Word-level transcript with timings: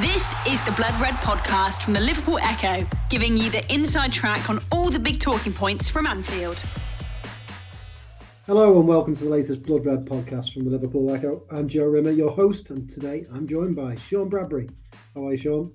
This 0.00 0.32
is 0.46 0.62
the 0.62 0.72
Blood 0.76 1.00
Red 1.00 1.14
podcast 1.14 1.82
from 1.82 1.92
the 1.92 2.00
Liverpool 2.00 2.38
Echo, 2.40 2.86
giving 3.10 3.36
you 3.36 3.50
the 3.50 3.64
inside 3.72 4.12
track 4.12 4.48
on 4.48 4.60
all 4.70 4.90
the 4.90 4.98
big 4.98 5.20
talking 5.20 5.52
points 5.52 5.88
from 5.88 6.06
Anfield. 6.06 6.62
Hello 8.46 8.78
and 8.78 8.88
welcome 8.88 9.14
to 9.14 9.24
the 9.24 9.30
latest 9.30 9.62
Blood 9.64 9.84
Red 9.84 10.06
podcast 10.06 10.52
from 10.52 10.64
the 10.64 10.70
Liverpool 10.70 11.12
Echo. 11.12 11.42
I'm 11.50 11.68
Joe 11.68 11.84
Rimmer, 11.86 12.10
your 12.10 12.30
host, 12.30 12.70
and 12.70 12.88
today 12.88 13.26
I'm 13.34 13.46
joined 13.46 13.76
by 13.76 13.96
Sean 13.96 14.28
Bradbury. 14.28 14.70
How 15.14 15.26
are 15.26 15.32
you, 15.32 15.38
Sean? 15.38 15.72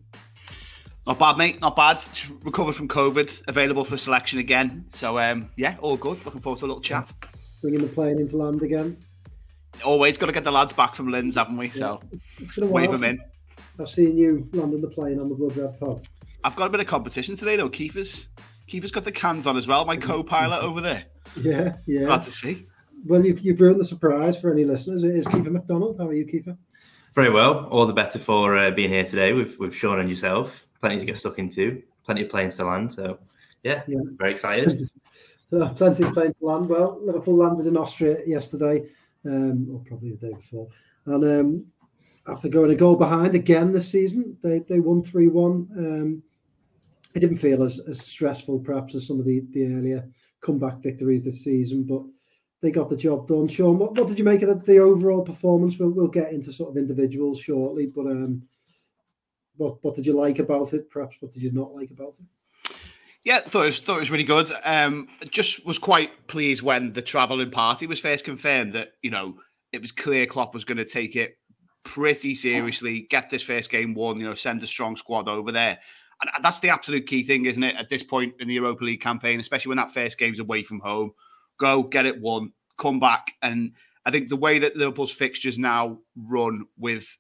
Not 1.06 1.20
bad, 1.20 1.38
mate. 1.38 1.60
Not 1.60 1.76
bad. 1.76 1.98
Just 1.98 2.32
recovered 2.44 2.76
from 2.76 2.88
COVID, 2.88 3.44
available 3.48 3.84
for 3.84 3.98
selection 3.98 4.40
again. 4.40 4.86
So, 4.90 5.20
um, 5.20 5.50
yeah, 5.58 5.76
all 5.82 5.98
good. 5.98 6.24
Looking 6.26 6.40
forward 6.40 6.60
to 6.60 6.66
a 6.66 6.68
little 6.68 6.82
chat. 6.82 7.12
Bringing 7.62 7.82
the 7.82 7.90
plane 7.90 8.20
into 8.20 8.38
land 8.38 8.64
again. 8.64 8.98
Always 9.84 10.18
got 10.18 10.28
to 10.28 10.32
get 10.32 10.44
the 10.44 10.52
lads 10.52 10.74
back 10.74 10.96
from 10.96 11.10
Linz, 11.10 11.36
haven't 11.36 11.58
we? 11.58 11.70
So, 11.70 12.00
It's 12.40 12.54
been 12.56 12.66
a 12.66 12.68
wave 12.68 12.92
them 12.92 13.04
in. 13.04 13.20
I've 13.80 13.90
seen 13.90 14.18
you 14.18 14.48
landing 14.54 14.82
the 14.82 14.88
plane 14.88 15.20
on 15.20 15.30
the 15.30 15.36
Blood 15.36 15.58
Red 15.58 15.80
pod. 15.80 16.08
I've 16.44 16.56
got 16.56 16.68
a 16.68 16.70
bit 16.70 16.80
of 16.80 16.88
competition 16.88 17.36
today, 17.36 17.56
though. 17.56 17.70
Keifer's, 17.70 18.28
Keifer's 18.68 18.92
got 18.92 19.04
the 19.04 19.12
cans 19.12 19.48
on 19.48 19.58
as 19.58 19.66
well. 19.68 19.84
My 19.86 19.98
co-pilot 19.98 20.62
over 20.62 20.80
there. 20.82 21.04
Yeah, 21.36 21.76
yeah. 21.88 22.06
Glad 22.06 22.24
to 22.24 22.32
see. 22.32 22.68
Well, 23.06 23.26
you've, 23.26 23.40
you've 23.40 23.60
ruined 23.60 23.80
the 23.80 23.86
surprise 23.86 24.40
for 24.40 24.52
any 24.52 24.64
listeners. 24.64 25.04
It 25.04 25.16
is 25.16 25.26
Keifer 25.28 25.52
MacDonald. 25.52 25.98
How 25.98 26.08
are 26.08 26.14
you, 26.14 26.26
Keifer? 26.26 26.56
Very 27.16 27.32
well. 27.32 27.66
All 27.66 27.86
the 27.86 27.94
better 27.94 28.20
for 28.20 28.58
uh, 28.58 28.72
being 28.72 28.90
here 28.90 29.06
today 29.06 29.34
with, 29.34 29.58
with 29.60 29.74
Sean 29.74 30.00
and 30.00 30.10
yourself. 30.10 30.66
Plenty 30.80 31.00
to 31.00 31.06
get 31.06 31.18
stuck 31.18 31.40
into. 31.40 31.82
Plenty 32.06 32.24
of 32.24 32.30
planes 32.30 32.56
to 32.58 32.66
land. 32.66 32.94
So, 32.94 33.18
yeah, 33.64 33.84
Yeah. 33.88 34.00
very 34.18 34.32
excited. 34.32 34.80
Uh, 35.52 35.72
plenty 35.76 36.04
of 36.04 36.12
planes 36.16 36.40
to 36.40 36.46
land. 36.48 36.68
Well, 36.68 37.00
Liverpool 37.04 37.36
landed 37.36 37.68
in 37.68 37.78
Austria 37.78 38.18
yesterday, 38.26 38.86
um, 39.26 39.68
or 39.72 39.82
probably 39.86 40.12
the 40.12 40.28
day 40.28 40.34
before. 40.34 40.68
And 41.06 41.24
um, 41.24 41.66
after 42.28 42.50
going 42.50 42.72
a 42.72 42.76
goal 42.76 42.96
behind 42.96 43.36
again 43.36 43.72
this 43.72 43.90
season, 43.90 44.38
they, 44.42 44.60
they 44.60 44.80
won 44.80 45.04
3 45.04 45.28
1. 45.28 45.52
Um, 45.78 46.24
it 47.14 47.20
didn't 47.20 47.38
feel 47.38 47.64
as, 47.64 47.80
as 47.88 48.02
stressful, 48.02 48.60
perhaps, 48.60 48.96
as 48.96 49.08
some 49.08 49.20
of 49.20 49.26
the, 49.26 49.42
the 49.52 49.74
earlier 49.74 50.08
comeback 50.42 50.80
victories 50.80 51.24
this 51.24 51.44
season, 51.44 51.84
but 51.84 52.02
they 52.62 52.72
got 52.72 52.90
the 52.90 52.96
job 52.96 53.28
done. 53.28 53.48
Sean, 53.48 53.78
what, 53.78 53.96
what 53.98 54.08
did 54.08 54.18
you 54.18 54.24
make 54.24 54.42
of 54.42 54.50
the, 54.50 54.74
the 54.74 54.80
overall 54.80 55.22
performance? 55.22 55.78
We'll, 55.78 55.90
we'll 55.90 56.08
get 56.08 56.32
into 56.32 56.52
sort 56.52 56.72
of 56.72 56.78
individuals 56.78 57.40
shortly, 57.40 57.88
but 57.88 58.08
um, 58.08 58.44
what, 59.58 59.84
what 59.84 59.96
did 59.96 60.06
you 60.06 60.14
like 60.14 60.40
about 60.40 60.74
it? 60.74 60.90
Perhaps 60.90 61.18
what 61.20 61.32
did 61.32 61.44
you 61.44 61.52
not 61.52 61.74
like 61.74 61.92
about 61.92 62.16
it? 62.20 62.26
Yeah, 63.24 63.40
thought 63.40 63.64
it 63.64 63.68
was, 63.68 63.80
thought 63.80 63.98
it 63.98 64.02
was 64.02 64.12
really 64.12 64.26
good. 64.26 64.52
Um, 64.64 65.08
just 65.30 65.66
was 65.66 65.80
quite 65.80 66.28
pleased 66.28 66.62
when 66.62 66.92
the 66.92 67.02
travelling 67.02 67.52
party 67.52 67.88
was 67.88 68.00
first 68.00 68.26
confirmed 68.26 68.74
that 68.74 68.94
you 69.02 69.12
know 69.12 69.36
it 69.72 69.82
was 69.82 69.92
clear 69.92 70.26
Klopp 70.26 70.54
was 70.54 70.66
going 70.66 70.78
to 70.78 70.86
take 70.86 71.16
it 71.16 71.38
pretty 71.84 72.36
seriously, 72.36 73.08
get 73.10 73.30
this 73.30 73.42
first 73.42 73.70
game 73.70 73.94
won, 73.94 74.18
you 74.20 74.26
know, 74.26 74.36
send 74.36 74.62
a 74.64 74.68
strong 74.68 74.96
squad 74.96 75.28
over 75.28 75.52
there, 75.52 75.80
and 76.22 76.44
that's 76.44 76.60
the 76.60 76.70
absolute 76.70 77.08
key 77.08 77.24
thing, 77.24 77.46
isn't 77.46 77.64
it? 77.64 77.76
At 77.76 77.90
this 77.90 78.04
point 78.04 78.34
in 78.40 78.48
the 78.48 78.54
Europa 78.56 78.84
League 78.84 79.02
campaign, 79.02 79.40
especially 79.40 79.70
when 79.70 79.78
that 79.78 79.94
first 79.94 80.18
game's 80.18 80.40
away 80.40 80.64
from 80.64 80.80
home, 80.82 81.12
go 81.60 81.84
get 81.84 82.06
it 82.06 82.20
won, 82.20 82.52
come 82.78 83.00
back, 83.00 83.32
and 83.42 83.72
I 84.06 84.12
think 84.12 84.28
the 84.28 84.36
way 84.36 84.60
that 84.60 84.76
Liverpool's 84.76 85.12
fixtures 85.12 85.58
now 85.58 86.00
run 86.16 86.66
with 86.78 87.18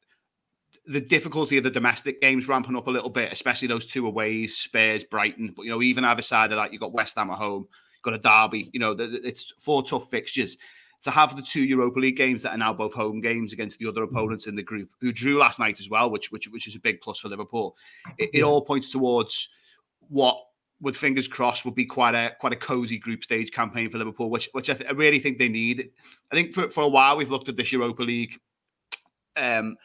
the 0.85 0.99
difficulty 1.01 1.57
of 1.57 1.63
the 1.63 1.69
domestic 1.71 2.19
games 2.21 2.47
ramping 2.47 2.75
up 2.75 2.87
a 2.87 2.91
little 2.91 3.09
bit, 3.09 3.31
especially 3.31 3.67
those 3.67 3.85
two 3.85 4.05
aways, 4.05 4.57
Spurs, 4.57 5.03
Brighton. 5.03 5.53
But 5.55 5.63
you 5.63 5.69
know, 5.71 5.81
even 5.81 6.03
either 6.03 6.21
side 6.21 6.51
of 6.51 6.57
that, 6.57 6.71
you've 6.73 6.81
got 6.81 6.91
West 6.93 7.15
Ham 7.17 7.29
at 7.29 7.37
home, 7.37 7.67
you've 7.95 8.03
got 8.03 8.13
a 8.13 8.17
derby. 8.19 8.69
You 8.73 8.79
know, 8.79 8.93
the, 8.93 9.07
the- 9.07 9.27
it's 9.27 9.53
four 9.59 9.83
tough 9.83 10.09
fixtures. 10.11 10.57
To 11.03 11.11
have 11.11 11.35
the 11.35 11.41
two 11.41 11.63
Europa 11.65 11.99
League 11.99 12.15
games 12.15 12.41
that 12.43 12.51
are 12.51 12.57
now 12.57 12.71
both 12.73 12.93
home 12.93 13.19
games 13.19 13.51
against 13.51 13.77
the 13.77 13.87
other 13.87 14.03
opponents 14.03 14.47
in 14.47 14.55
the 14.55 14.63
group, 14.63 14.89
who 15.01 15.11
drew 15.11 15.37
last 15.37 15.59
night 15.59 15.81
as 15.81 15.89
well, 15.89 16.09
which 16.09 16.31
which 16.31 16.47
which 16.47 16.65
is 16.65 16.75
a 16.75 16.79
big 16.79 17.01
plus 17.01 17.19
for 17.19 17.27
Liverpool. 17.27 17.75
It, 18.17 18.29
it 18.33 18.41
all 18.43 18.61
points 18.61 18.89
towards 18.89 19.49
what, 20.07 20.37
with 20.79 20.95
fingers 20.95 21.27
crossed, 21.27 21.65
would 21.65 21.75
be 21.75 21.85
quite 21.85 22.15
a 22.15 22.33
quite 22.39 22.53
a 22.53 22.55
cozy 22.57 22.97
group 22.97 23.21
stage 23.21 23.51
campaign 23.51 23.89
for 23.89 23.97
Liverpool, 23.97 24.29
which 24.29 24.47
which 24.53 24.69
I, 24.69 24.75
th- 24.75 24.89
I 24.89 24.93
really 24.93 25.19
think 25.19 25.39
they 25.39 25.49
need. 25.49 25.89
I 26.31 26.35
think 26.35 26.53
for, 26.53 26.69
for 26.69 26.83
a 26.83 26.87
while 26.87 27.17
we've 27.17 27.31
looked 27.31 27.49
at 27.49 27.57
this 27.57 27.73
Europa 27.73 28.01
League 28.03 28.39
um, 29.35 29.75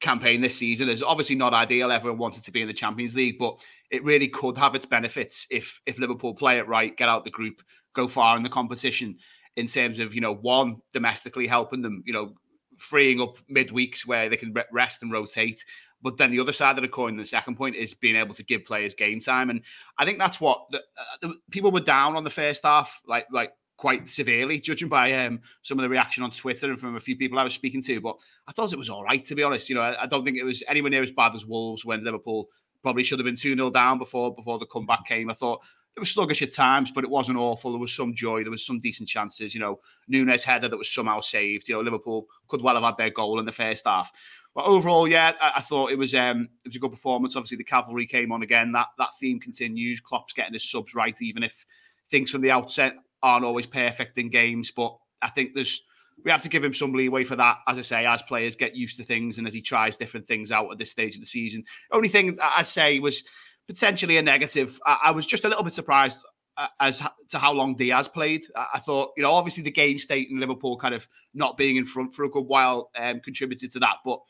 campaign 0.00 0.40
this 0.40 0.56
season 0.56 0.88
is 0.88 1.02
obviously 1.02 1.36
not 1.36 1.54
ideal. 1.54 1.92
Everyone 1.92 2.18
wanted 2.18 2.44
to 2.44 2.50
be 2.50 2.62
in 2.62 2.68
the 2.68 2.74
Champions 2.74 3.14
League, 3.14 3.38
but 3.38 3.60
it 3.90 4.04
really 4.04 4.28
could 4.28 4.58
have 4.58 4.74
its 4.74 4.86
benefits 4.86 5.46
if 5.50 5.80
if 5.86 5.98
Liverpool 5.98 6.34
play 6.34 6.58
it 6.58 6.68
right, 6.68 6.96
get 6.96 7.08
out 7.08 7.24
the 7.24 7.30
group, 7.30 7.62
go 7.94 8.08
far 8.08 8.36
in 8.36 8.42
the 8.42 8.48
competition. 8.48 9.16
In 9.56 9.66
terms 9.66 9.98
of 9.98 10.14
you 10.14 10.20
know 10.20 10.34
one 10.34 10.78
domestically 10.92 11.46
helping 11.46 11.82
them, 11.82 12.02
you 12.06 12.12
know 12.12 12.34
freeing 12.78 13.20
up 13.20 13.36
midweeks 13.54 14.06
where 14.06 14.28
they 14.28 14.36
can 14.36 14.54
rest 14.72 15.02
and 15.02 15.12
rotate. 15.12 15.64
But 16.02 16.16
then 16.16 16.32
the 16.32 16.40
other 16.40 16.52
side 16.52 16.76
of 16.78 16.82
the 16.82 16.88
coin, 16.88 17.16
the 17.16 17.24
second 17.24 17.56
point 17.56 17.76
is 17.76 17.94
being 17.94 18.16
able 18.16 18.34
to 18.34 18.42
give 18.42 18.64
players 18.64 18.94
game 18.94 19.20
time, 19.20 19.50
and 19.50 19.60
I 19.98 20.04
think 20.04 20.18
that's 20.18 20.40
what 20.40 20.66
the, 20.70 20.78
uh, 20.78 21.16
the 21.20 21.34
people 21.50 21.70
were 21.70 21.80
down 21.80 22.16
on 22.16 22.24
the 22.24 22.30
first 22.30 22.64
half, 22.64 23.00
like 23.06 23.26
like 23.30 23.52
quite 23.76 24.08
severely, 24.08 24.60
judging 24.60 24.88
by 24.88 25.12
um, 25.12 25.40
some 25.62 25.78
of 25.78 25.82
the 25.82 25.88
reaction 25.88 26.22
on 26.22 26.30
Twitter 26.30 26.70
and 26.70 26.78
from 26.78 26.96
a 26.96 27.00
few 27.00 27.16
people 27.16 27.38
I 27.38 27.44
was 27.44 27.54
speaking 27.54 27.82
to. 27.82 28.00
But 28.00 28.16
I 28.46 28.52
thought 28.52 28.72
it 28.72 28.78
was 28.78 28.90
all 28.90 29.02
right, 29.02 29.24
to 29.24 29.34
be 29.34 29.42
honest. 29.42 29.68
You 29.68 29.74
know, 29.74 29.82
I, 29.82 30.02
I 30.02 30.06
don't 30.06 30.24
think 30.24 30.38
it 30.38 30.44
was 30.44 30.62
anywhere 30.68 30.90
near 30.90 31.02
as 31.02 31.10
bad 31.10 31.34
as 31.34 31.46
Wolves 31.46 31.84
when 31.84 32.04
Liverpool 32.04 32.48
probably 32.82 33.04
should 33.04 33.18
have 33.18 33.26
been 33.26 33.36
2 33.36 33.54
0 33.54 33.70
down 33.70 33.98
before 33.98 34.34
before 34.34 34.58
the 34.58 34.66
comeback 34.66 35.06
came. 35.06 35.30
I 35.30 35.34
thought 35.34 35.60
it 35.96 36.00
was 36.00 36.10
sluggish 36.10 36.42
at 36.42 36.52
times, 36.52 36.90
but 36.90 37.04
it 37.04 37.10
wasn't 37.10 37.38
awful. 37.38 37.72
There 37.72 37.80
was 37.80 37.92
some 37.92 38.14
joy, 38.14 38.42
there 38.42 38.50
was 38.50 38.64
some 38.64 38.80
decent 38.80 39.08
chances. 39.08 39.54
You 39.54 39.60
know, 39.60 39.80
Nunez 40.08 40.42
header 40.42 40.68
that 40.68 40.76
was 40.76 40.92
somehow 40.92 41.20
saved. 41.20 41.68
You 41.68 41.74
know, 41.74 41.82
Liverpool 41.82 42.26
could 42.48 42.62
well 42.62 42.74
have 42.74 42.84
had 42.84 42.96
their 42.96 43.10
goal 43.10 43.38
in 43.38 43.46
the 43.46 43.52
first 43.52 43.86
half. 43.86 44.10
But 44.54 44.64
overall, 44.64 45.08
yeah, 45.08 45.32
I, 45.40 45.52
I 45.56 45.60
thought 45.60 45.90
it 45.90 45.98
was 45.98 46.14
um, 46.14 46.48
it 46.64 46.68
was 46.68 46.76
a 46.76 46.80
good 46.80 46.92
performance. 46.92 47.36
Obviously, 47.36 47.56
the 47.56 47.64
cavalry 47.64 48.06
came 48.06 48.32
on 48.32 48.42
again. 48.42 48.72
That 48.72 48.88
that 48.98 49.10
theme 49.18 49.40
continues. 49.40 50.00
Klopp's 50.00 50.32
getting 50.32 50.54
his 50.54 50.70
subs 50.70 50.94
right, 50.94 51.20
even 51.20 51.42
if 51.42 51.64
things 52.10 52.30
from 52.30 52.42
the 52.42 52.50
outset 52.50 52.94
aren't 53.22 53.44
always 53.44 53.66
perfect 53.66 54.18
in 54.18 54.30
games. 54.30 54.70
But 54.70 54.96
I 55.20 55.30
think 55.30 55.54
there's 55.54 55.82
we 56.24 56.30
have 56.30 56.42
to 56.42 56.48
give 56.48 56.62
him 56.62 56.74
some 56.74 56.92
leeway 56.92 57.24
for 57.24 57.36
that. 57.36 57.58
As 57.66 57.78
I 57.78 57.82
say, 57.82 58.06
as 58.06 58.22
players 58.22 58.54
get 58.54 58.76
used 58.76 58.96
to 58.98 59.04
things 59.04 59.38
and 59.38 59.46
as 59.46 59.54
he 59.54 59.60
tries 59.60 59.96
different 59.96 60.28
things 60.28 60.52
out 60.52 60.70
at 60.70 60.78
this 60.78 60.90
stage 60.90 61.14
of 61.14 61.20
the 61.20 61.26
season. 61.26 61.64
Only 61.90 62.08
thing 62.08 62.38
I 62.42 62.62
say 62.62 62.98
was 62.98 63.22
potentially 63.66 64.18
a 64.18 64.22
negative. 64.22 64.78
I, 64.86 64.98
I 65.06 65.10
was 65.10 65.26
just 65.26 65.44
a 65.44 65.48
little 65.48 65.64
bit 65.64 65.74
surprised 65.74 66.18
uh, 66.56 66.68
as 66.80 67.02
to 67.30 67.38
how 67.38 67.52
long 67.52 67.76
Diaz 67.76 68.08
played. 68.08 68.46
I, 68.54 68.78
thought, 68.78 69.10
you 69.16 69.22
know, 69.22 69.32
obviously 69.32 69.62
the 69.62 69.70
game 69.70 69.98
state 69.98 70.28
in 70.30 70.38
Liverpool 70.38 70.76
kind 70.76 70.94
of 70.94 71.06
not 71.34 71.56
being 71.56 71.76
in 71.76 71.86
front 71.86 72.14
for 72.14 72.24
a 72.24 72.28
good 72.28 72.46
while 72.46 72.90
um, 72.96 73.20
contributed 73.20 73.70
to 73.72 73.78
that, 73.80 73.96
but. 74.04 74.20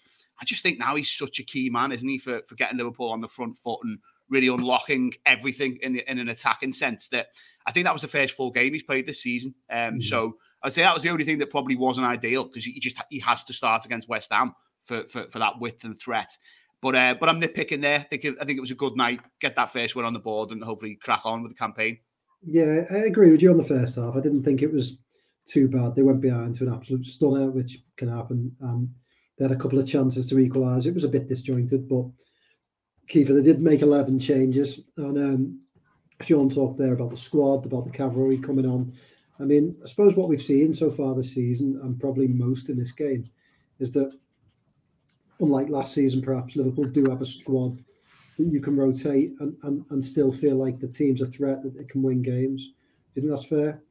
I 0.41 0.45
just 0.45 0.62
think 0.65 0.79
now 0.79 0.97
he's 0.97 1.12
such 1.12 1.38
a 1.38 1.45
key 1.45 1.71
man, 1.71 1.93
isn't 1.93 2.09
he, 2.09 2.19
for, 2.19 2.41
for 2.49 2.56
getting 2.56 2.79
Liverpool 2.79 3.12
on 3.12 3.21
the 3.21 3.29
front 3.29 3.56
foot 3.59 3.79
and 3.85 3.99
really 4.32 4.49
unlocking 4.49 5.12
everything 5.26 5.79
in 5.82 5.93
the, 5.93 6.11
in 6.11 6.19
an 6.19 6.29
attacking 6.29 6.73
sense. 6.73 7.08
That 7.08 7.29
I 7.67 7.73
think 7.73 7.84
that 7.84 7.93
was 7.93 8.02
the 8.02 8.08
first 8.08 8.34
full 8.34 8.50
game 8.50 8.73
he's 8.73 8.82
played 8.82 9.06
this 9.06 9.23
season. 9.23 9.55
Um, 9.70 10.02
So 10.02 10.38
I'd 10.64 10.73
say 10.73 10.82
that 10.82 10.94
was 10.94 11.02
the 11.02 11.11
only 11.11 11.25
thing 11.25 11.38
that 11.38 11.50
probably 11.50 11.76
wasn't 11.76 12.06
ideal 12.06 12.44
because 12.44 12.64
he 12.64 12.81
just 12.81 12.96
he 13.11 13.20
has 13.20 13.44
to 13.44 13.52
start 13.52 13.84
against 13.84 14.08
West 14.08 14.32
Ham 14.32 14.55
for 14.84 15.05
for, 15.08 15.29
for 15.31 15.38
that 15.38 15.61
width 15.61 15.84
and 15.84 16.00
threat. 16.00 16.37
But 16.81 16.96
uh, 16.96 17.14
but 17.20 17.29
I'm 17.29 17.40
nitpicking 17.40 17.82
there. 17.82 18.00
I 18.00 18.02
think 18.02 18.25
it, 18.25 18.34
I 18.40 18.44
think 18.44 18.58
it 18.58 18.62
was 18.62 18.73
a 18.73 18.76
good 18.76 18.96
night. 18.96 19.20
Get 19.40 19.55
that 19.56 19.73
first 19.73 19.94
win 19.94 20.05
on 20.05 20.12
the 20.12 20.19
board 20.19 20.50
and 20.50 20.62
hopefully 20.62 20.99
crack 21.00 21.23
on 21.25 21.43
with 21.43 21.52
the 21.52 21.58
campaign. 21.58 21.99
Yeah, 22.44 22.85
I 22.90 23.06
agree 23.06 23.31
with 23.31 23.43
you 23.43 23.52
on 23.52 23.56
the 23.56 23.62
first 23.62 23.94
half. 23.96 24.17
I 24.17 24.20
didn't 24.20 24.43
think 24.43 24.62
it 24.62 24.73
was 24.73 25.00
too 25.46 25.69
bad. 25.69 25.94
They 25.94 26.02
went 26.02 26.20
behind 26.20 26.56
to 26.56 26.67
an 26.67 26.75
absolute 26.75 27.06
stunner, 27.06 27.50
which 27.50 27.78
can 27.96 28.08
happen. 28.08 28.56
Um, 28.61 28.94
they 29.38 29.44
had 29.44 29.52
a 29.52 29.56
couple 29.56 29.78
of 29.78 29.87
chances 29.87 30.26
to 30.26 30.38
equalise. 30.38 30.87
It 30.87 30.94
was 30.94 31.05
a 31.05 31.08
bit 31.08 31.28
disjointed, 31.28 31.88
but 31.88 32.06
Keifer, 33.08 33.34
they 33.34 33.43
did 33.43 33.60
make 33.60 33.82
11 33.82 34.19
changes. 34.19 34.81
And 34.96 35.19
um, 35.19 35.60
Sean 36.20 36.49
talked 36.49 36.78
there 36.78 36.93
about 36.93 37.10
the 37.10 37.16
squad, 37.16 37.66
about 37.66 37.84
the 37.84 37.90
cavalry 37.90 38.38
coming 38.38 38.66
on. 38.66 38.93
I 39.40 39.44
mean, 39.44 39.76
I 39.82 39.88
suppose 39.88 40.16
what 40.16 40.28
we've 40.28 40.43
seen 40.43 40.75
so 40.75 40.90
far 40.90 41.14
this 41.14 41.34
season, 41.34 41.81
and 41.82 41.99
probably 41.99 42.28
most 42.28 42.69
in 42.69 42.78
this 42.78 42.93
game, 42.93 43.28
is 43.81 43.93
that 43.93 44.12
unlike 45.40 45.69
last 45.69 45.94
season, 45.94 46.22
perhaps 46.22 46.54
Liverpool 46.54 46.84
do 46.84 47.04
have 47.08 47.20
a 47.20 47.26
squad 47.26 47.75
that 48.38 48.46
you 48.46 48.60
can 48.60 48.76
rotate 48.76 49.32
and, 49.40 49.56
and, 49.62 49.84
and 49.90 50.04
still 50.04 50.32
feel 50.32 50.56
like 50.56 50.78
the 50.78 50.88
team's 50.88 51.20
a 51.20 51.26
threat 51.26 51.62
that 51.62 51.76
they 51.76 51.84
can 51.84 52.02
win 52.02 52.22
games. 52.22 52.66
Do 53.14 53.20
you 53.20 53.22
think 53.22 53.31
that's 53.31 53.49
fair? 53.49 53.82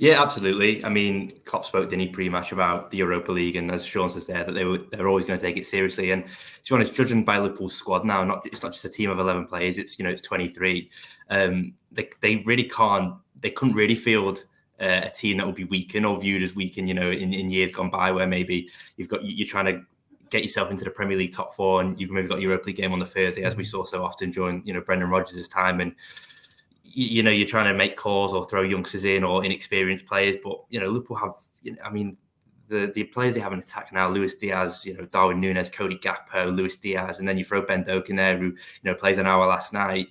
Yeah, 0.00 0.22
absolutely. 0.22 0.82
I 0.82 0.88
mean, 0.88 1.38
Klopp 1.44 1.66
spoke, 1.66 1.90
didn't 1.90 2.00
he, 2.00 2.08
pre-match 2.08 2.52
about 2.52 2.90
the 2.90 2.96
Europa 2.96 3.32
League, 3.32 3.56
and 3.56 3.70
as 3.70 3.84
Sean 3.84 4.08
says 4.08 4.26
there, 4.26 4.44
that 4.44 4.52
they 4.52 4.64
were 4.64 4.78
they're 4.90 5.06
always 5.08 5.26
going 5.26 5.38
to 5.38 5.44
take 5.44 5.58
it 5.58 5.66
seriously. 5.66 6.10
And 6.10 6.24
to 6.24 6.70
be 6.70 6.74
honest, 6.74 6.94
judging 6.94 7.22
by 7.22 7.36
Liverpool's 7.38 7.74
squad 7.74 8.06
now, 8.06 8.24
not 8.24 8.40
it's 8.46 8.62
not 8.62 8.72
just 8.72 8.86
a 8.86 8.88
team 8.88 9.10
of 9.10 9.18
eleven 9.18 9.46
players; 9.46 9.76
it's 9.76 9.98
you 9.98 10.04
know 10.06 10.10
it's 10.10 10.22
twenty 10.22 10.48
three. 10.48 10.88
Um, 11.28 11.74
they 11.92 12.08
they 12.22 12.36
really 12.46 12.64
can't, 12.64 13.12
they 13.42 13.50
couldn't 13.50 13.74
really 13.74 13.94
field 13.94 14.42
uh, 14.80 15.02
a 15.04 15.10
team 15.10 15.36
that 15.36 15.44
would 15.44 15.54
be 15.54 15.64
weakened 15.64 16.06
or 16.06 16.18
viewed 16.18 16.42
as 16.42 16.56
weakened. 16.56 16.88
You 16.88 16.94
know, 16.94 17.10
in, 17.10 17.34
in 17.34 17.50
years 17.50 17.70
gone 17.70 17.90
by, 17.90 18.10
where 18.10 18.26
maybe 18.26 18.70
you've 18.96 19.08
got 19.08 19.22
you're 19.22 19.46
trying 19.46 19.66
to 19.66 19.82
get 20.30 20.42
yourself 20.42 20.70
into 20.70 20.84
the 20.84 20.90
Premier 20.90 21.18
League 21.18 21.34
top 21.34 21.52
four, 21.52 21.82
and 21.82 22.00
you've 22.00 22.10
maybe 22.10 22.26
got 22.26 22.40
Europa 22.40 22.68
League 22.68 22.76
game 22.76 22.94
on 22.94 23.00
the 23.00 23.06
Thursday, 23.06 23.42
as 23.42 23.54
we 23.54 23.64
saw 23.64 23.84
so 23.84 24.02
often 24.02 24.30
during 24.30 24.62
you 24.64 24.72
know 24.72 24.80
Brendan 24.80 25.10
Rodgers' 25.10 25.46
time 25.46 25.82
and 25.82 25.94
you, 26.92 27.06
you, 27.06 27.22
know, 27.22 27.30
you're 27.30 27.46
trying 27.46 27.72
to 27.72 27.74
make 27.74 27.96
calls 27.96 28.34
or 28.34 28.44
throw 28.44 28.62
youngsters 28.62 29.04
in 29.04 29.24
or 29.24 29.44
inexperienced 29.44 30.06
players. 30.06 30.36
But 30.42 30.64
you 30.68 30.80
know, 30.80 30.88
Liverpool 30.88 31.16
have, 31.16 31.34
you 31.62 31.72
know, 31.72 31.82
I 31.84 31.90
mean, 31.90 32.16
the 32.68 32.92
the 32.94 33.04
players 33.04 33.34
they 33.34 33.40
have 33.40 33.52
in 33.52 33.58
attack 33.58 33.92
now: 33.92 34.08
Luis 34.08 34.34
Diaz, 34.36 34.86
you 34.86 34.96
know, 34.96 35.04
Darwin 35.06 35.40
Nunez, 35.40 35.68
Cody 35.68 35.98
Gakpo, 35.98 36.54
Luis 36.54 36.76
Diaz, 36.76 37.18
and 37.18 37.28
then 37.28 37.36
you 37.36 37.44
throw 37.44 37.62
Ben 37.62 37.82
Doak 37.82 38.10
in 38.10 38.16
there, 38.16 38.38
who 38.38 38.46
you 38.46 38.54
know 38.84 38.94
plays 38.94 39.18
an 39.18 39.26
hour 39.26 39.46
last 39.46 39.72
night. 39.72 40.08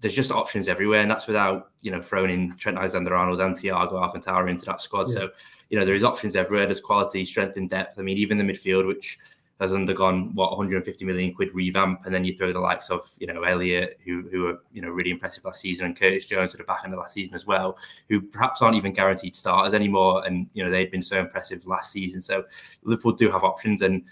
There's 0.00 0.14
just 0.14 0.30
options 0.30 0.68
everywhere, 0.68 1.00
and 1.00 1.10
that's 1.10 1.26
without 1.26 1.70
you 1.82 1.90
know 1.90 2.00
throwing 2.00 2.30
in 2.30 2.56
Trent 2.56 2.78
Alexander-Arnold 2.78 3.40
and 3.40 3.56
Thiago 3.56 3.94
Alcantara 3.94 4.48
into 4.48 4.64
that 4.66 4.80
squad. 4.80 5.08
Yeah. 5.08 5.14
So 5.14 5.28
you 5.68 5.78
know 5.78 5.84
there 5.84 5.94
is 5.94 6.04
options 6.04 6.36
everywhere. 6.36 6.66
There's 6.66 6.80
quality, 6.80 7.24
strength, 7.24 7.56
and 7.56 7.68
depth. 7.68 7.98
I 7.98 8.02
mean, 8.02 8.18
even 8.18 8.38
the 8.38 8.44
midfield, 8.44 8.86
which 8.86 9.18
has 9.60 9.72
undergone 9.72 10.34
what 10.34 10.50
150 10.50 11.04
million 11.04 11.32
quid 11.32 11.48
revamp, 11.54 12.04
and 12.04 12.14
then 12.14 12.24
you 12.24 12.36
throw 12.36 12.52
the 12.52 12.60
likes 12.60 12.90
of 12.90 13.10
you 13.18 13.26
know 13.26 13.42
Elliott, 13.42 13.98
who 14.04 14.28
who 14.30 14.46
are 14.48 14.58
you 14.72 14.82
know 14.82 14.88
really 14.88 15.10
impressive 15.10 15.44
last 15.44 15.60
season, 15.60 15.86
and 15.86 15.98
Curtis 15.98 16.26
Jones 16.26 16.54
at 16.54 16.58
the 16.58 16.64
back 16.64 16.82
end 16.84 16.92
of 16.92 16.98
last 16.98 17.14
season 17.14 17.34
as 17.34 17.46
well, 17.46 17.78
who 18.08 18.20
perhaps 18.20 18.60
aren't 18.60 18.76
even 18.76 18.92
guaranteed 18.92 19.34
starters 19.34 19.72
anymore, 19.72 20.26
and 20.26 20.48
you 20.52 20.62
know 20.62 20.70
they've 20.70 20.90
been 20.90 21.02
so 21.02 21.18
impressive 21.18 21.66
last 21.66 21.90
season. 21.90 22.20
So 22.20 22.44
Liverpool 22.82 23.12
do 23.12 23.30
have 23.30 23.44
options, 23.44 23.82
and 23.82 24.04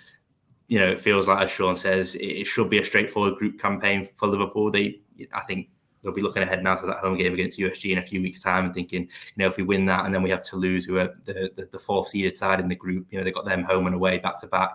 you 0.69 0.79
know 0.79 0.91
it 0.91 1.00
feels 1.00 1.29
like 1.29 1.43
as 1.43 1.50
Sean 1.50 1.76
says, 1.76 2.14
it, 2.19 2.44
should 2.46 2.70
be 2.70 2.79
a 2.79 2.85
straightforward 2.85 3.37
group 3.37 3.61
campaign 3.61 4.08
for 4.14 4.29
Liverpool. 4.29 4.70
They, 4.70 5.00
I 5.35 5.43
think, 5.43 5.69
they'll 6.04 6.14
be 6.14 6.22
looking 6.22 6.42
ahead 6.42 6.62
now 6.62 6.76
to 6.76 6.86
that 6.86 6.98
home 6.98 7.18
game 7.18 7.32
against 7.34 7.58
USG 7.58 7.92
in 7.92 7.98
a 7.98 8.02
few 8.02 8.20
weeks' 8.20 8.38
time 8.38 8.66
and 8.66 8.74
thinking, 8.74 9.02
you 9.02 9.08
know, 9.36 9.46
if 9.46 9.56
we 9.56 9.62
win 9.62 9.86
that 9.86 10.04
and 10.04 10.14
then 10.14 10.22
we 10.22 10.30
have 10.30 10.42
Toulouse, 10.42 10.84
who 10.84 10.98
are 10.98 11.14
the, 11.24 11.50
the, 11.54 11.68
the 11.72 11.78
fourth 11.78 12.08
seeded 12.08 12.36
side 12.36 12.60
in 12.60 12.68
the 12.68 12.74
group, 12.74 13.06
you 13.10 13.18
know, 13.18 13.24
they've 13.24 13.34
got 13.34 13.44
them 13.44 13.64
home 13.64 13.86
and 13.86 13.94
away 13.94 14.18
back 14.18 14.38
to 14.40 14.46
back. 14.46 14.70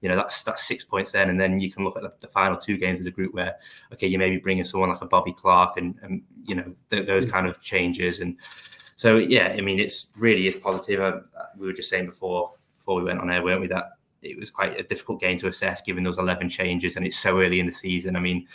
You 0.00 0.08
know, 0.08 0.16
that's 0.16 0.44
that's 0.44 0.64
six 0.64 0.84
points 0.84 1.12
then. 1.12 1.30
And 1.30 1.40
then 1.40 1.58
you 1.60 1.72
can 1.72 1.84
look 1.84 1.96
at 1.96 2.20
the, 2.20 2.28
final 2.28 2.56
two 2.56 2.76
games 2.76 3.00
as 3.00 3.06
a 3.06 3.10
group 3.10 3.32
where, 3.32 3.56
okay, 3.92 4.06
you 4.06 4.18
may 4.18 4.28
be 4.30 4.38
bringing 4.38 4.64
someone 4.64 4.88
like 4.90 5.00
a 5.00 5.06
Bobby 5.06 5.32
Clark 5.32 5.76
and, 5.76 5.94
and 6.02 6.22
you 6.44 6.54
know, 6.54 6.74
th- 6.90 7.06
those 7.06 7.26
kind 7.26 7.46
of 7.46 7.60
changes. 7.60 8.20
And 8.20 8.36
so, 8.96 9.18
yeah, 9.18 9.54
I 9.56 9.60
mean, 9.60 9.78
it's 9.78 10.08
really 10.18 10.48
is 10.48 10.56
positive. 10.56 11.00
Uh, 11.00 11.20
we 11.56 11.66
were 11.66 11.72
just 11.72 11.88
saying 11.88 12.06
before 12.06 12.52
before 12.76 12.96
we 12.96 13.04
went 13.04 13.20
on 13.20 13.30
air, 13.30 13.42
weren't 13.42 13.60
we, 13.60 13.66
that 13.68 13.92
it 14.24 14.38
was 14.38 14.50
quite 14.50 14.78
a 14.78 14.82
difficult 14.82 15.20
game 15.20 15.36
to 15.38 15.48
assess 15.48 15.82
given 15.82 16.02
those 16.02 16.18
11 16.18 16.48
changes 16.48 16.96
and 16.96 17.06
it's 17.06 17.18
so 17.18 17.40
early 17.40 17.60
in 17.60 17.66
the 17.66 17.72
season. 17.72 18.16
I 18.16 18.20
mean, 18.20 18.46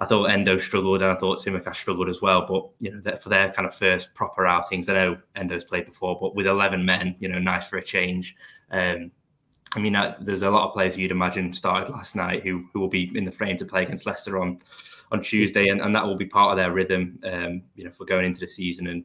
I 0.00 0.06
thought 0.06 0.26
Endo 0.26 0.58
struggled 0.58 1.02
and 1.02 1.10
I 1.10 1.16
thought 1.16 1.40
Tsimikas 1.40 1.74
struggled 1.74 2.08
as 2.08 2.22
well. 2.22 2.46
But 2.46 2.68
you 2.78 2.94
know, 2.94 3.16
for 3.16 3.28
their 3.28 3.52
kind 3.52 3.66
of 3.66 3.74
first 3.74 4.14
proper 4.14 4.46
outings, 4.46 4.88
I 4.88 4.94
know 4.94 5.18
Endo's 5.34 5.64
played 5.64 5.86
before, 5.86 6.18
but 6.20 6.34
with 6.34 6.46
eleven 6.46 6.84
men, 6.84 7.16
you 7.18 7.28
know, 7.28 7.38
nice 7.38 7.68
for 7.68 7.78
a 7.78 7.82
change. 7.82 8.36
Um, 8.70 9.10
I 9.72 9.80
mean, 9.80 9.96
uh, 9.96 10.16
there's 10.20 10.42
a 10.42 10.50
lot 10.50 10.68
of 10.68 10.72
players 10.72 10.96
you'd 10.96 11.10
imagine 11.10 11.52
started 11.52 11.90
last 11.92 12.14
night 12.14 12.42
who 12.42 12.68
who 12.72 12.80
will 12.80 12.88
be 12.88 13.10
in 13.16 13.24
the 13.24 13.32
frame 13.32 13.56
to 13.56 13.64
play 13.64 13.82
against 13.82 14.06
Leicester 14.06 14.40
on 14.40 14.60
on 15.10 15.20
Tuesday, 15.20 15.68
and, 15.68 15.80
and 15.80 15.94
that 15.96 16.06
will 16.06 16.16
be 16.16 16.26
part 16.26 16.52
of 16.52 16.56
their 16.56 16.72
rhythm. 16.72 17.18
Um, 17.24 17.62
you 17.74 17.84
know, 17.84 17.90
for 17.90 18.04
going 18.04 18.24
into 18.24 18.40
the 18.40 18.46
season, 18.46 18.86
and 18.86 19.04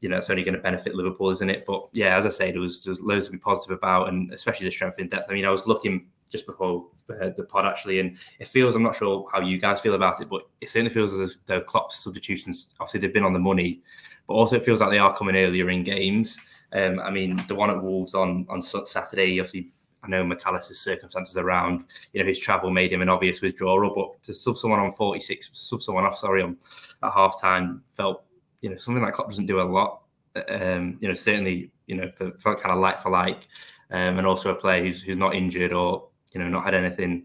you 0.00 0.08
know, 0.08 0.16
it's 0.16 0.30
only 0.30 0.44
going 0.44 0.54
to 0.54 0.60
benefit 0.60 0.94
Liverpool, 0.94 1.30
isn't 1.30 1.50
it? 1.50 1.64
But 1.66 1.88
yeah, 1.92 2.16
as 2.16 2.24
I 2.24 2.30
say, 2.30 2.52
there 2.52 2.60
was 2.60 2.82
there 2.82 2.90
was 2.90 3.00
loads 3.00 3.26
to 3.26 3.32
be 3.32 3.38
positive 3.38 3.76
about, 3.76 4.08
and 4.08 4.32
especially 4.32 4.66
the 4.66 4.72
strength 4.72 4.98
in 4.98 5.08
depth. 5.08 5.30
I 5.30 5.34
mean, 5.34 5.44
I 5.44 5.50
was 5.50 5.66
looking 5.66 6.06
just 6.30 6.46
before 6.46 6.86
the 7.08 7.46
pod 7.48 7.66
actually, 7.66 8.00
and 8.00 8.16
it 8.38 8.48
feels 8.48 8.74
I'm 8.74 8.82
not 8.82 8.96
sure 8.96 9.28
how 9.32 9.40
you 9.40 9.58
guys 9.58 9.80
feel 9.80 9.94
about 9.94 10.20
it, 10.20 10.28
but 10.28 10.42
it 10.60 10.70
certainly 10.70 10.92
feels 10.92 11.14
as 11.14 11.38
though 11.46 11.60
Klopp's 11.60 11.98
substitutions 11.98 12.68
obviously 12.80 13.00
they've 13.00 13.14
been 13.14 13.24
on 13.24 13.32
the 13.32 13.38
money, 13.38 13.80
but 14.26 14.34
also 14.34 14.56
it 14.56 14.64
feels 14.64 14.80
like 14.80 14.90
they 14.90 14.98
are 14.98 15.16
coming 15.16 15.36
earlier 15.36 15.70
in 15.70 15.84
games. 15.84 16.38
Um, 16.72 16.98
I 16.98 17.10
mean, 17.10 17.40
the 17.48 17.54
one 17.54 17.70
at 17.70 17.82
Wolves 17.82 18.14
on 18.14 18.46
on 18.48 18.62
Saturday, 18.62 19.40
obviously. 19.40 19.72
I 20.04 20.08
know 20.08 20.24
Mac 20.24 20.46
Allister's 20.46 20.78
circumstances 20.78 21.36
around, 21.36 21.84
you 22.12 22.22
know, 22.22 22.28
his 22.28 22.38
travel 22.38 22.70
made 22.70 22.92
him 22.92 23.02
an 23.02 23.08
obvious 23.08 23.40
withdrawal, 23.40 23.92
but 23.92 24.22
to 24.22 24.32
sub 24.32 24.56
someone 24.56 24.78
on 24.78 24.92
46, 24.92 25.50
sub 25.52 25.82
someone 25.82 26.04
off, 26.04 26.16
sorry, 26.16 26.42
on 26.42 26.56
at 27.02 27.12
half 27.12 27.40
time 27.40 27.82
felt, 27.90 28.22
you 28.60 28.70
know, 28.70 28.76
something 28.76 29.02
like 29.02 29.14
Klopp 29.14 29.30
doesn't 29.30 29.46
do 29.46 29.60
a 29.60 29.62
lot. 29.62 30.02
Um, 30.48 30.98
you 31.00 31.08
know, 31.08 31.14
certainly, 31.14 31.72
you 31.88 31.96
know, 31.96 32.08
for, 32.08 32.30
for 32.38 32.54
kind 32.54 32.72
of 32.72 32.78
like 32.78 33.02
for 33.02 33.10
like, 33.10 33.48
um, 33.90 34.18
and 34.18 34.26
also 34.26 34.50
a 34.50 34.54
player 34.54 34.84
who's 34.84 35.02
who's 35.02 35.16
not 35.16 35.34
injured 35.34 35.72
or 35.72 36.08
you 36.36 36.42
know, 36.42 36.50
not 36.50 36.64
had 36.64 36.74
anything 36.74 37.24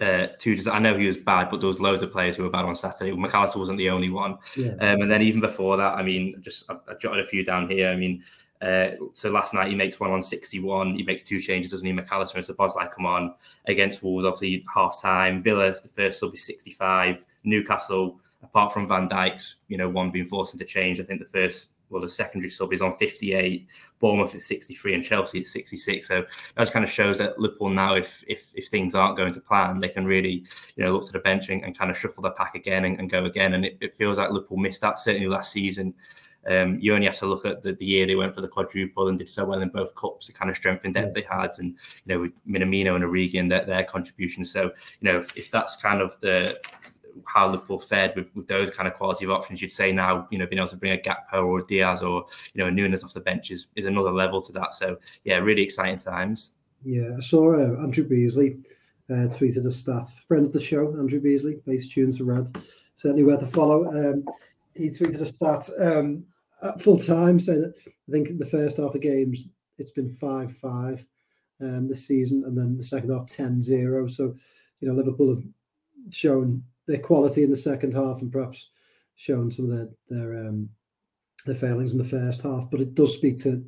uh, 0.00 0.28
too. 0.38 0.54
Just 0.54 0.68
I 0.68 0.78
know 0.78 0.96
he 0.96 1.06
was 1.06 1.16
bad, 1.16 1.50
but 1.50 1.58
there 1.58 1.66
was 1.66 1.80
loads 1.80 2.02
of 2.02 2.12
players 2.12 2.36
who 2.36 2.44
were 2.44 2.50
bad 2.50 2.64
on 2.64 2.76
Saturday. 2.76 3.10
Mac 3.10 3.34
Allister 3.34 3.58
wasn't 3.58 3.78
the 3.78 3.90
only 3.90 4.10
one. 4.10 4.38
Yeah. 4.56 4.74
Um, 4.80 5.02
and 5.02 5.10
then 5.10 5.22
even 5.22 5.40
before 5.40 5.76
that, 5.76 5.94
I 5.94 6.02
mean, 6.04 6.36
just 6.40 6.70
I, 6.70 6.76
I 6.88 6.94
jotted 6.94 7.24
a 7.24 7.26
few 7.26 7.44
down 7.44 7.68
here. 7.68 7.88
I 7.88 7.96
mean, 7.96 8.22
uh, 8.60 8.90
so 9.12 9.28
last 9.28 9.54
night 9.54 9.70
he 9.70 9.74
makes 9.74 9.98
one 9.98 10.12
on 10.12 10.22
61. 10.22 10.94
He 10.94 11.02
makes 11.02 11.24
two 11.24 11.40
changes, 11.40 11.72
doesn't 11.72 11.84
he? 11.84 11.92
Mac 11.92 12.12
Allister 12.12 12.38
and 12.38 12.46
Szoboszlai 12.46 12.92
come 12.92 13.06
on 13.06 13.34
against 13.66 14.04
Wolves, 14.04 14.24
obviously 14.24 14.64
half 14.72 15.02
time. 15.02 15.42
Villa, 15.42 15.72
the 15.72 15.88
first 15.88 16.20
sub 16.20 16.32
is 16.32 16.46
65. 16.46 17.26
Newcastle, 17.42 18.20
apart 18.44 18.72
from 18.72 18.86
Van 18.86 19.08
Dijk's, 19.08 19.56
you 19.66 19.76
know, 19.76 19.88
one 19.88 20.12
being 20.12 20.26
forced 20.26 20.52
into 20.52 20.64
change, 20.64 21.00
I 21.00 21.02
think 21.02 21.18
the 21.18 21.26
first 21.26 21.70
well, 21.92 22.02
the 22.02 22.10
secondary 22.10 22.50
sub 22.50 22.72
is 22.72 22.80
on 22.80 22.96
58, 22.96 23.68
Bournemouth 24.00 24.34
at 24.34 24.40
63, 24.40 24.94
and 24.94 25.04
Chelsea 25.04 25.40
at 25.40 25.46
66. 25.46 26.08
So 26.08 26.22
that 26.22 26.62
just 26.62 26.72
kind 26.72 26.84
of 26.84 26.90
shows 26.90 27.18
that 27.18 27.38
Liverpool 27.38 27.68
now, 27.68 27.94
if 27.94 28.24
if 28.26 28.50
if 28.54 28.68
things 28.68 28.94
aren't 28.94 29.16
going 29.16 29.32
to 29.34 29.40
plan, 29.40 29.78
they 29.78 29.90
can 29.90 30.06
really 30.06 30.44
you 30.74 30.84
know 30.84 30.92
look 30.92 31.04
to 31.06 31.12
the 31.12 31.18
bench 31.18 31.50
and, 31.50 31.62
and 31.64 31.78
kind 31.78 31.90
of 31.90 31.98
shuffle 31.98 32.22
their 32.22 32.32
pack 32.32 32.54
again 32.54 32.86
and, 32.86 32.98
and 32.98 33.10
go 33.10 33.26
again. 33.26 33.54
And 33.54 33.66
it, 33.66 33.76
it, 33.80 33.94
feels 33.94 34.18
like 34.18 34.30
Liverpool 34.30 34.56
missed 34.56 34.80
that 34.80 34.98
certainly 34.98 35.28
last 35.28 35.52
season. 35.52 35.94
Um, 36.48 36.78
you 36.80 36.92
only 36.92 37.06
have 37.06 37.18
to 37.18 37.26
look 37.26 37.46
at 37.46 37.62
the, 37.62 37.74
the, 37.74 37.84
year 37.84 38.04
they 38.04 38.16
went 38.16 38.34
for 38.34 38.40
the 38.40 38.48
quadruple 38.48 39.06
and 39.06 39.16
did 39.16 39.28
so 39.28 39.44
well 39.44 39.62
in 39.62 39.68
both 39.68 39.94
cups, 39.94 40.26
the 40.26 40.32
kind 40.32 40.50
of 40.50 40.56
strength 40.56 40.84
and 40.84 40.92
depth 40.92 41.14
they 41.14 41.22
had, 41.22 41.50
and 41.58 41.76
you 42.04 42.06
know 42.14 42.20
with 42.20 42.32
Minamino 42.48 42.96
and 42.96 43.04
Origi 43.04 43.38
and 43.38 43.52
their, 43.52 43.64
their 43.64 43.84
contribution. 43.84 44.44
So 44.44 44.72
you 45.00 45.12
know 45.12 45.18
if, 45.18 45.36
if 45.36 45.50
that's 45.50 45.76
kind 45.76 46.00
of 46.00 46.18
the 46.20 46.58
how 47.26 47.48
Liverpool 47.50 47.78
fared 47.78 48.14
with, 48.16 48.34
with 48.34 48.46
those 48.46 48.70
kind 48.70 48.88
of 48.88 48.94
quality 48.94 49.24
of 49.24 49.30
options. 49.30 49.60
You'd 49.60 49.72
say 49.72 49.92
now, 49.92 50.26
you 50.30 50.38
know, 50.38 50.46
being 50.46 50.58
able 50.58 50.68
to 50.68 50.76
bring 50.76 50.92
a 50.92 50.96
Gakpo 50.96 51.46
or 51.46 51.58
a 51.60 51.66
Diaz 51.66 52.02
or 52.02 52.26
you 52.54 52.62
know 52.62 52.68
a 52.68 52.70
Nunez 52.70 53.04
off 53.04 53.14
the 53.14 53.20
bench 53.20 53.50
is, 53.50 53.68
is 53.76 53.84
another 53.84 54.12
level 54.12 54.40
to 54.42 54.52
that. 54.52 54.74
So 54.74 54.98
yeah, 55.24 55.38
really 55.38 55.62
exciting 55.62 55.98
times. 55.98 56.52
Yeah, 56.84 57.10
I 57.16 57.20
saw 57.20 57.54
uh, 57.54 57.82
Andrew 57.82 58.04
Beasley 58.04 58.58
uh, 59.10 59.28
tweeted 59.28 59.66
a 59.66 59.70
stat. 59.70 60.08
Friend 60.26 60.46
of 60.46 60.52
the 60.52 60.60
show, 60.60 60.96
Andrew 60.98 61.20
Beasley, 61.20 61.60
based 61.66 61.92
tunes 61.92 62.18
to 62.18 62.24
red. 62.24 62.54
Certainly 62.96 63.24
worth 63.24 63.42
a 63.42 63.46
follow. 63.46 63.86
Um, 63.86 64.24
he 64.74 64.88
tweeted 64.88 65.20
a 65.20 65.26
stat 65.26 65.68
um, 65.78 66.24
at 66.62 66.80
full 66.80 66.98
time 66.98 67.38
saying 67.38 67.60
that 67.60 67.74
I 67.86 68.12
think 68.12 68.28
in 68.28 68.38
the 68.38 68.46
first 68.46 68.78
half 68.78 68.94
of 68.94 69.00
games 69.00 69.48
it's 69.78 69.90
been 69.90 70.10
5 70.14 70.56
5 70.56 71.06
um, 71.60 71.88
this 71.88 72.06
season, 72.06 72.44
and 72.46 72.56
then 72.56 72.76
the 72.76 72.82
second 72.82 73.10
half 73.10 73.26
10 73.26 73.60
0. 73.60 74.06
So, 74.06 74.34
you 74.80 74.88
know, 74.88 74.94
Liverpool 74.94 75.34
have 75.34 75.44
shown 76.10 76.62
their 76.92 77.00
quality 77.00 77.42
in 77.42 77.50
the 77.50 77.56
second 77.56 77.94
half 77.94 78.20
and 78.20 78.30
perhaps 78.30 78.68
shown 79.16 79.50
some 79.50 79.64
of 79.64 79.70
their 79.70 79.88
their 80.10 80.46
um, 80.46 80.68
their 81.46 81.54
failings 81.54 81.92
in 81.92 81.98
the 81.98 82.04
first 82.04 82.42
half. 82.42 82.70
But 82.70 82.82
it 82.82 82.94
does 82.94 83.14
speak 83.14 83.38
to 83.40 83.64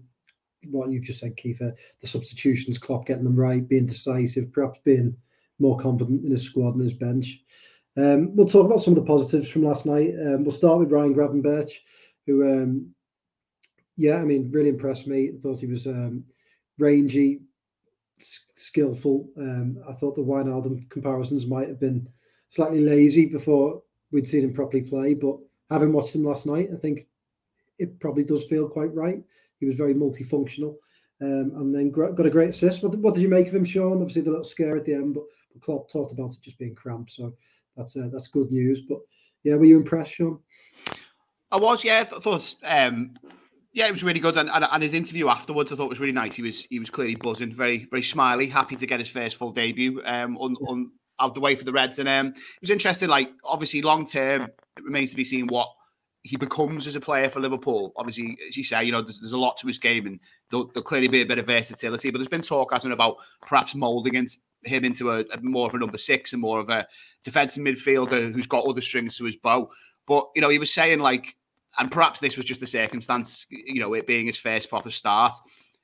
what 0.66 0.90
you've 0.90 1.04
just 1.04 1.20
said, 1.20 1.36
Keifer, 1.36 1.74
the 2.02 2.06
substitutions, 2.06 2.78
Klopp 2.78 3.06
getting 3.06 3.24
them 3.24 3.34
right, 3.34 3.66
being 3.66 3.86
decisive, 3.86 4.52
perhaps 4.52 4.78
being 4.84 5.16
more 5.58 5.78
confident 5.78 6.22
in 6.22 6.30
his 6.30 6.42
squad 6.42 6.74
and 6.74 6.82
his 6.82 6.92
bench. 6.92 7.40
Um, 7.96 8.36
we'll 8.36 8.46
talk 8.46 8.66
about 8.66 8.82
some 8.82 8.92
of 8.92 9.00
the 9.00 9.06
positives 9.06 9.48
from 9.48 9.64
last 9.64 9.86
night. 9.86 10.10
Um, 10.20 10.44
we'll 10.44 10.52
start 10.52 10.80
with 10.80 10.92
Ryan 10.92 11.14
Gravenberch, 11.14 11.70
who, 12.26 12.46
um, 12.46 12.94
yeah, 13.96 14.16
I 14.16 14.24
mean, 14.24 14.50
really 14.50 14.70
impressed 14.70 15.06
me. 15.06 15.30
I 15.34 15.40
thought 15.40 15.60
he 15.60 15.66
was 15.66 15.86
um, 15.86 16.24
rangy, 16.78 17.40
skillful. 18.18 19.30
Um, 19.38 19.78
I 19.88 19.92
thought 19.92 20.14
the 20.14 20.22
Wijnaldum 20.22 20.90
comparisons 20.90 21.46
might 21.46 21.68
have 21.68 21.80
been 21.80 22.08
slightly 22.54 22.80
lazy 22.80 23.26
before 23.26 23.82
we'd 24.12 24.28
seen 24.28 24.44
him 24.44 24.52
properly 24.52 24.82
play. 24.82 25.14
But 25.14 25.38
having 25.70 25.92
watched 25.92 26.14
him 26.14 26.24
last 26.24 26.46
night, 26.46 26.68
I 26.72 26.76
think 26.76 27.06
it 27.78 27.98
probably 27.98 28.24
does 28.24 28.44
feel 28.44 28.68
quite 28.68 28.94
right. 28.94 29.22
He 29.58 29.66
was 29.66 29.74
very 29.74 29.94
multifunctional. 29.94 30.76
um, 31.20 31.52
and 31.56 31.74
then 31.74 31.90
got 31.90 32.26
a 32.26 32.30
great 32.30 32.50
assist. 32.50 32.82
What, 32.82 32.94
what, 32.96 33.14
did 33.14 33.22
you 33.22 33.28
make 33.28 33.48
of 33.48 33.54
him, 33.54 33.64
Sean? 33.64 34.00
Obviously, 34.00 34.22
the 34.22 34.30
little 34.30 34.44
scare 34.44 34.76
at 34.76 34.84
the 34.84 34.94
end, 34.94 35.14
but, 35.14 35.24
but 35.52 35.62
Klopp 35.62 35.90
talked 35.90 36.12
about 36.12 36.32
it 36.32 36.42
just 36.42 36.58
being 36.58 36.74
cramped, 36.74 37.12
so 37.12 37.34
that's 37.76 37.96
uh, 37.96 38.08
that's 38.12 38.28
good 38.28 38.50
news. 38.50 38.82
But 38.82 38.98
yeah, 39.42 39.54
were 39.54 39.64
you 39.64 39.76
impressed, 39.76 40.14
Sean? 40.14 40.38
I 41.50 41.56
was, 41.56 41.84
yeah. 41.84 42.00
I 42.00 42.20
thought, 42.20 42.54
um, 42.64 43.16
yeah, 43.72 43.86
it 43.86 43.92
was 43.92 44.02
really 44.02 44.20
good, 44.20 44.36
and, 44.36 44.50
and, 44.50 44.66
and, 44.70 44.82
his 44.82 44.92
interview 44.92 45.28
afterwards, 45.28 45.72
I 45.72 45.76
thought 45.76 45.88
was 45.88 46.00
really 46.00 46.12
nice. 46.12 46.34
He 46.34 46.42
was 46.42 46.64
he 46.64 46.78
was 46.78 46.90
clearly 46.90 47.14
buzzing, 47.14 47.54
very 47.54 47.86
very 47.90 48.02
smiley, 48.02 48.46
happy 48.46 48.76
to 48.76 48.86
get 48.86 49.00
his 49.00 49.08
first 49.08 49.36
full 49.36 49.52
debut 49.52 50.02
um, 50.04 50.36
on, 50.36 50.56
on 50.68 50.90
out 51.20 51.34
the 51.34 51.40
way 51.40 51.54
for 51.54 51.64
the 51.64 51.72
Reds, 51.72 51.98
and 51.98 52.08
um, 52.08 52.28
it 52.28 52.60
was 52.60 52.70
interesting. 52.70 53.08
Like 53.08 53.30
obviously, 53.44 53.82
long 53.82 54.06
term, 54.06 54.42
it 54.42 54.84
remains 54.84 55.10
to 55.10 55.16
be 55.16 55.24
seen 55.24 55.46
what 55.46 55.68
he 56.24 56.36
becomes 56.36 56.86
as 56.86 56.96
a 56.96 57.00
player 57.00 57.28
for 57.28 57.40
Liverpool. 57.40 57.92
Obviously, 57.96 58.38
as 58.48 58.56
you 58.56 58.64
say, 58.64 58.82
you 58.82 58.92
know, 58.92 59.02
there's, 59.02 59.20
there's 59.20 59.32
a 59.32 59.38
lot 59.38 59.58
to 59.58 59.66
his 59.66 59.78
game, 59.78 60.06
and 60.06 60.18
there'll, 60.50 60.66
there'll, 60.68 60.82
clearly 60.82 61.06
be 61.06 61.20
a 61.20 61.26
bit 61.26 61.38
of 61.38 61.46
versatility. 61.46 62.10
But 62.10 62.18
there's 62.18 62.28
been 62.28 62.42
talk, 62.42 62.72
hasn't 62.72 62.92
about 62.92 63.16
perhaps 63.42 63.74
moulding 63.74 64.26
him 64.64 64.84
into 64.84 65.10
a, 65.10 65.20
a, 65.20 65.40
more 65.42 65.68
of 65.68 65.74
a 65.74 65.78
number 65.78 65.98
six 65.98 66.32
and 66.32 66.40
more 66.40 66.60
of 66.60 66.70
a 66.70 66.86
defensive 67.24 67.62
midfielder 67.62 68.34
who's 68.34 68.46
got 68.46 68.64
other 68.64 68.80
strings 68.80 69.18
to 69.18 69.24
his 69.26 69.36
bow. 69.36 69.68
But 70.06 70.28
you 70.34 70.40
know, 70.40 70.48
he 70.48 70.58
was 70.58 70.72
saying 70.72 71.00
like, 71.00 71.36
and 71.78 71.90
perhaps 71.90 72.20
this 72.20 72.36
was 72.36 72.46
just 72.46 72.60
the 72.60 72.66
circumstance, 72.66 73.46
you 73.50 73.80
know, 73.80 73.92
it 73.94 74.06
being 74.06 74.26
his 74.26 74.36
first 74.36 74.70
proper 74.70 74.90
start. 74.90 75.36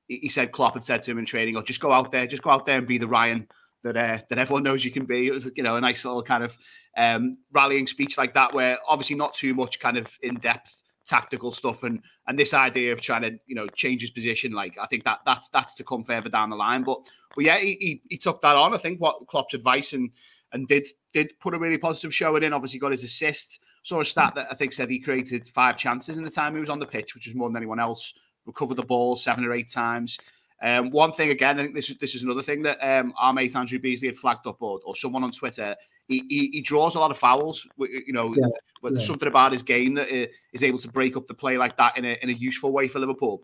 He 0.09 0.29
said 0.29 0.53
Klopp 0.53 0.75
had 0.75 0.83
said 0.83 1.03
to 1.03 1.11
him 1.11 1.19
in 1.19 1.25
training, 1.25 1.57
"Oh, 1.57 1.63
just 1.63 1.81
go 1.81 1.93
out 1.93 2.11
there, 2.11 2.27
just 2.27 2.43
go 2.43 2.51
out 2.51 2.67
there 2.67 2.79
and 2.79 2.87
be 2.87 2.99
the 2.99 3.07
Ryan 3.07 3.47
that 3.83 3.97
uh, 3.97 4.19
that 4.29 4.39
everyone 4.39 4.63
knows 4.63 4.85
you 4.85 4.91
can 4.91 5.07
be." 5.07 5.27
It 5.27 5.35
was, 5.35 5.51
you 5.57 5.63
know, 5.63 5.77
a 5.77 5.81
nice 5.81 6.05
little 6.05 6.23
kind 6.23 6.45
of 6.45 6.57
um, 6.97 7.39
rallying 7.53 7.87
speech 7.87 8.19
like 8.19 8.35
that, 8.35 8.53
where 8.55 8.79
obviously 8.89 9.17
not 9.17 9.35
too 9.35 9.55
much 9.55 9.81
kind 9.81 9.97
of 9.97 10.07
in 10.23 10.37
depth 10.37 10.81
tactical 11.11 11.53
stuff. 11.53 11.83
And 11.83 12.01
and 12.27 12.39
this 12.39 12.55
idea 12.55 12.93
of 12.93 13.01
trying 13.01 13.23
to 13.23 13.39
you 13.47 13.55
know 13.55 13.67
change 13.69 14.01
his 14.01 14.11
position 14.11 14.53
like 14.53 14.77
I 14.81 14.87
think 14.87 15.05
that 15.05 15.21
that's 15.27 15.49
that's 15.49 15.75
to 15.75 15.85
come 15.85 16.05
further 16.05 16.29
down 16.29 16.51
the 16.51 16.57
line. 16.57 16.85
But 16.85 17.01
but 17.35 17.45
yeah 17.45 17.59
he, 17.59 17.77
he, 17.81 18.03
he 18.09 18.17
took 18.17 18.41
that 18.43 18.57
on 18.57 18.73
I 18.73 18.79
think 18.79 19.01
what 19.01 19.27
Klopp's 19.27 19.55
advice 19.55 19.93
and 19.93 20.11
and 20.53 20.67
did 20.69 20.87
did 21.13 21.33
put 21.41 21.55
a 21.55 21.59
really 21.59 21.79
positive 21.79 22.15
showing 22.15 22.45
in. 22.45 22.53
Obviously 22.53 22.79
got 22.79 22.93
his 22.93 23.05
assist. 23.05 23.61
Saw 23.83 24.01
a 24.01 24.05
stat 24.05 24.35
that 24.37 24.49
I 24.51 24.55
think 24.55 24.73
said 24.73 24.91
he 24.91 25.01
created 25.01 25.49
five 25.49 25.77
chances 25.77 26.17
in 26.17 26.25
the 26.25 26.31
time 26.31 26.55
he 26.55 26.61
was 26.61 26.71
on 26.71 26.79
the 26.79 26.87
pitch 26.87 27.15
which 27.15 27.27
was 27.27 27.35
more 27.35 27.49
than 27.49 27.57
anyone 27.57 27.81
else. 27.81 28.15
Recovered 28.47 28.77
the 28.77 28.83
ball 28.83 29.17
seven 29.17 29.45
or 29.45 29.53
eight 29.53 29.71
times 29.71 30.19
um, 30.63 30.91
one 30.91 31.13
thing 31.13 31.31
again, 31.31 31.59
I 31.59 31.63
think 31.63 31.75
this 31.75 31.89
is 31.89 31.97
this 31.99 32.15
is 32.15 32.23
another 32.23 32.43
thing 32.43 32.63
that 32.63 32.79
um, 32.87 33.15
our 33.19 33.33
mate 33.33 33.57
Andrew 33.57 33.79
Beasley 33.79 34.09
had 34.09 34.19
flagged 34.19 34.47
up, 34.47 34.61
or, 34.61 34.81
or 34.85 34.95
someone 34.95 35.25
on 35.25 35.33
Twitter. 35.33 35.75
He, 36.07 36.25
he, 36.29 36.51
he 36.53 36.61
draws 36.61 36.97
a 36.97 36.99
lot 36.99 37.11
of 37.11 37.17
fouls. 37.17 37.67
You 37.79 38.13
know, 38.13 38.35
yeah, 38.37 38.47
but 38.83 38.93
there's 38.93 39.07
something 39.07 39.29
about 39.29 39.53
his 39.53 39.63
game 39.63 39.95
that 39.95 40.11
uh, 40.11 40.27
able 40.65 40.81
to 40.81 40.89
break 40.89 41.17
up 41.17 41.27
the 41.27 41.35
play 41.35 41.57
like 41.57 41.77
that 41.79 41.97
in 41.97 42.05
a 42.05 42.19
in 42.23 42.29
a 42.29 42.33
useful 42.33 42.73
way 42.73 42.89
for 42.89 42.99
Liverpool. 42.99 43.43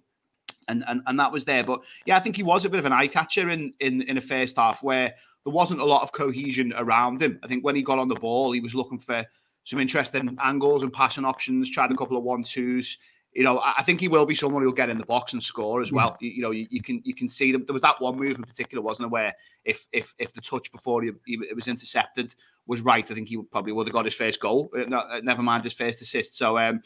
And, 0.68 0.84
and 0.88 1.00
and 1.06 1.18
that 1.20 1.30
was 1.30 1.44
there, 1.44 1.62
but 1.62 1.80
yeah, 2.06 2.16
I 2.16 2.20
think 2.20 2.34
he 2.34 2.42
was 2.42 2.64
a 2.64 2.68
bit 2.68 2.80
of 2.80 2.86
an 2.86 2.92
eye 2.92 3.06
catcher 3.06 3.50
in 3.50 3.72
in 3.80 4.02
in 4.02 4.18
a 4.18 4.20
first 4.20 4.56
half 4.56 4.82
where 4.82 5.14
there 5.44 5.52
wasn't 5.52 5.80
a 5.80 5.84
lot 5.84 6.02
of 6.02 6.10
cohesion 6.10 6.74
around 6.76 7.22
him. 7.22 7.38
I 7.44 7.46
think 7.46 7.64
when 7.64 7.76
he 7.76 7.82
got 7.82 8.00
on 8.00 8.08
the 8.08 8.16
ball, 8.16 8.50
he 8.50 8.60
was 8.60 8.74
looking 8.74 8.98
for 8.98 9.24
some 9.62 9.78
interesting 9.78 10.36
angles 10.42 10.82
and 10.82 10.92
passing 10.92 11.24
options. 11.24 11.70
Tried 11.70 11.92
a 11.92 11.96
couple 11.96 12.16
of 12.16 12.24
one 12.24 12.42
twos 12.42 12.98
you 13.36 13.44
know, 13.44 13.60
I 13.62 13.82
think 13.82 14.00
he 14.00 14.08
will 14.08 14.24
be 14.24 14.34
someone 14.34 14.62
who'll 14.62 14.72
get 14.72 14.88
in 14.88 14.96
the 14.96 15.04
box 15.04 15.34
and 15.34 15.42
score 15.42 15.82
as 15.82 15.92
well. 15.92 16.16
Yeah. 16.20 16.28
You, 16.28 16.34
you, 16.36 16.42
know, 16.42 16.50
you, 16.52 16.66
you, 16.70 16.82
can 16.82 17.02
you 17.04 17.14
can 17.14 17.28
see 17.28 17.52
them. 17.52 17.64
There 17.66 17.74
was 17.74 17.82
that 17.82 18.00
one 18.00 18.16
move 18.16 18.36
in 18.36 18.42
particular, 18.42 18.82
wasn't 18.82 19.04
there, 19.04 19.10
where 19.10 19.34
if 19.66 19.86
if 19.92 20.14
if 20.18 20.32
the 20.32 20.40
touch 20.40 20.72
before 20.72 21.02
he, 21.02 21.10
he 21.26 21.34
it 21.48 21.54
was 21.54 21.68
intercepted 21.68 22.34
was 22.66 22.80
right, 22.80 23.08
I 23.08 23.14
think 23.14 23.28
he 23.28 23.36
probably 23.52 23.72
would 23.72 23.86
have 23.86 23.92
got 23.92 24.06
his 24.06 24.14
first 24.14 24.40
goal. 24.40 24.70
Uh, 24.74 24.92
uh, 24.92 25.20
never 25.22 25.42
mind 25.42 25.64
his 25.64 25.74
first 25.74 26.00
assist. 26.00 26.34
So, 26.34 26.58
um, 26.58 26.80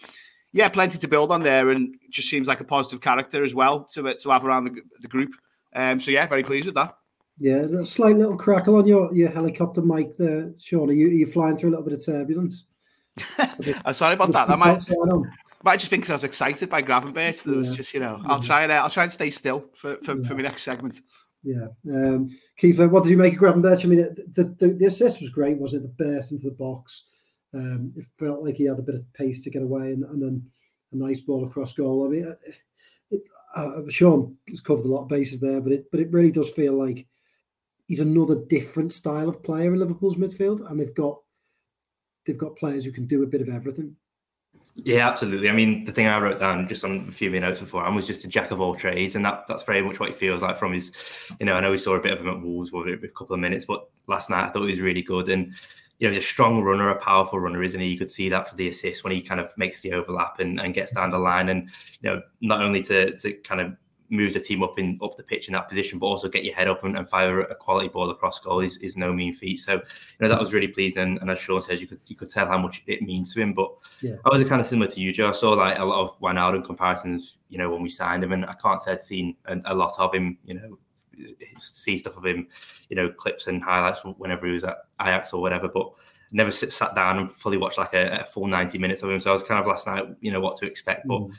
yeah, 0.52 0.68
plenty 0.68 0.98
to 0.98 1.06
build 1.06 1.30
on 1.30 1.42
there, 1.42 1.70
and 1.70 1.94
just 2.10 2.28
seems 2.28 2.48
like 2.48 2.58
a 2.58 2.64
positive 2.64 3.00
character 3.00 3.44
as 3.44 3.54
well 3.54 3.84
to 3.92 4.12
to 4.12 4.30
have 4.30 4.44
around 4.44 4.64
the, 4.64 4.80
the 5.02 5.08
group. 5.08 5.30
Um, 5.76 6.00
so 6.00 6.10
yeah, 6.10 6.26
very 6.26 6.42
pleased 6.42 6.66
with 6.66 6.74
that. 6.74 6.96
Yeah, 7.38 7.58
a 7.58 7.86
slight 7.86 8.16
little 8.16 8.36
crackle 8.36 8.76
on 8.76 8.86
your, 8.86 9.14
your 9.14 9.30
helicopter 9.30 9.80
mic 9.80 10.16
there, 10.18 10.52
Sean. 10.58 10.90
Are 10.90 10.92
you, 10.92 11.06
are 11.06 11.12
you 11.12 11.26
flying 11.26 11.56
through 11.56 11.70
a 11.70 11.72
little 11.72 11.84
bit 11.86 11.94
of 11.94 12.04
turbulence? 12.04 12.66
I'm 13.38 13.94
sorry 13.94 14.14
about 14.14 14.32
that. 14.32 14.48
That 14.48 14.58
might, 14.58 14.82
might 15.62 15.78
just 15.78 15.90
think 15.90 16.02
because 16.02 16.10
I 16.10 16.14
was 16.14 16.24
excited 16.24 16.70
by 16.70 16.82
Gravenberch. 16.82 17.42
There 17.42 17.54
was 17.54 17.70
yeah. 17.70 17.76
just, 17.76 17.94
you 17.94 18.00
know, 18.00 18.22
I'll 18.26 18.40
try 18.40 18.62
and 18.62 18.72
uh, 18.72 18.76
I'll 18.76 18.90
try 18.90 19.02
and 19.02 19.12
stay 19.12 19.30
still 19.30 19.66
for, 19.74 19.96
for, 20.04 20.16
yeah. 20.16 20.28
for 20.28 20.34
my 20.34 20.42
next 20.42 20.62
segment. 20.62 21.00
Yeah. 21.42 21.68
Um, 21.90 22.30
Keifer, 22.60 22.90
what 22.90 23.02
did 23.02 23.10
you 23.10 23.16
make 23.16 23.34
of 23.34 23.40
Gravenberch? 23.40 23.84
I 23.84 23.88
mean, 23.88 24.00
the, 24.34 24.54
the, 24.58 24.74
the 24.74 24.86
assist 24.86 25.20
was 25.20 25.30
great, 25.30 25.58
wasn't 25.58 25.84
it? 25.84 25.96
The 25.96 26.04
burst 26.04 26.32
into 26.32 26.44
the 26.44 26.56
box. 26.56 27.04
Um, 27.52 27.92
it 27.96 28.04
felt 28.18 28.44
like 28.44 28.56
he 28.56 28.64
had 28.64 28.78
a 28.78 28.82
bit 28.82 28.94
of 28.94 29.12
pace 29.12 29.42
to 29.42 29.50
get 29.50 29.62
away 29.62 29.92
and, 29.92 30.04
and 30.04 30.22
then 30.22 30.50
a 30.92 30.96
nice 30.96 31.20
ball 31.20 31.44
across 31.44 31.72
goal. 31.72 32.06
I 32.06 32.08
mean, 32.08 32.34
it, 33.10 33.22
uh, 33.54 33.82
Sean 33.88 34.36
has 34.48 34.60
covered 34.60 34.84
a 34.84 34.88
lot 34.88 35.02
of 35.02 35.08
bases 35.08 35.40
there, 35.40 35.60
but 35.60 35.72
it 35.72 35.90
but 35.90 36.00
it 36.00 36.12
really 36.12 36.30
does 36.30 36.50
feel 36.50 36.74
like 36.74 37.06
he's 37.88 38.00
another 38.00 38.44
different 38.48 38.92
style 38.92 39.28
of 39.28 39.42
player 39.42 39.72
in 39.72 39.80
Liverpool's 39.80 40.16
midfield, 40.16 40.68
and 40.70 40.78
they've 40.78 40.94
got 40.94 41.20
they've 42.24 42.38
got 42.38 42.56
players 42.56 42.84
who 42.84 42.92
can 42.92 43.06
do 43.06 43.22
a 43.24 43.26
bit 43.26 43.40
of 43.40 43.48
everything. 43.48 43.96
Yeah, 44.76 45.08
absolutely. 45.08 45.48
I 45.50 45.52
mean, 45.52 45.84
the 45.84 45.92
thing 45.92 46.06
I 46.06 46.18
wrote 46.18 46.38
down 46.38 46.68
just 46.68 46.84
on 46.84 47.06
a 47.08 47.12
few 47.12 47.30
minutes 47.30 47.60
before 47.60 47.84
I 47.84 47.94
was 47.94 48.06
just 48.06 48.24
a 48.24 48.28
jack 48.28 48.50
of 48.50 48.60
all 48.60 48.74
trades, 48.74 49.16
and 49.16 49.24
that 49.24 49.44
that's 49.48 49.64
very 49.64 49.82
much 49.82 50.00
what 50.00 50.08
he 50.10 50.14
feels 50.14 50.42
like 50.42 50.56
from 50.56 50.72
his. 50.72 50.92
You 51.38 51.46
know, 51.46 51.54
I 51.54 51.60
know 51.60 51.72
we 51.72 51.78
saw 51.78 51.96
a 51.96 52.00
bit 52.00 52.12
of 52.12 52.20
him 52.20 52.28
at 52.28 52.40
Wolves 52.40 52.70
for 52.70 52.88
a 52.88 53.08
couple 53.08 53.34
of 53.34 53.40
minutes, 53.40 53.64
but 53.64 53.88
last 54.06 54.30
night 54.30 54.48
I 54.48 54.50
thought 54.50 54.64
he 54.64 54.70
was 54.70 54.80
really 54.80 55.02
good, 55.02 55.28
and 55.28 55.52
you 55.98 56.08
know, 56.08 56.14
he's 56.14 56.24
a 56.24 56.26
strong 56.26 56.62
runner, 56.62 56.88
a 56.88 56.98
powerful 57.00 57.40
runner, 57.40 57.62
isn't 57.62 57.80
he? 57.80 57.88
You 57.88 57.98
could 57.98 58.10
see 58.10 58.28
that 58.30 58.48
for 58.48 58.56
the 58.56 58.68
assist 58.68 59.04
when 59.04 59.12
he 59.12 59.20
kind 59.20 59.40
of 59.40 59.52
makes 59.58 59.82
the 59.82 59.92
overlap 59.92 60.38
and, 60.40 60.58
and 60.60 60.72
gets 60.72 60.92
down 60.92 61.10
the 61.10 61.18
line, 61.18 61.48
and 61.48 61.68
you 62.00 62.10
know, 62.10 62.22
not 62.40 62.62
only 62.62 62.80
to 62.84 63.14
to 63.16 63.32
kind 63.34 63.60
of 63.60 63.72
move 64.10 64.34
the 64.34 64.40
team 64.40 64.62
up 64.62 64.78
in 64.78 64.98
up 65.02 65.16
the 65.16 65.22
pitch 65.22 65.48
in 65.48 65.54
that 65.54 65.68
position, 65.68 65.98
but 65.98 66.06
also 66.06 66.28
get 66.28 66.44
your 66.44 66.54
head 66.54 66.68
up 66.68 66.84
and, 66.84 66.96
and 66.96 67.08
fire 67.08 67.40
a 67.40 67.54
quality 67.54 67.88
ball 67.88 68.10
across 68.10 68.40
goal 68.40 68.60
is, 68.60 68.76
is 68.78 68.96
no 68.96 69.12
mean 69.12 69.32
feat. 69.32 69.60
So, 69.60 69.74
you 69.74 69.80
know, 70.20 70.28
that 70.28 70.38
was 70.38 70.52
really 70.52 70.68
pleasing. 70.68 71.02
And, 71.02 71.18
and, 71.18 71.30
as 71.30 71.38
Sean 71.38 71.62
says, 71.62 71.80
you 71.80 71.86
could 71.86 72.00
you 72.06 72.16
could 72.16 72.30
tell 72.30 72.46
how 72.46 72.58
much 72.58 72.82
it 72.86 73.02
means 73.02 73.32
to 73.34 73.40
him. 73.40 73.54
But 73.54 73.70
yeah. 74.02 74.16
I 74.24 74.36
was 74.36 74.46
kind 74.48 74.60
of 74.60 74.66
similar 74.66 74.90
to 74.90 75.00
you, 75.00 75.12
Joe. 75.12 75.28
I 75.28 75.32
saw 75.32 75.52
like 75.52 75.78
a 75.78 75.84
lot 75.84 76.02
of 76.02 76.20
Wijnaldum 76.20 76.64
comparisons, 76.64 77.38
you 77.48 77.58
know, 77.58 77.70
when 77.70 77.82
we 77.82 77.88
signed 77.88 78.24
him, 78.24 78.32
and 78.32 78.44
I 78.44 78.54
can't 78.54 78.80
say 78.80 78.92
I'd 78.92 79.02
seen 79.02 79.36
a, 79.46 79.58
a 79.66 79.74
lot 79.74 79.92
of 79.98 80.14
him, 80.14 80.38
you 80.44 80.54
know, 80.54 80.78
see 81.58 81.98
stuff 81.98 82.16
of 82.16 82.26
him, 82.26 82.48
you 82.88 82.96
know, 82.96 83.10
clips 83.10 83.46
and 83.46 83.62
highlights 83.62 84.00
whenever 84.04 84.46
he 84.46 84.52
was 84.52 84.64
at 84.64 84.78
Ajax 85.00 85.32
or 85.32 85.40
whatever, 85.40 85.68
but 85.68 85.92
never 86.32 86.50
sit, 86.50 86.72
sat 86.72 86.94
down 86.94 87.18
and 87.18 87.30
fully 87.30 87.56
watched 87.56 87.78
like 87.78 87.94
a, 87.94 88.20
a, 88.20 88.24
full 88.24 88.46
90 88.46 88.78
minutes 88.78 89.02
of 89.02 89.10
him. 89.10 89.20
So 89.20 89.30
I 89.30 89.32
was 89.32 89.42
kind 89.42 89.60
of 89.60 89.66
last 89.66 89.86
night, 89.86 90.04
you 90.20 90.32
know, 90.32 90.40
what 90.40 90.56
to 90.56 90.66
expect. 90.66 91.06
But 91.06 91.20
mm. 91.20 91.32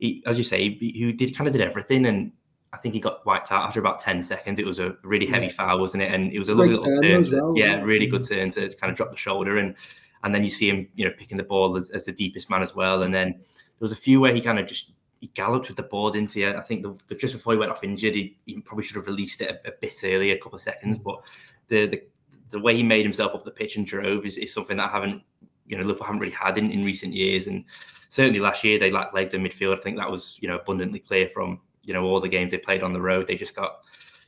He, 0.00 0.22
as 0.26 0.36
you 0.36 0.44
say, 0.44 0.70
he, 0.70 1.12
did 1.12 1.36
kind 1.36 1.46
of 1.46 1.52
did 1.52 1.62
everything. 1.62 2.06
And 2.06 2.32
I 2.72 2.78
think 2.78 2.94
he 2.94 3.00
got 3.00 3.24
wiped 3.24 3.52
out 3.52 3.66
after 3.66 3.78
about 3.78 4.00
10 4.00 4.22
seconds. 4.22 4.58
It 4.58 4.66
was 4.66 4.80
a 4.80 4.96
really 5.04 5.26
heavy 5.26 5.46
yeah. 5.46 5.52
foul, 5.52 5.78
wasn't 5.78 6.02
it? 6.02 6.12
And 6.12 6.32
it 6.32 6.38
was 6.38 6.48
a 6.48 6.54
lovely 6.54 6.74
little 6.76 7.00
turn. 7.00 7.24
Well, 7.30 7.54
yeah, 7.56 7.80
really 7.82 8.06
good 8.06 8.26
turn 8.26 8.50
to 8.50 8.74
kind 8.76 8.90
of 8.90 8.96
drop 8.96 9.10
the 9.10 9.16
shoulder. 9.16 9.58
And 9.58 9.74
and 10.22 10.34
then 10.34 10.42
you 10.44 10.50
see 10.50 10.68
him, 10.68 10.88
you 10.94 11.06
know, 11.06 11.12
picking 11.16 11.38
the 11.38 11.44
ball 11.44 11.76
as, 11.76 11.90
as 11.90 12.04
the 12.04 12.12
deepest 12.12 12.50
man 12.50 12.62
as 12.62 12.74
well. 12.74 13.04
And 13.04 13.14
then 13.14 13.30
there 13.30 13.80
was 13.80 13.92
a 13.92 13.96
few 13.96 14.20
where 14.20 14.34
he 14.34 14.42
kind 14.42 14.58
of 14.58 14.66
just 14.66 14.92
he 15.20 15.28
galloped 15.28 15.68
with 15.68 15.76
the 15.76 15.82
ball 15.82 16.12
into 16.12 16.46
it. 16.46 16.56
I 16.56 16.62
think 16.62 16.82
the, 16.82 16.94
the, 17.06 17.14
just 17.14 17.34
before 17.34 17.52
he 17.52 17.58
went 17.58 17.70
off 17.70 17.84
injured, 17.84 18.14
he, 18.14 18.38
he 18.46 18.60
probably 18.60 18.84
should 18.84 18.96
have 18.96 19.06
released 19.06 19.40
it 19.42 19.60
a, 19.64 19.68
a, 19.68 19.72
bit 19.80 19.94
earlier, 20.04 20.34
a 20.34 20.38
couple 20.38 20.56
of 20.56 20.62
seconds. 20.62 20.98
Mm. 20.98 21.04
But 21.04 21.22
the, 21.68 21.86
the 21.86 22.02
the 22.50 22.58
way 22.58 22.76
he 22.76 22.82
made 22.82 23.04
himself 23.04 23.34
up 23.34 23.44
the 23.44 23.50
pitch 23.50 23.76
and 23.76 23.86
drove 23.86 24.26
is, 24.26 24.36
is 24.36 24.52
something 24.52 24.76
that 24.76 24.88
I 24.88 24.92
haven't, 24.92 25.22
you 25.66 25.76
know, 25.76 25.84
Liverpool 25.84 26.06
haven't 26.06 26.20
really 26.20 26.34
had 26.34 26.58
in, 26.58 26.70
in 26.70 26.84
recent 26.84 27.14
years. 27.14 27.46
And 27.46 27.64
certainly 28.10 28.40
last 28.40 28.62
year 28.64 28.78
they 28.78 28.90
lacked 28.90 29.14
legs 29.14 29.32
in 29.32 29.42
midfield. 29.42 29.78
I 29.78 29.80
think 29.80 29.96
that 29.96 30.10
was, 30.10 30.36
you 30.40 30.48
know, 30.48 30.56
abundantly 30.56 30.98
clear 30.98 31.28
from 31.28 31.60
you 31.82 31.94
know 31.94 32.04
all 32.04 32.20
the 32.20 32.28
games 32.28 32.50
they 32.50 32.58
played 32.58 32.82
on 32.82 32.92
the 32.92 33.00
road. 33.00 33.26
They 33.26 33.36
just 33.36 33.56
got, 33.56 33.78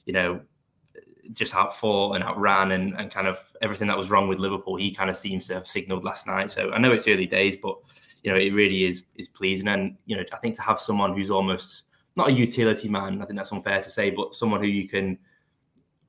you 0.07 0.15
know, 0.15 0.41
just 1.35 1.55
outfought 1.55 2.15
and 2.15 2.25
outran 2.25 2.73
and, 2.73 2.95
and 2.95 3.11
kind 3.11 3.27
of 3.27 3.39
everything 3.61 3.89
that 3.89 3.99
was 3.99 4.11
wrong 4.11 4.29
with 4.29 4.39
Liverpool. 4.39 4.77
He 4.77 4.95
kind 4.95 5.11
of 5.11 5.17
seems 5.17 5.47
to 5.49 5.55
have 5.55 5.67
signalled 5.67 6.05
last 6.05 6.27
night. 6.27 6.51
So 6.51 6.71
I 6.73 6.79
know 6.79 6.93
it's 6.93 7.07
early 7.07 7.27
days, 7.27 7.57
but 7.61 7.77
you 8.23 8.33
know 8.33 8.39
it 8.39 8.55
really 8.55 8.85
is 8.85 9.05
is 9.17 9.29
pleasing. 9.29 9.69
And 9.69 9.97
you 10.07 10.17
know 10.17 10.25
I 10.33 10.37
think 10.39 10.55
to 10.57 10.62
have 10.62 10.81
someone 10.81 11.15
who's 11.15 11.31
almost 11.31 11.83
not 12.17 12.29
a 12.29 12.33
utility 12.33 12.89
man. 12.89 13.21
I 13.21 13.27
think 13.27 13.37
that's 13.37 13.53
unfair 13.53 13.83
to 13.83 13.91
say, 13.91 14.11
but 14.11 14.35
someone 14.35 14.61
who 14.61 14.69
you 14.69 14.89
can 14.89 15.19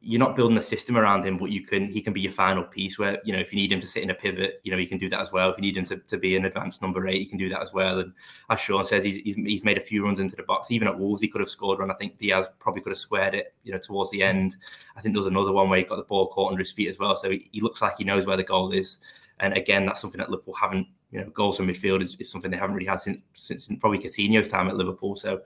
you're 0.06 0.20
not 0.20 0.36
building 0.36 0.58
a 0.58 0.62
system 0.62 0.98
around 0.98 1.26
him, 1.26 1.38
but 1.38 1.50
you 1.50 1.62
can 1.62 1.88
he 1.88 2.02
can 2.02 2.12
be 2.12 2.20
your 2.20 2.32
final 2.32 2.64
piece 2.64 3.00
where, 3.00 3.22
you 3.24 3.32
know, 3.32 3.40
if 3.40 3.54
you 3.54 3.58
need 3.58 3.72
him 3.72 3.80
to 3.80 3.88
sit 3.88 4.04
in 4.04 4.10
a 4.10 4.14
pivot, 4.14 4.60
you 4.64 4.72
know, 4.72 4.78
he 4.78 4.86
can 4.86 4.98
do 4.98 5.08
that 5.08 5.22
as 5.22 5.32
well. 5.32 5.50
If 5.50 5.58
you 5.58 5.62
need 5.62 5.78
him 5.78 5.86
to, 5.86 5.96
to 5.96 6.18
be 6.18 6.36
an 6.36 6.44
advanced 6.44 6.82
number 6.82 7.08
eight, 7.08 7.20
he 7.20 7.26
can 7.26 7.38
do 7.38 7.48
that 7.50 7.62
as 7.62 7.72
well. 7.72 8.00
And 8.00 8.12
as 8.50 8.60
Sean 8.60 8.84
says, 8.84 9.06
he's, 9.06 9.16
he's, 9.16 9.36
he's 9.36 9.64
made 9.64 9.78
a 9.78 9.82
few 9.82 10.04
runs 10.04 10.20
into 10.20 10.36
the 10.36 10.44
box. 10.44 10.72
Even 10.72 10.90
at 10.90 11.00
Wolves, 11.00 11.22
he 11.22 11.30
could 11.30 11.40
have 11.40 11.50
scored 11.50 11.80
one. 11.80 11.90
I 11.90 11.94
think 11.94 12.18
Diaz 12.18 12.48
probably 12.60 12.82
could 12.82 12.92
have 12.92 12.98
squared 12.98 13.34
it, 13.34 13.54
you 13.64 13.72
know, 13.72 13.80
towards 13.80 14.12
the 14.12 14.24
end. 14.24 14.58
I 14.98 15.02
think 15.02 15.14
there 15.14 15.22
was 15.22 15.28
another 15.28 15.54
one 15.54 15.70
where 15.70 15.80
he 15.80 15.86
got 15.86 15.96
the 15.96 16.04
ball 16.04 16.28
caught 16.28 16.52
under 16.52 16.60
his 16.60 16.74
feet 16.74 16.90
as 16.90 17.00
well. 17.00 17.16
So 17.16 17.30
he, 17.30 17.48
he 17.54 17.62
looks 17.62 17.82
like 17.82 17.98
he 17.98 18.04
knows 18.04 18.26
where 18.26 18.38
the 18.38 18.44
goal 18.44 18.74
is. 18.74 18.98
And 19.40 19.56
again, 19.56 19.86
that's 19.86 20.02
something 20.02 20.20
that 20.20 20.30
Liverpool 20.30 20.56
haven't, 20.56 20.88
you 21.12 21.22
know, 21.22 21.30
goals 21.30 21.58
from 21.58 21.68
midfield 21.68 22.02
is, 22.02 22.18
is 22.20 22.30
something 22.30 22.52
they 22.52 22.58
haven't 22.58 22.76
really 22.76 22.88
had 22.88 23.00
since 23.00 23.22
since 23.34 23.70
probably 23.80 24.00
Coutinho's 24.00 24.50
time 24.50 24.68
at 24.68 24.76
Liverpool. 24.76 25.16
So, 25.16 25.42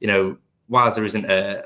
you 0.00 0.06
know, 0.06 0.36
whilst 0.68 0.96
there 0.96 1.04
isn't 1.04 1.30
a, 1.30 1.62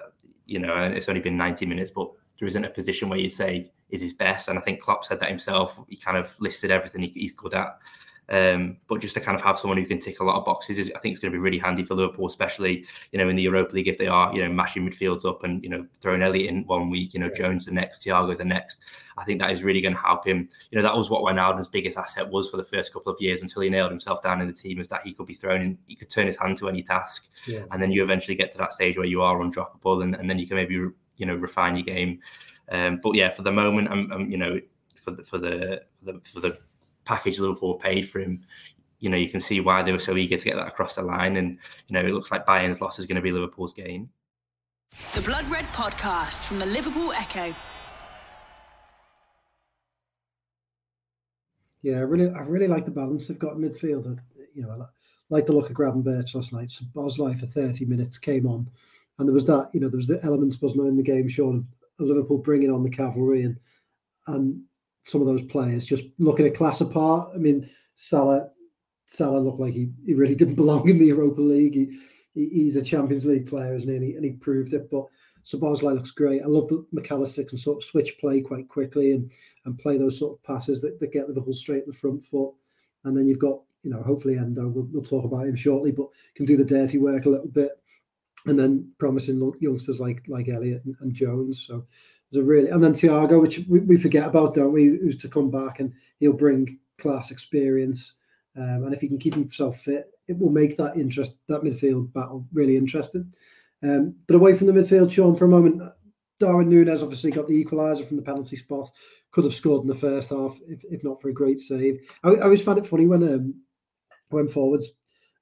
you 0.47 0.61
know, 0.61 0.75
and 0.75 0.95
it's 0.95 1.09
only 1.09 1.21
been 1.21 1.37
90 1.37 1.67
minutes, 1.67 1.91
but 1.91 2.11
there 2.39 2.49
isn't 2.49 2.65
a 2.65 2.71
position 2.71 3.09
where 3.09 3.19
you'd 3.19 3.33
say 3.33 3.71
is 3.91 4.03
his 4.03 4.13
best. 4.13 4.49
And 4.49 4.59
I 4.59 4.63
think 4.63 4.81
Klopp 4.81 5.05
said 5.05 5.21
that 5.21 5.29
himself. 5.29 5.79
He 5.89 5.97
kind 5.97 6.17
of 6.17 6.35
listed 6.41 6.71
everything 6.71 7.03
he, 7.03 7.09
he's 7.09 7.33
good 7.33 7.55
at. 7.55 7.79
Um, 8.29 8.79
but 8.89 9.01
just 9.01 9.15
to 9.15 9.21
kind 9.21 9.37
of 9.37 9.43
have 9.45 9.59
someone 9.59 9.79
who 9.79 9.87
can 9.87 10.01
tick 10.01 10.19
a 10.19 10.25
lot 10.25 10.37
of 10.37 10.45
boxes 10.45 10.79
is, 10.79 10.91
I 10.97 10.99
think, 10.99 11.13
it's 11.13 11.21
going 11.21 11.31
to 11.31 11.37
be 11.37 11.41
really 11.41 11.59
handy 11.59 11.85
for 11.85 11.95
Liverpool, 11.95 12.27
especially 12.27 12.85
you 13.13 13.19
know 13.19 13.29
in 13.29 13.37
the 13.37 13.43
Europa 13.43 13.75
League 13.75 13.89
if 13.89 13.99
they 13.99 14.09
are 14.09 14.35
you 14.35 14.43
know 14.43 14.53
mashing 14.53 14.89
midfields 14.89 15.25
up 15.25 15.45
and 15.45 15.63
you 15.63 15.71
know 15.71 15.87
throwing 16.01 16.23
Elliott 16.23 16.51
in 16.51 16.67
one 16.67 16.91
week, 16.91 17.15
you 17.15 17.21
know 17.21 17.31
Jones 17.31 17.67
the 17.67 17.73
next, 17.73 18.05
Thiago 18.05 18.37
the 18.37 18.45
next. 18.45 18.81
I 19.17 19.25
think 19.25 19.41
that 19.41 19.53
is 19.53 19.63
really 19.63 19.81
going 19.81 19.95
to 19.95 20.01
help 20.01 20.27
him. 20.27 20.49
You 20.71 20.77
know 20.77 20.83
that 20.83 20.97
was 20.97 21.09
what 21.09 21.23
Wijnaldum's 21.23 21.69
biggest 21.69 21.97
asset 21.97 22.29
was 22.29 22.51
for 22.51 22.57
the 22.57 22.65
first 22.65 22.93
couple 22.93 23.13
of 23.13 23.21
years 23.21 23.43
until 23.43 23.63
he 23.63 23.71
nailed 23.71 23.93
himself 23.93 24.23
down 24.23 24.41
in 24.41 24.49
the 24.49 24.53
team, 24.53 24.81
is 24.81 24.89
that 24.89 25.07
he 25.07 25.15
could 25.15 25.27
be 25.27 25.35
thrown 25.35 25.61
in, 25.61 25.79
he 25.87 25.95
could 25.95 26.11
turn 26.11 26.27
his 26.27 26.37
hand 26.37 26.59
to 26.59 26.69
any 26.69 26.83
task, 26.83 27.29
yeah. 27.47 27.61
and 27.71 27.81
then 27.81 27.93
you 27.93 28.03
eventually 28.03 28.35
get 28.35 28.51
to 28.51 28.59
that 28.59 28.73
stage 28.73 28.97
where 28.97 29.07
you 29.07 29.23
are 29.23 29.39
undroppable, 29.39 30.03
and, 30.03 30.17
and 30.17 30.29
then 30.29 30.39
you 30.39 30.49
can 30.49 30.57
maybe 30.57 30.89
you 31.17 31.27
know 31.27 31.35
refine 31.35 31.77
your 31.77 31.85
game. 31.85 32.21
Um, 32.71 33.01
but 33.03 33.15
yeah, 33.15 33.31
for 33.31 33.43
the 33.43 33.53
moment, 33.53 33.89
I'm, 33.91 34.13
I'm 34.13 34.31
you 34.31 34.39
know 34.39 34.61
for 35.01 35.13
the 35.13 35.25
for 35.25 35.39
the 35.39 35.83
for 36.05 36.13
the, 36.13 36.21
for 36.21 36.41
the 36.41 36.59
package 37.05 37.39
Liverpool 37.39 37.75
paid 37.75 38.09
for 38.09 38.21
him, 38.21 38.45
you 39.01 39.11
know, 39.11 39.17
you 39.17 39.29
can 39.29 39.41
see 39.41 39.61
why 39.61 39.83
they 39.83 39.93
were 39.93 39.99
so 39.99 40.17
eager 40.17 40.37
to 40.37 40.45
get 40.45 40.57
that 40.57 40.69
across 40.69 40.95
the 40.95 41.03
line. 41.03 41.37
And, 41.37 41.59
you 41.89 41.95
know, 41.95 42.01
it 42.01 42.13
looks 42.13 42.31
like 42.31 42.47
Bayern's 42.47 42.81
loss 42.81 42.99
is 42.99 43.07
going 43.07 43.17
to 43.17 43.23
be 43.23 43.31
Liverpool's 43.31 43.75
gain. 43.75 44.09
The 45.15 45.21
Blood 45.21 45.49
Red 45.49 45.67
Podcast 45.67 46.45
from 46.45 46.59
the 46.59 46.67
Liverpool 46.67 47.13
Echo. 47.13 47.55
Yeah, 51.83 51.99
I 51.99 52.01
really, 52.01 52.31
I 52.31 52.41
really 52.41 52.69
like 52.69 52.85
the 52.85 52.91
balance 52.91 53.29
they've 53.29 53.39
got 53.39 53.55
in 53.55 53.63
midfield. 53.63 54.19
You 54.55 54.63
know, 54.63 54.71
I 54.71 54.87
like 55.29 55.47
the 55.47 55.53
look 55.53 55.71
of 55.71 55.77
Gravenberch 55.77 56.35
last 56.35 56.53
night. 56.53 56.71
So 56.71 56.85
Bosley 56.95 57.35
for 57.37 57.47
30 57.47 57.85
minutes 57.85 58.19
came 58.19 58.47
on, 58.47 58.69
and 59.19 59.29
there 59.29 59.35
was 59.35 59.47
that, 59.47 59.71
you 59.73 59.81
know, 59.81 59.89
there 59.89 59.99
was 59.99 60.07
the 60.07 60.23
elements, 60.23 60.61
wasn't 60.61 60.83
there, 60.83 60.91
in 60.91 60.97
the 60.97 61.03
game, 61.03 61.29
Sean, 61.29 61.67
of 61.99 62.07
Liverpool 62.07 62.39
bringing 62.39 62.71
on 62.71 62.83
the 62.83 62.91
cavalry 62.91 63.43
and 63.43 63.57
and 64.27 64.61
some 65.03 65.21
of 65.21 65.27
those 65.27 65.43
players 65.43 65.87
just 65.87 66.05
looking 66.19 66.47
a 66.47 66.51
class 66.51 66.81
apart. 66.81 67.31
I 67.35 67.39
mean, 67.39 67.71
Salah 67.95 68.51
Salah 69.07 69.39
looked 69.39 69.61
like 69.61 69.73
he, 69.73 69.91
he 70.05 70.15
really 70.15 70.35
didn't 70.35 70.55
belong 70.57 70.89
in 70.89 70.99
the 70.99 71.07
Europa 71.07 71.41
League. 71.41 71.75
He, 71.75 71.99
he 72.35 72.49
he's 72.49 72.77
a 72.77 72.83
Champions 72.83 73.25
League 73.25 73.49
player, 73.49 73.75
isn't 73.75 73.89
he? 73.89 73.97
And 73.97 74.05
he, 74.05 74.15
and 74.15 74.25
he 74.25 74.33
proved 74.33 74.75
it. 74.75 74.91
But 74.91 75.07
Szoboszlai 75.45 75.95
looks 75.95 76.11
great. 76.11 76.43
I 76.43 76.47
love 76.47 76.69
that 76.69 76.85
Mac 76.93 77.11
Allister 77.11 77.45
can 77.45 77.57
sort 77.57 77.79
of 77.79 77.85
switch 77.85 78.19
play 78.19 78.41
quite 78.41 78.69
quickly 78.69 79.13
and 79.13 79.31
and 79.65 79.79
play 79.79 79.97
those 79.97 80.19
sort 80.19 80.37
of 80.37 80.43
passes 80.43 80.81
that, 80.83 81.01
that 81.01 81.13
get 81.13 81.29
Liverpool 81.29 81.55
straight 81.55 81.85
in 81.85 81.91
the 81.91 81.97
front 81.97 82.25
foot. 82.25 82.53
And 83.05 83.17
then 83.17 83.27
you've 83.27 83.39
got, 83.39 83.61
you 83.85 83.91
know, 83.91 84.03
hopefully 84.03 84.37
Endo, 84.37 84.67
we'll, 84.69 84.89
we'll 84.93 85.03
talk 85.05 85.25
about 85.25 85.47
him 85.47 85.55
shortly, 85.55 85.93
but 85.93 86.09
can 86.35 86.47
do 86.47 86.57
the 86.57 86.65
dirty 86.65 86.99
work 86.99 87.27
a 87.27 87.31
little 87.31 87.49
bit. 87.49 87.71
And 88.47 88.59
then 88.59 88.91
promising 88.99 89.41
youngsters 89.61 89.99
like 89.99 90.23
like 90.29 90.49
Elliott 90.49 90.85
and, 90.85 90.97
and 91.01 91.13
Jones. 91.13 91.65
So 91.67 91.85
a 92.35 92.43
really 92.43 92.69
and 92.69 92.83
then 92.83 92.93
Thiago, 92.93 93.41
which 93.41 93.61
we, 93.69 93.81
we, 93.81 93.97
forget 93.97 94.27
about, 94.27 94.55
don't 94.55 94.73
we? 94.73 94.87
Who's 94.87 95.17
to 95.19 95.29
come 95.29 95.51
back 95.51 95.81
and 95.81 95.93
he'll 96.21 96.33
bring 96.33 96.79
class 96.99 97.31
experience, 97.31 98.15
um, 98.57 98.85
and 98.85 98.95
if 98.95 99.01
he 99.01 99.09
can 99.09 99.19
keep 99.19 99.35
himself 99.35 99.81
fit, 99.81 100.11
it 100.29 100.39
will 100.39 100.51
make 100.51 100.77
that 100.77 100.97
interest 100.97 101.39
that 101.49 101.63
midfield 101.63 102.13
battle 102.13 102.47
really 102.53 102.77
interesting. 102.77 103.33
Um, 103.83 104.15
but 104.27 104.37
away 104.37 104.57
from 104.57 104.67
the 104.67 104.73
midfield, 104.73 105.11
Sean, 105.11 105.37
for 105.37 105.45
a 105.45 105.49
moment, 105.49 105.83
Darwin 106.41 106.69
Nunez 106.69 107.03
obviously 107.03 107.31
got 107.31 107.49
the 107.49 107.65
equaliser 107.65 108.07
from 108.07 108.17
the 108.17 108.23
penalty 108.23 108.57
spot. 108.57 108.91
Could 109.33 109.45
have 109.45 109.55
scored 109.55 109.83
in 109.83 109.89
the 109.89 109.95
first 109.95 110.31
half 110.31 110.57
if, 110.67 110.83
if 110.91 111.05
not 111.05 111.21
for 111.21 111.29
a 111.29 111.35
great 111.35 111.59
save. 111.59 112.01
I, 112.25 112.31
I 112.31 112.43
always 112.43 112.63
found 112.63 112.79
it 112.79 112.87
funny 112.87 113.07
when 113.07 113.23
um, 113.23 113.55
when 114.31 114.49
forwards 114.49 114.93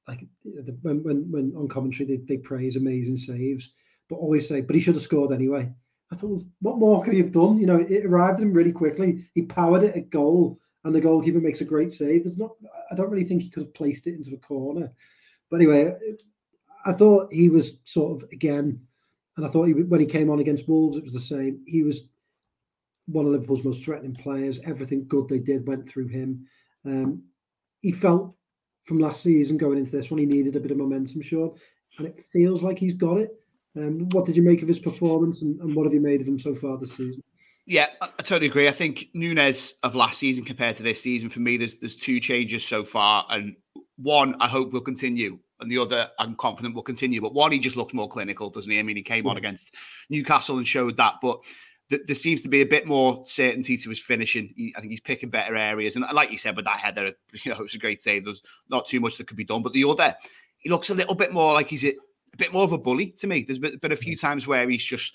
like 0.06 0.26
when 0.82 1.02
when 1.02 1.30
when 1.30 1.54
on 1.56 1.68
commentary 1.68 2.06
they, 2.06 2.16
they 2.16 2.38
praise 2.38 2.76
amazing 2.76 3.16
saves, 3.16 3.70
but 4.08 4.16
always 4.16 4.48
say, 4.48 4.60
but 4.60 4.74
he 4.74 4.80
should 4.80 4.94
have 4.94 5.02
scored 5.02 5.32
anyway. 5.32 5.72
I 6.12 6.16
thought, 6.16 6.40
what 6.60 6.78
more 6.78 7.02
could 7.02 7.14
he 7.14 7.20
have 7.20 7.32
done? 7.32 7.58
You 7.58 7.66
know, 7.66 7.76
it 7.76 8.04
arrived 8.04 8.40
him 8.40 8.52
really 8.52 8.72
quickly. 8.72 9.24
He 9.34 9.42
powered 9.42 9.82
it 9.82 9.96
at 9.96 10.10
goal, 10.10 10.58
and 10.84 10.94
the 10.94 11.00
goalkeeper 11.00 11.40
makes 11.40 11.60
a 11.60 11.64
great 11.64 11.92
save. 11.92 12.24
There's 12.24 12.38
not, 12.38 12.52
I 12.90 12.94
don't 12.94 13.10
really 13.10 13.24
think 13.24 13.42
he 13.42 13.50
could 13.50 13.64
have 13.64 13.74
placed 13.74 14.06
it 14.06 14.14
into 14.14 14.34
a 14.34 14.38
corner. 14.38 14.92
But 15.50 15.56
anyway, 15.56 15.96
I 16.84 16.92
thought 16.92 17.32
he 17.32 17.48
was 17.48 17.80
sort 17.84 18.22
of 18.22 18.30
again, 18.30 18.80
and 19.36 19.46
I 19.46 19.48
thought 19.48 19.64
he, 19.64 19.72
when 19.72 20.00
he 20.00 20.06
came 20.06 20.30
on 20.30 20.40
against 20.40 20.68
Wolves, 20.68 20.96
it 20.96 21.04
was 21.04 21.14
the 21.14 21.20
same. 21.20 21.62
He 21.66 21.82
was 21.82 22.08
one 23.06 23.26
of 23.26 23.32
Liverpool's 23.32 23.64
most 23.64 23.82
threatening 23.82 24.14
players. 24.14 24.60
Everything 24.64 25.06
good 25.08 25.28
they 25.28 25.38
did 25.38 25.66
went 25.66 25.88
through 25.88 26.08
him. 26.08 26.46
Um, 26.84 27.22
he 27.80 27.92
felt 27.92 28.34
from 28.84 28.98
last 28.98 29.22
season 29.22 29.56
going 29.56 29.78
into 29.78 29.90
this 29.90 30.10
one, 30.10 30.18
he 30.18 30.26
needed 30.26 30.56
a 30.56 30.60
bit 30.60 30.70
of 30.70 30.76
momentum, 30.76 31.22
sure, 31.22 31.54
and 31.98 32.06
it 32.06 32.24
feels 32.32 32.62
like 32.62 32.78
he's 32.78 32.94
got 32.94 33.18
it. 33.18 33.30
Um, 33.76 34.08
what 34.10 34.26
did 34.26 34.36
you 34.36 34.42
make 34.42 34.62
of 34.62 34.68
his 34.68 34.78
performance, 34.78 35.42
and, 35.42 35.60
and, 35.60 35.74
what 35.74 35.84
have 35.84 35.94
you 35.94 36.00
made 36.00 36.20
of 36.20 36.28
him 36.28 36.38
so 36.38 36.54
far 36.54 36.78
this 36.78 36.96
season? 36.96 37.22
Yeah, 37.66 37.88
I, 38.00 38.08
totally 38.22 38.48
agree. 38.48 38.68
I 38.68 38.72
think 38.72 39.08
Nunez 39.14 39.74
of 39.82 39.94
last 39.94 40.18
season 40.18 40.44
compared 40.44 40.76
to 40.76 40.82
this 40.82 41.02
season, 41.02 41.28
for 41.28 41.40
me, 41.40 41.56
there's 41.56 41.76
there's 41.76 41.96
two 41.96 42.20
changes 42.20 42.64
so 42.64 42.84
far, 42.84 43.26
and 43.30 43.56
one 43.96 44.36
I 44.40 44.48
hope 44.48 44.72
will 44.72 44.80
continue, 44.80 45.38
and 45.60 45.70
the 45.70 45.78
other 45.78 46.08
I'm 46.18 46.36
confident 46.36 46.74
will 46.74 46.82
continue. 46.82 47.20
But 47.20 47.34
one, 47.34 47.50
he 47.50 47.58
just 47.58 47.76
looks 47.76 47.94
more 47.94 48.08
clinical, 48.08 48.50
doesn't 48.50 48.70
he? 48.70 48.78
I 48.78 48.82
mean, 48.82 48.96
he 48.96 49.02
came 49.02 49.24
yeah. 49.24 49.32
on 49.32 49.38
against 49.38 49.74
Newcastle 50.08 50.58
and 50.58 50.66
showed 50.66 50.96
that, 50.98 51.14
but 51.20 51.40
there 51.90 52.14
seems 52.14 52.40
to 52.42 52.48
be 52.48 52.62
a 52.62 52.66
bit 52.66 52.86
more 52.86 53.24
certainty 53.26 53.76
to 53.76 53.90
his 53.90 54.00
finishing. 54.00 54.52
He, 54.56 54.74
I 54.76 54.80
think 54.80 54.90
he's 54.90 55.00
picking 55.00 55.30
better 55.30 55.54
areas, 55.56 55.96
and 55.96 56.04
like 56.12 56.30
you 56.30 56.38
said, 56.38 56.56
with 56.56 56.64
that 56.64 56.78
header, 56.78 57.12
you 57.44 57.52
know, 57.52 57.58
it 57.58 57.62
was 57.62 57.74
a 57.74 57.78
great 57.78 58.00
save. 58.00 58.24
There's 58.24 58.42
not 58.70 58.86
too 58.86 59.00
much 59.00 59.18
that 59.18 59.26
could 59.26 59.36
be 59.36 59.44
done, 59.44 59.62
but 59.62 59.72
the 59.72 59.84
other, 59.84 60.14
he 60.58 60.70
looks 60.70 60.90
a 60.90 60.94
little 60.94 61.14
bit 61.14 61.32
more 61.32 61.52
like 61.52 61.68
he's 61.68 61.84
a 61.84 61.94
bit 62.38 62.52
more 62.52 62.64
of 62.64 62.72
a 62.72 62.78
bully 62.78 63.08
to 63.18 63.26
me. 63.26 63.44
There's 63.44 63.58
been, 63.58 63.76
been 63.78 63.92
a 63.92 63.96
few 63.96 64.16
times 64.16 64.46
where 64.46 64.68
he's 64.68 64.84
just 64.84 65.12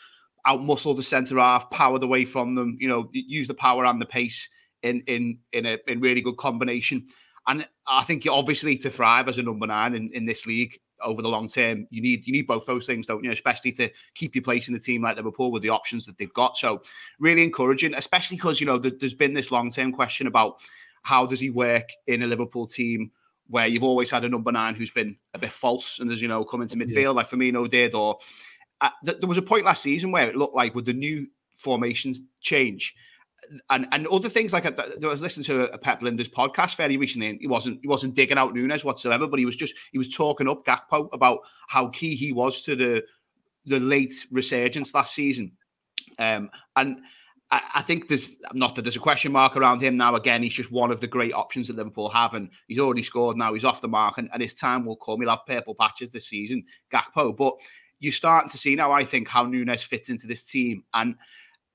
outmuscled 0.48 0.96
the 0.96 1.04
centre 1.04 1.40
half, 1.40 1.70
powered 1.72 2.04
away 2.04 2.26
from 2.26 2.56
them. 2.56 2.78
You 2.80 2.88
know, 2.88 3.10
use 3.12 3.48
the 3.48 3.54
power 3.54 3.86
and 3.86 4.02
the 4.02 4.06
pace 4.06 4.48
in 4.84 5.02
in 5.08 5.40
in 5.52 5.66
a 5.66 5.78
in 5.88 6.00
really 6.00 6.22
good 6.22 6.38
combination. 6.38 7.08
And 7.48 7.68
I 7.88 8.04
think 8.04 8.28
obviously 8.30 8.78
to 8.78 8.92
thrive 8.92 9.28
as 9.28 9.40
a 9.40 9.44
number 9.44 9.66
nine 9.66 9.96
in, 9.96 10.12
in 10.14 10.26
this 10.26 10.46
league 10.46 10.80
over 11.04 11.22
the 11.22 11.28
long 11.28 11.48
term, 11.48 11.88
you 11.90 12.02
need 12.02 12.26
you 12.26 12.34
need 12.34 12.48
both 12.48 12.66
those 12.66 12.86
things, 12.86 13.06
don't 13.06 13.24
you? 13.24 13.32
Especially 13.32 13.72
to 13.74 13.90
keep 14.16 14.36
your 14.36 14.44
place 14.44 14.68
in 14.68 14.74
the 14.74 14.80
team 14.80 15.02
like 15.02 15.16
Liverpool 15.16 15.52
with 15.52 15.64
the 15.64 15.70
options 15.70 16.06
that 16.06 16.18
they've 16.18 16.34
got. 16.34 16.58
So 16.58 16.82
really 17.20 17.44
encouraging, 17.44 17.94
especially 17.94 18.38
because 18.38 18.60
you 18.60 18.66
know 18.66 18.78
there's 18.78 19.14
been 19.14 19.34
this 19.34 19.52
long 19.52 19.72
term 19.72 19.92
question 19.92 20.28
about 20.28 20.62
how 21.04 21.26
does 21.26 21.40
he 21.40 21.50
work 21.50 21.90
in 22.08 22.24
a 22.24 22.28
Liverpool 22.28 22.68
team 22.68 23.12
where 23.48 23.68
you've 23.68 23.84
always 23.84 24.12
had 24.12 24.24
a 24.24 24.30
number 24.30 24.52
nine 24.52 24.76
who's 24.76 24.92
been 24.92 25.18
a 25.34 25.40
bit 25.40 25.52
false 25.52 26.00
and 26.00 26.12
as 26.12 26.22
you 26.22 26.28
know 26.28 26.46
come 26.46 26.62
into 26.62 26.76
midfield 26.76 27.02
yeah. 27.02 27.10
like 27.10 27.30
Firmino 27.30 27.70
did, 27.70 27.94
or 27.94 28.20
uh, 28.82 28.90
th- 29.06 29.20
there 29.20 29.28
was 29.28 29.38
a 29.38 29.42
point 29.42 29.66
last 29.66 29.84
season 29.84 30.12
where 30.12 30.30
it 30.30 30.36
looked 30.36 30.56
like 30.56 30.76
with 30.76 30.86
the 30.86 30.94
new 30.94 31.28
formations 31.56 32.22
change. 32.42 32.96
And 33.70 33.88
and 33.92 34.08
other 34.08 34.30
things 34.30 34.54
like 34.54 34.66
I, 34.66 34.84
I 35.02 35.08
was 35.08 35.22
listening 35.22 35.46
to 35.46 35.72
a 35.72 35.78
Pep 35.78 36.02
Lijnders 36.02 36.32
podcast 36.32 36.76
very 36.76 36.98
recently, 36.98 37.30
and 37.30 37.40
he 37.40 37.48
wasn't 37.48 37.80
he 37.82 37.88
wasn't 37.88 38.16
digging 38.16 38.38
out 38.38 38.54
Nunez 38.54 38.84
whatsoever, 38.84 39.28
but 39.28 39.40
he 39.40 39.46
was 39.46 39.56
just 39.56 39.74
he 39.92 39.98
was 39.98 40.14
talking 40.14 40.48
up 40.48 40.66
Gakpo 40.66 41.10
about 41.14 41.40
how 41.68 41.90
key 41.90 42.16
he 42.16 42.32
was 42.32 42.62
to 42.64 42.76
the 42.76 43.04
the 43.66 43.80
late 43.80 44.26
resurgence 44.32 44.94
last 44.94 45.14
season. 45.14 45.52
Um, 46.18 46.50
and 46.76 47.00
I, 47.52 47.62
I, 47.76 47.82
think 47.82 48.08
there's 48.08 48.32
not 48.54 48.76
that 48.76 48.84
there's 48.84 48.96
a 48.96 49.02
question 49.02 49.32
mark 49.32 49.56
around 49.56 49.82
him 49.82 49.98
now. 49.98 50.16
Again, 50.16 50.44
he's 50.44 50.54
just 50.54 50.72
one 50.72 50.92
of 50.92 51.02
the 51.02 51.08
great 51.08 51.34
options 51.34 51.68
that 51.68 51.76
Liverpool 51.76 52.10
have, 52.10 52.34
and 52.34 52.50
he's 52.68 52.80
already 52.80 53.04
scored 53.04 53.38
now. 53.38 53.54
He's 53.54 53.66
off 53.66 53.82
the 53.82 53.88
mark, 53.88 54.18
and, 54.18 54.30
and 54.34 54.42
his 54.42 54.54
time 54.54 54.86
will 54.86 54.98
come. 54.98 55.22
He'll 55.22 55.30
have 55.30 55.46
purple 55.48 55.76
patches 55.76 56.10
this 56.12 56.28
season, 56.28 56.64
Gakpo. 56.92 57.36
But 57.36 57.56
you're 58.00 58.12
starting 58.12 58.50
to 58.50 58.58
see 58.58 58.76
now, 58.76 58.92
I 58.92 59.04
think, 59.04 59.28
how 59.28 59.46
Nunez 59.46 59.84
fits 59.84 60.10
into 60.10 60.28
this 60.28 60.44
team. 60.44 60.84
And 60.94 61.16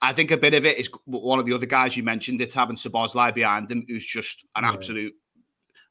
I 0.04 0.12
think 0.12 0.30
a 0.30 0.36
bit 0.36 0.54
of 0.54 0.66
it 0.66 0.78
is 0.78 0.90
one 1.06 1.38
of 1.38 1.46
the 1.46 1.54
other 1.54 1.66
guys 1.66 1.96
you 1.96 2.02
mentioned. 2.02 2.42
It's 2.42 2.54
having 2.54 2.76
Szoboszlai 2.76 3.34
behind 3.34 3.70
him, 3.70 3.84
who's 3.88 4.04
just 4.04 4.44
an 4.54 4.64
absolute. 4.64 5.14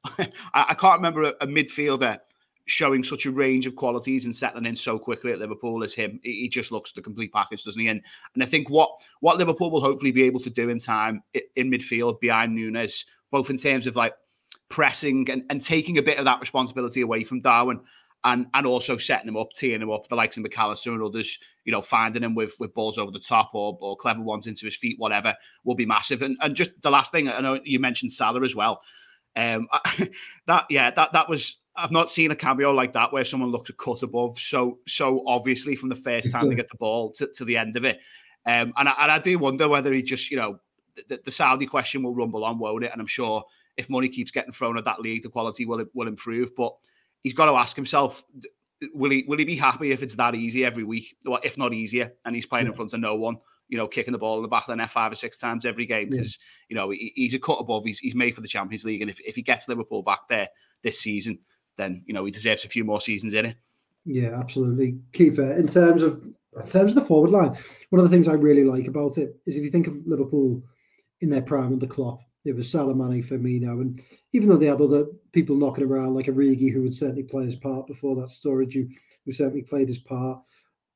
I, 0.54 0.76
can't 0.76 0.99
remember 0.99 1.23
a, 1.23 1.34
a 1.41 1.47
midfielder 1.47 2.19
showing 2.65 3.04
such 3.04 3.26
a 3.26 3.32
range 3.32 3.65
of 3.65 3.76
qualities 3.76 4.26
and 4.26 4.36
settling 4.36 4.65
in 4.65 4.76
so 4.76 4.99
quickly 4.99 5.32
at 5.32 5.39
Liverpool 5.39 5.84
as 5.84 5.93
him. 5.93 6.19
He 6.23 6.47
just 6.47 6.71
looks 6.71 6.91
the 6.91 7.02
complete 7.02 7.34
package, 7.34 7.63
doesn't 7.63 7.82
he? 7.82 7.88
And 7.88 8.02
and 8.36 8.43
I 8.43 8.45
think 8.45 8.69
what 8.69 8.89
what 9.21 9.38
Liverpool 9.38 9.71
will 9.71 9.82
hopefully 9.82 10.12
be 10.12 10.23
able 10.23 10.39
to 10.41 10.49
do 10.49 10.69
in 10.69 10.80
time 10.80 11.23
in 11.56 11.71
midfield 11.71 12.19
behind 12.19 12.54
Nunez, 12.54 13.06
both 13.32 13.49
in 13.49 13.58
terms 13.58 13.88
of 13.88 13.95
like 13.95 14.13
pressing 14.69 15.30
and, 15.30 15.43
and 15.49 15.62
taking 15.62 15.97
a 15.97 16.04
bit 16.04 16.17
of 16.17 16.26
that 16.26 16.39
responsibility 16.39 17.02
away 17.02 17.23
from 17.23 17.41
Darwin. 17.41 17.80
And, 18.25 18.47
and 18.53 18.65
also 18.65 18.95
setting 18.95 19.27
him 19.27 19.36
up, 19.36 19.49
teeing 19.53 19.81
him 19.81 19.91
up, 19.91 20.07
the 20.07 20.15
likes 20.15 20.38
of 20.38 20.43
Mac 20.43 20.57
Allister 20.57 20.93
and 20.93 21.03
others, 21.03 21.38
you 21.65 21.73
know, 21.73 21.81
finding 21.81 22.23
him 22.23 22.36
with 22.36 22.55
with 22.57 22.73
balls 22.73 22.97
over 22.97 23.12
the 23.12 23.19
top 23.19 23.51
or, 23.53 23.77
or 23.81 23.97
clever 23.97 24.21
ones 24.21 24.47
into 24.47 24.65
his 24.65 24.77
feet, 24.77 24.95
whatever, 24.97 25.36
will 25.65 25.75
be 25.75 25.86
massive. 25.86 26.21
And 26.21 26.38
and 26.41 26.55
just 26.55 26.71
the 26.81 26.89
last 26.89 27.12
thing, 27.12 27.27
I 27.27 27.41
know 27.41 27.59
you 27.65 27.79
mentioned 27.79 28.13
Salah 28.13 28.43
as 28.45 28.55
well. 28.55 28.81
Um, 29.36 29.67
that 30.47 30.65
yeah, 30.69 30.91
that 30.91 31.12
that 31.12 31.27
was 31.27 31.57
I've 31.75 31.91
not 31.91 32.09
seen 32.09 32.31
a 32.31 32.36
cameo 32.36 32.71
like 32.71 32.93
that 32.93 33.12
where 33.12 33.25
someone 33.25 33.51
looks 33.51 33.69
a 33.69 33.73
cut 33.73 34.03
above 34.03 34.38
so 34.39 34.79
so 34.88 35.23
obviously 35.27 35.75
from 35.75 35.89
the 35.89 35.95
first 35.95 36.31
time 36.31 36.47
they 36.47 36.55
get 36.55 36.69
the 36.69 36.77
ball 36.77 37.12
to, 37.13 37.27
to 37.27 37.45
the 37.45 37.57
end 37.57 37.75
of 37.77 37.83
it. 37.83 37.99
Um, 38.45 38.73
and, 38.77 38.89
I, 38.89 38.95
and 38.99 39.12
I 39.12 39.19
do 39.19 39.39
wonder 39.39 39.69
whether 39.69 39.93
he 39.93 40.03
just, 40.03 40.29
you 40.29 40.38
know, 40.38 40.59
the, 41.07 41.19
the 41.23 41.31
Saudi 41.31 41.65
question 41.65 42.03
will 42.03 42.13
rumble 42.13 42.43
on, 42.43 42.59
won't 42.59 42.83
it? 42.83 42.91
And 42.91 43.01
I'm 43.01 43.07
sure 43.07 43.43
if 43.77 43.89
money 43.89 44.09
keeps 44.09 44.31
getting 44.31 44.51
thrown 44.51 44.77
at 44.77 44.86
that 44.86 44.99
league, 45.01 45.23
the 45.23 45.29
quality 45.29 45.65
will 45.65 45.83
will 45.93 46.07
improve. 46.07 46.55
But 46.55 46.73
he's 47.23 47.33
got 47.33 47.45
to 47.45 47.53
ask 47.53 47.75
himself, 47.75 48.23
will 48.93 49.12
he 49.12 49.25
will 49.27 49.38
he 49.38 49.45
be 49.45 49.55
happy 49.55 49.91
if 49.91 50.03
it's 50.03 50.15
that 50.15 50.36
easy 50.36 50.63
every 50.65 50.83
week, 50.83 51.15
or 51.25 51.39
if 51.43 51.57
not 51.57 51.73
easier, 51.73 52.13
and 52.25 52.36
he's 52.36 52.45
playing 52.45 52.65
yeah. 52.65 52.71
in 52.71 52.75
front 52.75 52.93
of 52.93 52.99
no 52.99 53.15
one? 53.15 53.38
you 53.69 53.77
know, 53.77 53.88
kicking 53.88 54.12
the 54.12 54.17
ball 54.17 54.38
in 54.38 54.43
the 54.43 54.47
back 54.47 54.63
of 54.63 54.67
the 54.67 54.75
net 54.75 54.91
five 54.91 55.12
or 55.12 55.15
six 55.15 55.38
times 55.38 55.65
every 55.65 55.88
game 55.88 56.09
because 56.09 56.38
yeah. 56.38 56.65
you 56.69 56.75
know 56.75 56.89
he, 56.91 57.12
he's 57.15 57.33
a 57.33 57.39
cut 57.39 57.55
above. 57.55 57.83
He's 57.86 57.97
he's 57.97 58.13
made 58.13 58.36
for 58.36 58.41
the 58.41 58.47
Champions 58.47 58.86
League, 58.86 59.01
and 59.01 59.09
if, 59.09 59.19
if 59.21 59.36
he 59.36 59.41
gets 59.41 59.67
Liverpool 59.67 60.03
back 60.03 60.19
there 60.29 60.47
this 60.83 60.99
season, 60.99 61.39
then 61.77 62.03
you 62.05 62.13
know 62.13 62.25
he 62.25 62.31
deserves 62.31 62.65
a 62.65 62.69
few 62.69 62.83
more 62.83 63.01
seasons 63.01 63.33
in 63.33 63.47
it. 63.47 63.55
Yeah, 64.05 64.39
absolutely, 64.39 64.99
Keifer. 65.12 65.57
In 65.57 65.67
terms 65.67 66.03
of 66.03 66.23
in 66.23 66.67
terms 66.67 66.91
of 66.91 66.95
the 66.95 67.01
forward 67.01 67.31
line, 67.31 67.57
one 67.89 67.99
of 67.99 68.03
the 68.03 68.09
things 68.09 68.27
I 68.27 68.33
really 68.33 68.63
like 68.63 68.88
about 68.88 69.17
it 69.17 69.36
is 69.45 69.55
if 69.55 69.63
you 69.63 69.71
think 69.71 69.88
of 69.88 70.05
Liverpool 70.05 70.62
in 71.21 71.29
their 71.29 71.41
prime 71.41 71.73
under 71.73 71.88
Klopp, 71.88 72.19
it 72.45 72.56
was 72.56 72.69
Salah, 72.69 72.95
Mane, 72.95 73.23
Firmino, 73.23 73.82
and 73.82 74.01
even 74.34 74.49
though 74.49 74.58
they 74.58 74.65
had 74.65 74.82
other 74.82 75.06
people 75.32 75.56
knocking 75.56 75.86
around 75.86 76.13
like 76.13 76.25
Origi, 76.25 76.71
who 76.71 76.82
would 76.82 76.95
certainly 76.95 77.23
play 77.23 77.45
his 77.45 77.56
part 77.56 77.88
before 77.88 78.15
that 78.15 78.29
Sturridge, 78.29 78.73
who, 78.73 78.88
who 79.25 79.32
certainly 79.32 79.62
played 79.62 79.88
his 79.88 79.99
part, 79.99 80.41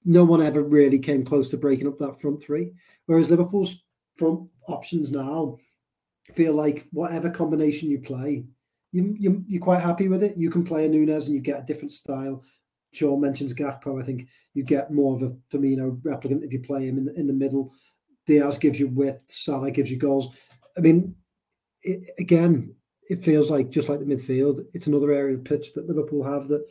no 0.03 0.23
one 0.23 0.41
ever 0.41 0.63
really 0.63 0.99
came 0.99 1.23
close 1.23 1.49
to 1.51 1.57
breaking 1.57 1.87
up 1.87 1.97
that 1.97 2.19
front 2.19 2.41
three. 2.41 2.71
Whereas 3.05 3.29
Liverpool's 3.29 3.83
front 4.17 4.49
options 4.67 5.11
now 5.11 5.57
feel 6.33 6.53
like 6.53 6.87
whatever 6.91 7.29
combination 7.29 7.89
you 7.89 7.99
play, 7.99 8.45
you, 8.91 9.15
you 9.19 9.43
you're 9.47 9.61
quite 9.61 9.81
happy 9.81 10.07
with 10.07 10.23
it. 10.23 10.37
You 10.37 10.49
can 10.49 10.63
play 10.63 10.85
a 10.85 10.89
Nunez 10.89 11.27
and 11.27 11.35
you 11.35 11.41
get 11.41 11.59
a 11.59 11.65
different 11.65 11.91
style. 11.91 12.43
Sean 12.93 13.19
mentions 13.21 13.53
Gakpo. 13.53 14.01
I 14.01 14.05
think 14.05 14.27
you 14.53 14.63
get 14.63 14.91
more 14.91 15.15
of 15.15 15.23
a 15.23 15.35
Firmino 15.51 16.01
replicant 16.01 16.43
if 16.43 16.53
you 16.53 16.61
play 16.61 16.87
him 16.87 16.97
in 16.97 17.05
the, 17.05 17.13
in 17.15 17.27
the 17.27 17.33
middle. 17.33 17.73
Diaz 18.25 18.57
gives 18.57 18.79
you 18.79 18.87
width. 18.87 19.23
Salah 19.27 19.71
gives 19.71 19.91
you 19.91 19.97
goals. 19.97 20.35
I 20.77 20.81
mean, 20.81 21.15
it, 21.83 22.09
again, 22.19 22.75
it 23.09 23.23
feels 23.23 23.49
like 23.49 23.69
just 23.69 23.89
like 23.89 23.99
the 23.99 24.05
midfield, 24.05 24.65
it's 24.73 24.87
another 24.87 25.11
area 25.11 25.35
of 25.35 25.43
pitch 25.43 25.73
that 25.73 25.87
Liverpool 25.87 26.23
have 26.23 26.47
that 26.49 26.65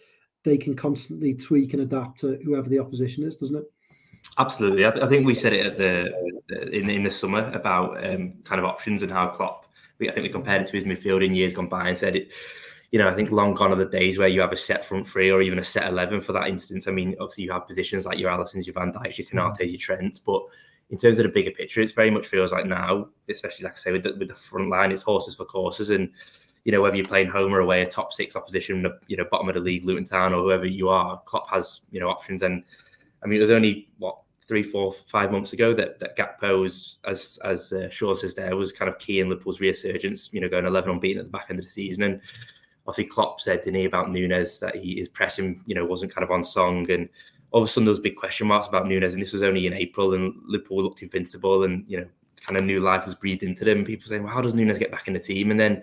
they 0.44 0.56
can 0.56 0.74
constantly 0.76 1.34
tweak 1.34 1.72
and 1.72 1.82
adapt 1.82 2.20
to 2.20 2.38
whoever 2.44 2.68
the 2.68 2.78
opposition 2.78 3.24
is, 3.24 3.36
doesn't 3.36 3.56
it? 3.56 3.64
Absolutely. 4.38 4.86
I, 4.86 4.90
th- 4.90 5.04
I 5.04 5.08
think 5.08 5.26
we 5.26 5.34
said 5.34 5.52
it 5.52 5.66
at 5.66 5.78
the 5.78 6.12
in 6.72 6.90
in 6.90 7.02
the 7.02 7.10
summer 7.10 7.50
about 7.52 8.04
um, 8.04 8.34
kind 8.44 8.58
of 8.58 8.64
options 8.64 9.02
and 9.02 9.10
how 9.10 9.28
Klopp. 9.28 9.66
We, 9.98 10.10
I 10.10 10.12
think 10.12 10.24
we 10.24 10.28
compared 10.28 10.60
it 10.60 10.66
to 10.66 10.76
his 10.76 10.84
midfield 10.84 11.24
in 11.24 11.34
years 11.34 11.54
gone 11.54 11.68
by 11.68 11.88
and 11.88 11.96
said 11.96 12.16
it. 12.16 12.30
You 12.92 12.98
know, 12.98 13.08
I 13.08 13.14
think 13.14 13.32
long 13.32 13.54
gone 13.54 13.72
are 13.72 13.76
the 13.76 13.86
days 13.86 14.18
where 14.18 14.28
you 14.28 14.40
have 14.40 14.52
a 14.52 14.56
set 14.56 14.84
front 14.84 15.08
three 15.08 15.30
or 15.30 15.42
even 15.42 15.58
a 15.58 15.64
set 15.64 15.88
eleven 15.88 16.20
for 16.20 16.32
that 16.34 16.48
instance. 16.48 16.86
I 16.86 16.90
mean, 16.90 17.16
obviously 17.18 17.44
you 17.44 17.52
have 17.52 17.66
positions 17.66 18.04
like 18.04 18.18
your 18.18 18.30
Alissons, 18.30 18.66
your 18.66 18.74
Van 18.74 18.92
Dijks, 18.92 19.18
your 19.18 19.26
Konates, 19.26 19.70
your 19.70 19.78
Trents, 19.78 20.18
but 20.18 20.42
in 20.90 20.98
terms 20.98 21.18
of 21.18 21.24
the 21.24 21.30
bigger 21.30 21.50
picture, 21.50 21.80
it 21.80 21.94
very 21.94 22.10
much 22.10 22.26
feels 22.26 22.52
like 22.52 22.66
now, 22.66 23.08
especially 23.28 23.64
like 23.64 23.74
I 23.74 23.76
say 23.76 23.92
with 23.92 24.04
the, 24.04 24.14
with 24.18 24.28
the 24.28 24.34
front 24.34 24.70
line, 24.70 24.92
it's 24.92 25.02
horses 25.02 25.34
for 25.34 25.44
courses, 25.44 25.90
and 25.90 26.10
you 26.64 26.72
know 26.72 26.80
whether 26.80 26.96
you're 26.96 27.06
playing 27.06 27.28
home 27.28 27.52
or 27.52 27.60
away, 27.60 27.82
a 27.82 27.86
top 27.86 28.12
six 28.12 28.36
opposition, 28.36 28.86
you 29.08 29.16
know 29.16 29.24
bottom 29.30 29.48
of 29.48 29.54
the 29.54 29.60
league, 29.60 29.84
Luton 29.84 30.04
Town 30.04 30.32
or 30.32 30.42
whoever 30.42 30.66
you 30.66 30.88
are, 30.88 31.20
Klopp 31.24 31.50
has 31.50 31.80
you 31.90 32.00
know 32.00 32.08
options, 32.08 32.42
and 32.42 32.62
I 33.22 33.26
mean 33.26 33.38
it 33.38 33.42
was 33.42 33.50
only 33.50 33.88
what 33.98 34.18
three, 34.48 34.62
four, 34.62 34.92
five 34.92 35.32
months 35.32 35.52
ago 35.52 35.74
that 35.74 35.98
that 35.98 36.16
Gakpo 36.16 36.60
was, 36.60 36.98
as 37.04 37.38
as 37.44 37.72
uh, 37.72 37.88
Shaw 37.90 38.14
says 38.14 38.34
there, 38.34 38.56
was 38.56 38.72
kind 38.72 38.88
of 38.88 38.98
key 38.98 39.20
in 39.20 39.28
Liverpool's 39.28 39.60
resurgence. 39.60 40.28
You 40.32 40.40
know, 40.40 40.48
going 40.48 40.66
eleven 40.66 40.90
unbeaten 40.90 41.20
at 41.20 41.26
the 41.26 41.32
back 41.32 41.46
end 41.50 41.58
of 41.58 41.64
the 41.64 41.70
season, 41.70 42.04
and 42.04 42.20
obviously 42.86 43.10
Klopp 43.10 43.40
said 43.40 43.62
to 43.64 43.72
me 43.72 43.84
about 43.86 44.10
Nunez 44.10 44.60
that 44.60 44.76
he 44.76 44.96
his 44.96 45.08
pressing, 45.08 45.62
you 45.66 45.74
know, 45.74 45.84
wasn't 45.84 46.14
kind 46.14 46.24
of 46.24 46.30
on 46.30 46.44
song, 46.44 46.88
and 46.90 47.08
all 47.56 47.62
of 47.62 47.66
a 47.66 47.72
sudden 47.72 47.86
there 47.86 47.90
was 47.90 48.00
big 48.00 48.16
question 48.16 48.46
marks 48.46 48.68
about 48.68 48.86
Nunez, 48.86 49.14
and 49.14 49.22
this 49.22 49.32
was 49.32 49.42
only 49.42 49.66
in 49.66 49.72
April, 49.72 50.12
and 50.12 50.34
Liverpool 50.44 50.82
looked 50.82 51.00
invincible, 51.00 51.64
and 51.64 51.86
you 51.88 51.98
know, 51.98 52.06
kind 52.42 52.58
of 52.58 52.64
new 52.64 52.80
life 52.80 53.06
was 53.06 53.14
breathed 53.14 53.42
into 53.42 53.64
them. 53.64 53.82
People 53.82 54.06
saying, 54.06 54.22
well, 54.22 54.32
how 54.34 54.42
does 54.42 54.52
Nunez 54.52 54.78
get 54.78 54.90
back 54.90 55.08
in 55.08 55.14
the 55.14 55.18
team? 55.18 55.50
And 55.50 55.58
then, 55.58 55.82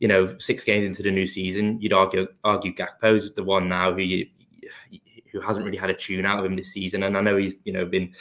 you 0.00 0.08
know, 0.08 0.36
six 0.38 0.64
games 0.64 0.84
into 0.84 1.04
the 1.04 1.12
new 1.12 1.24
season, 1.24 1.80
you'd 1.80 1.92
argue 1.92 2.26
argue 2.42 2.74
Gakpo's 2.74 3.32
the 3.32 3.44
one 3.44 3.68
now 3.68 3.92
who 3.92 4.00
you 4.00 4.26
who 5.30 5.40
hasn't 5.40 5.64
really 5.64 5.78
had 5.78 5.88
a 5.88 5.94
tune 5.94 6.26
out 6.26 6.40
of 6.40 6.44
him 6.44 6.56
this 6.56 6.72
season, 6.72 7.04
and 7.04 7.16
I 7.16 7.20
know 7.20 7.36
he's 7.36 7.54
you 7.62 7.72
know 7.72 7.86
been 7.86 8.12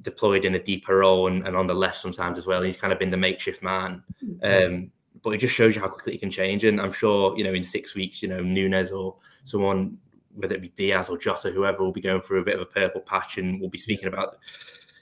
deployed 0.00 0.46
in 0.46 0.54
a 0.54 0.62
deeper 0.62 0.96
role 0.96 1.26
and, 1.26 1.46
and 1.46 1.54
on 1.54 1.66
the 1.66 1.74
left 1.74 1.96
sometimes 1.96 2.38
as 2.38 2.46
well. 2.46 2.62
He's 2.62 2.78
kind 2.78 2.90
of 2.90 2.98
been 2.98 3.10
the 3.10 3.18
makeshift 3.18 3.62
man. 3.62 4.02
Mm-hmm. 4.24 4.74
Um, 4.74 4.92
but 5.22 5.34
it 5.34 5.38
just 5.38 5.54
shows 5.54 5.74
you 5.74 5.82
how 5.82 5.88
quickly 5.88 6.14
it 6.14 6.20
can 6.20 6.30
change. 6.30 6.64
And 6.64 6.80
I'm 6.80 6.92
sure, 6.92 7.36
you 7.36 7.44
know, 7.44 7.52
in 7.52 7.62
six 7.62 7.94
weeks, 7.94 8.22
you 8.22 8.28
know, 8.28 8.40
Nunez 8.40 8.92
or 8.92 9.16
someone 9.44 9.98
whether 10.34 10.54
it 10.54 10.62
be 10.62 10.68
Diaz 10.70 11.08
or 11.08 11.18
Jota, 11.18 11.50
whoever 11.50 11.82
will 11.82 11.92
be 11.92 12.00
going 12.00 12.20
through 12.20 12.40
a 12.40 12.44
bit 12.44 12.54
of 12.54 12.60
a 12.60 12.66
purple 12.66 13.00
patch 13.00 13.38
and 13.38 13.60
we'll 13.60 13.70
be 13.70 13.78
speaking 13.78 14.08
about, 14.08 14.36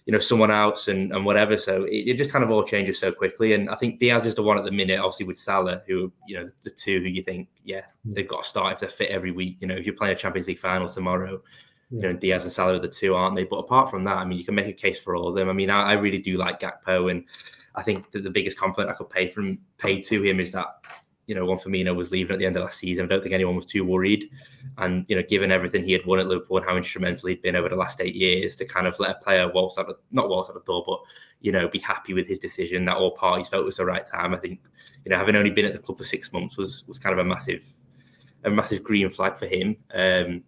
you 0.05 0.13
know, 0.13 0.19
someone 0.19 0.51
else 0.51 0.89
and, 0.89 1.13
and 1.13 1.25
whatever. 1.25 1.57
So 1.57 1.85
it, 1.85 2.09
it, 2.09 2.17
just 2.17 2.31
kind 2.31 2.45
of 2.45 2.51
all 2.51 2.65
changes 2.65 2.99
so 2.99 3.13
quickly. 3.13 3.55
And 3.55 3.69
I 3.69 3.75
think 3.77 3.99
Diaz 3.99 4.27
is 4.27 4.35
the 4.35 4.43
one 4.43 4.59
at 4.59 4.65
the 4.65 4.71
minute, 4.71 4.99
obviously 4.99 5.27
with 5.27 5.39
Salah, 5.39 5.83
who, 5.87 6.13
you 6.27 6.39
know, 6.39 6.51
the 6.63 6.71
two 6.71 7.01
who 7.01 7.09
you 7.09 7.23
think, 7.23 7.49
yeah, 7.65 7.83
mm. 8.07 8.15
they've 8.15 8.29
got 8.29 8.43
to 8.43 8.49
start 8.49 8.75
if 8.75 8.81
they're 8.81 8.89
fit 8.89 9.11
every 9.11 9.33
week. 9.33 9.59
You 9.61 9.67
know, 9.67 9.77
if 9.77 9.85
you're 9.85 9.97
playing 9.97 10.15
a 10.15 10.19
Champions 10.19 10.49
League 10.49 10.59
final 10.59 10.89
tomorrow, 10.89 11.43
you 11.91 12.01
know, 12.01 12.13
Diaz 12.13 12.43
and 12.43 12.53
Salah 12.53 12.75
are 12.75 12.81
the 12.81 12.89
two, 12.89 13.15
aren't 13.15 13.37
they? 13.37 13.45
But 13.45 13.59
apart 13.59 13.91
from 13.91 14.05
that, 14.05 14.17
I 14.17 14.25
mean, 14.25 14.39
you 14.39 14.45
can 14.45 14.55
make 14.55 14.67
a 14.67 14.73
case 14.73 15.01
for 15.01 15.15
all 15.15 15.29
of 15.29 15.35
them. 15.35 15.49
I 15.49 15.53
mean, 15.53 15.71
I, 15.71 15.91
I 15.91 15.93
really 15.93 16.19
do 16.19 16.37
like 16.37 16.61
Gakpo, 16.61 17.11
and 17.11 17.25
I 17.77 17.83
think 17.83 18.11
that 18.11 18.25
the 18.25 18.31
biggest 18.31 18.59
compliment 18.59 18.93
I 18.93 18.99
could 18.99 19.11
pay 19.11 19.29
from 19.29 19.59
pay 19.79 19.99
oh. 19.99 20.03
to 20.03 20.23
him 20.23 20.41
is 20.41 20.51
that 20.53 20.67
you 21.27 21.35
know, 21.35 21.45
when 21.45 21.59
Firmino 21.59 21.95
was 21.95 22.11
leaving 22.13 22.35
at 22.35 22.39
the 22.39 22.47
end 22.47 22.57
of 22.57 22.63
last 22.63 22.79
season, 22.79 23.05
I 23.05 23.09
don't 23.09 23.21
think 23.21 23.35
anyone 23.35 23.57
was 23.57 23.65
too 23.65 23.85
worried. 23.85 24.31
And, 24.79 25.05
you 25.09 25.17
know, 25.17 25.23
given 25.29 25.51
everything 25.51 25.85
he 25.85 25.93
had 25.93 26.07
won 26.07 26.21
at 26.21 26.27
Liverpool 26.27 26.59
and 26.59 26.67
how 26.67 26.77
instrumental 26.77 27.29
he'd 27.29 27.43
been 27.43 27.57
over 27.57 27.69
the 27.69 27.77
last 27.77 28.01
eight 28.01 28.15
years 28.15 28.55
to 28.57 28.65
kind 28.65 28.87
of 28.87 28.99
let 29.01 29.11
a 29.11 29.25
player 29.25 29.51
waltz 29.53 29.77
out, 29.77 29.89
the, 29.89 29.97
not 30.13 30.29
waltz 30.29 30.49
out 30.49 30.55
the 30.55 30.61
door, 30.61 30.85
but, 30.87 31.01
you 31.41 31.51
know, 31.51 31.69
be 31.69 31.81
happy 31.81 32.15
with 32.15 32.29
his 32.29 32.39
decision 32.39 32.85
that 32.85 32.97
all 32.97 33.11
parties 33.11 33.49
felt 33.49 33.65
was 33.65 33.77
the 33.77 33.85
right 33.85 34.07
time. 34.07 34.35
I 34.35 34.39
think, 34.39 34.61
you 35.05 35.11
know, 35.11 35.19
having 35.19 35.35
only 35.35 35.51
been 35.51 35.65
at 35.65 35.73
the 35.73 35.81
club 35.81 35.99
for 35.99 36.05
six 36.05 36.33
months 36.33 36.57
was 36.57 36.85
was 36.87 36.99
kind 36.99 37.13
of 37.13 37.25
a 37.25 37.29
massive, 37.29 37.67
a 38.45 38.51
massive 38.51 38.83
green 38.83 39.09
flag 39.11 39.37
for 39.37 39.47
him. 39.47 39.77
Um, 39.95 40.43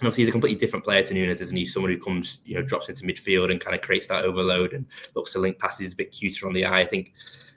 and 0.00 0.06
obviously, 0.06 0.22
he's 0.22 0.28
a 0.28 0.32
completely 0.32 0.58
different 0.58 0.84
player 0.84 1.02
to 1.02 1.14
Nunez, 1.14 1.40
isn't 1.40 1.56
he? 1.56 1.64
Someone 1.64 1.90
who 1.90 1.98
comes, 1.98 2.38
you 2.44 2.54
know, 2.54 2.62
drops 2.62 2.88
into 2.88 3.02
midfield 3.02 3.50
and 3.50 3.60
kind 3.60 3.74
of 3.74 3.82
creates 3.82 4.06
that 4.06 4.24
overload 4.24 4.72
and 4.72 4.86
looks 5.16 5.32
to 5.32 5.40
link 5.40 5.58
passes 5.58 5.92
a 5.92 5.96
bit 5.96 6.12
cuter 6.12 6.46
on 6.46 6.52
the 6.52 6.64
eye. 6.64 6.80
I 6.80 6.86
think 6.86 7.14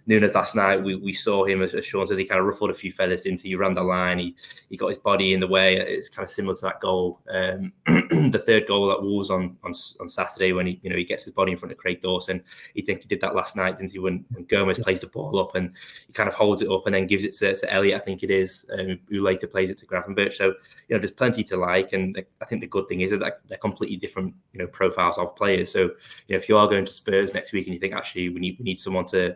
Nunez 0.08 0.34
last 0.34 0.56
night, 0.56 0.82
we, 0.82 0.96
we 0.96 1.14
saw 1.14 1.46
him, 1.46 1.62
as 1.62 1.86
Sean 1.86 2.08
says, 2.08 2.18
he 2.18 2.26
kind 2.26 2.40
of 2.40 2.46
ruffled 2.46 2.72
a 2.72 2.74
few 2.74 2.92
feathers 2.92 3.26
into 3.26 3.44
he 3.44 3.56
ran 3.56 3.74
the 3.74 3.84
line. 3.84 4.20
He, 4.20 4.36
he 4.70 4.78
got 4.78 4.88
his 4.88 4.98
body 4.98 5.34
in 5.34 5.40
the 5.40 5.48
way. 5.48 5.78
It's 5.78 6.10
kind 6.10 6.24
of 6.24 6.30
similar 6.30 6.56
to 6.56 6.62
that 6.62 6.80
goal, 6.80 7.20
um, 7.30 7.72
the 8.32 8.44
third 8.46 8.68
goal 8.68 8.88
that 8.88 9.02
Wolves 9.02 9.30
on, 9.30 9.58
on 9.64 9.74
on 10.00 10.10
Saturday 10.10 10.54
when 10.54 10.68
he 10.68 10.80
you 10.84 10.90
know 10.90 10.96
he 10.96 11.06
gets 11.06 11.24
his 11.24 11.34
body 11.34 11.52
in 11.52 11.58
front 11.58 11.72
of 11.72 11.78
Craig 11.78 12.02
Dawson. 12.02 12.44
He 12.74 12.82
think 12.82 13.02
he 13.02 13.08
did 13.08 13.22
that 13.22 13.36
last 13.36 13.56
night, 13.56 13.78
didn't 13.78 13.92
he? 13.92 14.00
When, 14.00 14.26
when 14.32 14.46
Gomez 14.46 14.80
plays 14.80 15.00
the 15.00 15.08
ball 15.08 15.40
up 15.40 15.56
and 15.56 15.72
he 16.08 16.14
kind 16.14 16.30
of 16.30 16.36
holds 16.36 16.62
it 16.62 16.70
up 16.70 16.86
and 16.86 16.96
then 16.96 17.08
gives 17.08 17.24
it 17.24 17.34
to, 17.36 17.54
to 17.54 17.74
Elliott, 17.74 18.02
I 18.02 18.04
think 18.04 18.24
it 18.24 18.32
is, 18.32 18.66
um, 18.78 19.00
who 19.10 19.22
later 19.22 19.48
plays 19.48 19.70
it 19.70 19.78
to 19.80 19.86
Gravenberch. 19.86 20.34
So 20.34 20.48
you 20.88 20.96
know, 20.96 21.00
there's 21.00 21.12
plenty 21.12 21.44
to 21.46 21.58
like, 21.58 21.94
and 21.94 22.22
I 22.42 22.46
think 22.46 22.62
the 22.62 22.68
good 22.68 22.88
thing 22.88 23.02
is 23.02 23.12
that 23.12 23.42
they're 23.48 23.58
completely 23.58 23.98
different 23.98 24.34
you 24.54 24.60
know 24.60 24.68
profiles 24.68 25.18
of 25.18 25.36
players. 25.36 25.72
So 25.72 25.82
you 25.82 25.90
know, 26.30 26.38
if 26.38 26.50
you 26.50 26.58
are 26.58 26.68
going 26.68 26.86
to 26.86 26.92
Spurs 26.92 27.34
next 27.34 27.54
week 27.54 27.68
and 27.68 27.74
you 27.74 27.80
think 27.80 27.94
actually 27.94 28.30
we 28.30 28.40
need 28.40 28.58
we 28.60 28.64
need 28.64 28.80
someone 28.80 29.06
to 29.08 29.36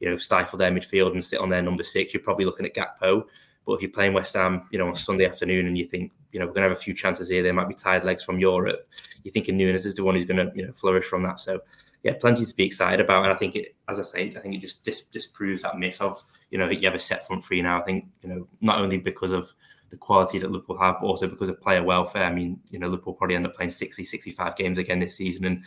you 0.00 0.10
know, 0.10 0.16
stifle 0.16 0.58
their 0.58 0.70
midfield 0.70 1.12
and 1.12 1.24
sit 1.24 1.40
on 1.40 1.48
their 1.48 1.62
number 1.62 1.82
six, 1.82 2.12
you're 2.12 2.22
probably 2.22 2.44
looking 2.44 2.66
at 2.66 2.74
Gakpo. 2.74 3.24
But 3.64 3.72
if 3.74 3.82
you're 3.82 3.90
playing 3.90 4.12
West 4.12 4.34
Ham, 4.34 4.66
you 4.70 4.78
know, 4.78 4.88
on 4.88 4.94
Sunday 4.94 5.26
afternoon 5.26 5.66
and 5.66 5.76
you 5.76 5.86
think, 5.86 6.12
you 6.32 6.38
know, 6.38 6.46
we're 6.46 6.54
to 6.54 6.60
have 6.60 6.72
a 6.72 6.76
few 6.76 6.94
chances 6.94 7.28
here, 7.28 7.42
there 7.42 7.52
might 7.52 7.68
be 7.68 7.74
tired 7.74 8.04
legs 8.04 8.22
from 8.22 8.38
Europe, 8.38 8.88
you're 9.24 9.32
thinking 9.32 9.56
Nunez 9.56 9.86
is 9.86 9.94
the 9.94 10.04
one 10.04 10.14
who's 10.14 10.24
to, 10.24 10.52
you 10.54 10.66
know, 10.66 10.72
flourish 10.72 11.06
from 11.06 11.22
that. 11.24 11.40
So, 11.40 11.60
yeah, 12.04 12.14
plenty 12.20 12.44
to 12.44 12.54
be 12.54 12.64
excited 12.64 13.00
about. 13.00 13.24
And 13.24 13.32
I 13.32 13.36
think 13.36 13.56
it, 13.56 13.74
as 13.88 13.98
I 13.98 14.04
say, 14.04 14.34
I 14.36 14.40
think 14.40 14.54
it 14.54 14.58
just 14.58 14.84
dis- 14.84 15.08
disproves 15.08 15.62
that 15.62 15.78
myth 15.78 16.00
of, 16.00 16.22
you 16.50 16.58
know, 16.58 16.68
that 16.68 16.76
you 16.76 16.86
have 16.86 16.94
a 16.94 17.00
set 17.00 17.26
front 17.26 17.42
three 17.42 17.60
now. 17.60 17.80
I 17.80 17.84
think, 17.84 18.06
you 18.22 18.28
know, 18.28 18.46
not 18.60 18.78
only 18.78 18.98
because 18.98 19.32
of 19.32 19.52
the 19.90 19.96
quality 19.96 20.38
that 20.38 20.50
Liverpool 20.50 20.78
have, 20.78 20.96
but 21.00 21.06
also 21.06 21.26
because 21.26 21.48
of 21.48 21.60
player 21.60 21.82
welfare. 21.82 22.24
I 22.24 22.32
mean, 22.32 22.60
you 22.70 22.78
know, 22.78 22.88
Liverpool 22.88 23.14
probably 23.14 23.36
end 23.36 23.46
up 23.46 23.56
playing 23.56 23.70
60, 23.72 24.04
65 24.04 24.56
games 24.56 24.78
again 24.78 25.00
this 25.00 25.16
season. 25.16 25.44
And 25.44 25.64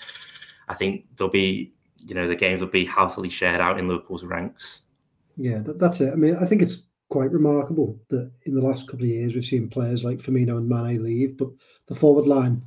I 0.69 0.75
think 0.75 1.05
there'll 1.17 1.31
be 1.31 1.73
you 2.05 2.15
know 2.15 2.27
the 2.27 2.35
games 2.35 2.61
will 2.61 2.69
be 2.69 2.85
healthily 2.85 3.29
shared 3.29 3.61
out 3.61 3.79
in 3.79 3.87
Liverpool's 3.87 4.23
ranks. 4.23 4.81
Yeah, 5.37 5.59
that, 5.59 5.79
that's 5.79 6.01
it. 6.01 6.11
I 6.11 6.15
mean, 6.15 6.35
I 6.35 6.45
think 6.45 6.61
it's 6.61 6.83
quite 7.09 7.31
remarkable 7.31 7.99
that 8.09 8.31
in 8.43 8.53
the 8.53 8.61
last 8.61 8.87
couple 8.87 9.05
of 9.05 9.09
years 9.09 9.33
we've 9.33 9.45
seen 9.45 9.69
players 9.69 10.03
like 10.03 10.19
Firmino 10.19 10.57
and 10.57 10.69
Mane 10.69 11.03
leave, 11.03 11.37
but 11.37 11.49
the 11.87 11.95
forward 11.95 12.27
line 12.27 12.63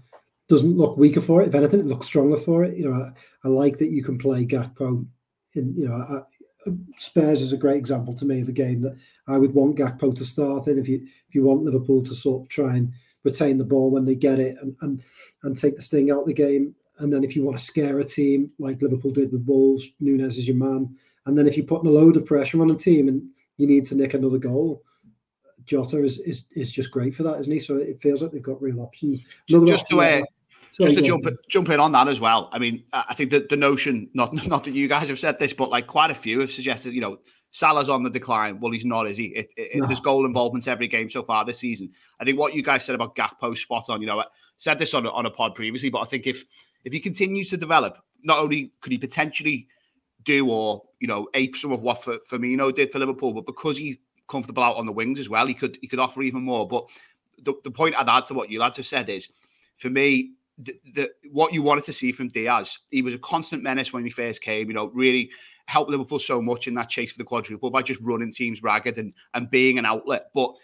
doesn't 0.49 0.77
look 0.77 0.97
weaker 0.97 1.21
for 1.21 1.43
it. 1.43 1.49
If 1.49 1.55
anything, 1.55 1.81
it 1.81 1.87
looks 1.87 2.07
stronger 2.07 2.37
for 2.37 2.65
it. 2.65 2.77
You 2.77 2.91
know, 2.91 2.95
I, 2.95 3.11
I 3.45 3.49
like 3.49 3.79
that 3.79 3.91
you 3.91 4.03
can 4.03 4.19
play 4.19 4.45
Gakpo. 4.45 5.07
In 5.55 5.75
you 5.75 5.89
know, 5.89 5.95
I, 5.95 6.71
Spurs 6.97 7.43
is 7.43 7.53
a 7.53 7.59
great 7.59 7.77
example 7.77 8.15
to 8.15 8.25
me 8.25 8.41
of 8.41 8.49
a 8.49 8.53
game 8.53 8.81
that 8.83 8.97
I 9.29 9.39
would 9.39 9.55
want 9.55 9.79
Gakpo 9.79 10.15
to 10.15 10.25
start 10.25 10.67
in. 10.67 10.79
If 10.79 10.89
you 10.89 11.01
if 11.29 11.35
you 11.35 11.45
want 11.45 11.63
Liverpool 11.63 12.03
to 12.03 12.15
sort 12.15 12.43
of 12.43 12.49
try 12.49 12.77
and 12.77 12.93
retain 13.25 13.59
the 13.59 13.65
ball 13.65 13.91
when 13.91 14.05
they 14.05 14.15
get 14.15 14.39
it 14.39 14.57
and 14.61 14.77
and, 14.81 15.03
and 15.43 15.57
take 15.57 15.77
the 15.77 15.83
sting 15.83 16.11
out 16.11 16.21
of 16.21 16.27
the 16.27 16.35
game, 16.35 16.75
and 16.99 17.13
then 17.13 17.25
if 17.25 17.35
you 17.35 17.43
want 17.43 17.59
to 17.59 17.65
scare 17.65 17.99
a 18.01 18.05
team 18.05 18.51
like 18.59 18.83
Liverpool 18.83 19.11
did 19.11 19.33
with 19.33 19.47
Wolves, 19.47 19.91
Nunez 20.01 20.39
is 20.39 20.47
your 20.47 20.57
man. 20.57 20.95
And 21.27 21.37
then 21.37 21.47
if 21.47 21.57
you're 21.57 21.67
putting 21.67 21.89
a 21.89 21.93
load 21.93 22.17
of 22.17 22.27
pressure 22.27 22.61
on 22.61 22.71
a 22.71 22.75
team 22.75 23.09
and 23.09 23.23
you 23.57 23.67
need 23.67 23.85
to 23.87 23.95
nick 23.95 24.15
another 24.15 24.39
goal, 24.39 24.83
Jota 25.65 26.03
is 26.03 26.19
is, 26.21 26.47
is 26.53 26.73
just 26.73 26.91
great 26.91 27.15
for 27.15 27.23
that, 27.23 27.41
isn't 27.41 27.53
he? 27.53 27.61
So 27.61 27.77
it 27.77 28.01
feels 28.01 28.23
like 28.23 28.33
they've 28.33 28.43
got 28.43 28.61
real 28.61 28.81
options. 28.81 29.23
Another 29.49 29.67
just 29.67 29.85
option 29.85 29.99
to 29.99 30.05
uh, 30.05 30.23
just 30.73 30.97
to 30.97 31.03
jump 31.03 31.25
jump 31.49 31.69
in 31.69 31.81
on 31.81 31.93
that 31.93 32.09
as 32.09 32.21
well. 32.21 32.49
I 32.53 32.59
mean, 32.59 32.83
I 32.93 33.15
think 33.15 33.31
that 33.31 33.49
the 33.49 33.57
notion, 33.57 34.09
not 34.15 34.35
not 34.47 34.65
that 34.65 34.75
you 34.75 34.89
guys 34.89 35.09
have 35.09 35.21
said 35.21 35.39
this, 35.39 35.53
but 35.53 35.71
like 35.71 35.87
quite 35.87 36.11
a 36.11 36.15
few 36.15 36.41
have 36.41 36.51
suggested, 36.51 36.95
you 36.95 37.01
know, 37.01 37.19
Salah's 37.53 37.91
on 37.91 38.03
the 38.03 38.11
decline. 38.11 38.59
Well, 38.59 38.73
he's 38.73 38.85
not, 38.85 39.07
is 39.07 39.19
he? 39.19 39.27
It, 39.27 39.51
it, 39.57 39.71
no. 39.75 39.87
There's 39.87 40.01
goal 40.01 40.25
involvements 40.25 40.67
every 40.67 40.89
game 40.89 41.11
so 41.11 41.23
far 41.23 41.45
this 41.45 41.59
season. 41.59 41.93
I 42.19 42.25
think 42.25 42.39
what 42.39 42.55
you 42.55 42.63
guys 42.63 42.85
said 42.85 42.95
about 42.95 43.15
Gakpo 43.15 43.57
spot 43.57 43.91
on. 43.91 44.01
You 44.01 44.07
know, 44.07 44.21
I 44.21 44.25
said 44.57 44.79
this 44.79 44.95
on 44.95 45.07
on 45.07 45.27
a 45.27 45.31
pod 45.31 45.55
previously, 45.55 45.91
but 45.91 46.01
I 46.01 46.05
think 46.05 46.27
if 46.27 46.45
if 46.85 46.93
he 46.93 47.01
continues 47.01 47.49
to 47.51 47.57
develop 47.57 47.99
not 48.23 48.39
only 48.39 48.73
could 48.81 48.93
he 48.93 48.99
potentially 48.99 49.67
do 50.25 50.49
or 50.49 50.83
you 51.01 51.09
know 51.09 51.29
ape 51.35 51.57
some 51.57 51.73
of 51.73 51.83
what 51.83 52.03
Firmino 52.03 52.75
did 52.75 52.93
for 52.93 52.99
Liverpool, 52.99 53.33
but 53.33 53.47
because 53.47 53.77
he's 53.77 53.97
comfortable 54.29 54.63
out 54.63 54.77
on 54.77 54.87
the 54.87 54.93
wings 54.93 55.19
as 55.19 55.29
well, 55.29 55.47
he 55.47 55.55
could 55.55 55.79
he 55.81 55.89
could 55.89 55.99
offer 55.99 56.23
even 56.23 56.43
more. 56.43 56.67
But 56.67 56.87
the, 57.43 57.55
the 57.65 57.71
point 57.71 57.95
I'd 57.99 58.09
add 58.09 58.25
to 58.27 58.35
what 58.35 58.51
you 58.51 58.61
lads 58.61 58.77
have 58.77 58.87
said 58.87 59.09
is, 59.09 59.29
for 59.79 59.91
me, 59.91 60.33
the, 60.59 60.75
the, 60.95 61.11
what 61.31 61.53
you 61.53 61.63
wanted 61.63 61.85
to 61.85 61.93
see 61.93 62.13
from 62.13 62.29
Diaz, 62.29 62.79
he 62.91 63.03
was 63.03 63.15
a 63.15 63.19
constant 63.19 63.63
menace 63.63 63.93
when 63.93 64.05
he 64.05 64.11
first 64.11 64.43
came. 64.43 64.69
You 64.69 64.75
know, 64.75 64.87
really 64.95 65.31
helped 65.67 65.91
Liverpool 65.91 66.19
so 66.19 66.41
much 66.41 66.67
in 66.69 66.75
that 66.75 66.89
chase 66.89 67.13
for 67.13 67.19
the 67.19 67.25
quadruple 67.25 67.71
by 67.71 67.83
just 67.83 68.01
running 68.01 68.33
teams 68.33 68.63
ragged 68.63 68.99
and 68.99 69.13
and 69.35 69.51
being 69.51 69.79
an 69.79 69.87
outlet. 69.87 70.27
But 70.35 70.55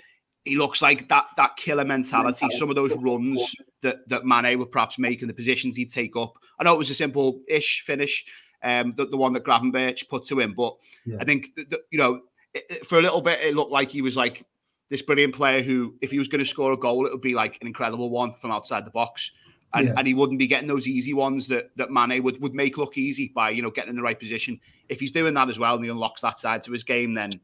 he 0.48 0.56
looks 0.56 0.82
like 0.82 1.08
that 1.08 1.26
that 1.36 1.56
killer 1.56 1.84
mentality. 1.84 2.48
Some 2.50 2.70
of 2.70 2.76
those 2.76 2.92
runs 2.94 3.54
that 3.82 4.08
that 4.08 4.24
Mane 4.24 4.58
would 4.58 4.72
perhaps 4.72 4.98
make 4.98 5.20
and 5.20 5.30
the 5.30 5.34
positions 5.34 5.76
he'd 5.76 5.90
take 5.90 6.16
up. 6.16 6.34
I 6.58 6.64
know 6.64 6.74
it 6.74 6.78
was 6.78 6.90
a 6.90 6.94
simple 6.94 7.40
ish 7.48 7.82
finish, 7.86 8.24
um, 8.62 8.94
the, 8.96 9.06
the 9.06 9.16
one 9.16 9.32
that 9.34 9.44
Gravenberch 9.44 10.08
put 10.08 10.24
to 10.26 10.40
him, 10.40 10.54
but 10.56 10.74
yeah. 11.06 11.18
I 11.20 11.24
think 11.24 11.54
that, 11.56 11.80
you 11.90 11.98
know 11.98 12.20
it, 12.54 12.86
for 12.86 12.98
a 12.98 13.02
little 13.02 13.20
bit 13.20 13.40
it 13.40 13.54
looked 13.54 13.72
like 13.72 13.90
he 13.90 14.02
was 14.02 14.16
like 14.16 14.44
this 14.90 15.02
brilliant 15.02 15.34
player 15.34 15.62
who, 15.62 15.94
if 16.00 16.10
he 16.10 16.18
was 16.18 16.28
going 16.28 16.38
to 16.38 16.46
score 16.46 16.72
a 16.72 16.76
goal, 16.76 17.04
it 17.06 17.12
would 17.12 17.20
be 17.20 17.34
like 17.34 17.58
an 17.60 17.66
incredible 17.66 18.08
one 18.08 18.34
from 18.40 18.50
outside 18.50 18.86
the 18.86 18.90
box. 18.90 19.30
And, 19.74 19.88
yeah. 19.88 19.94
and 19.98 20.06
he 20.06 20.14
wouldn't 20.14 20.38
be 20.38 20.46
getting 20.46 20.66
those 20.66 20.88
easy 20.88 21.12
ones 21.12 21.46
that 21.48 21.76
that 21.76 21.90
Mane 21.90 22.22
would, 22.22 22.40
would 22.40 22.54
make 22.54 22.78
look 22.78 22.96
easy 22.96 23.32
by 23.34 23.50
you 23.50 23.60
know 23.60 23.70
getting 23.70 23.90
in 23.90 23.96
the 23.96 24.02
right 24.02 24.18
position. 24.18 24.58
If 24.88 24.98
he's 24.98 25.10
doing 25.10 25.34
that 25.34 25.50
as 25.50 25.58
well 25.58 25.74
and 25.74 25.84
he 25.84 25.90
unlocks 25.90 26.22
that 26.22 26.38
side 26.38 26.62
to 26.62 26.72
his 26.72 26.82
game, 26.82 27.12
then 27.12 27.38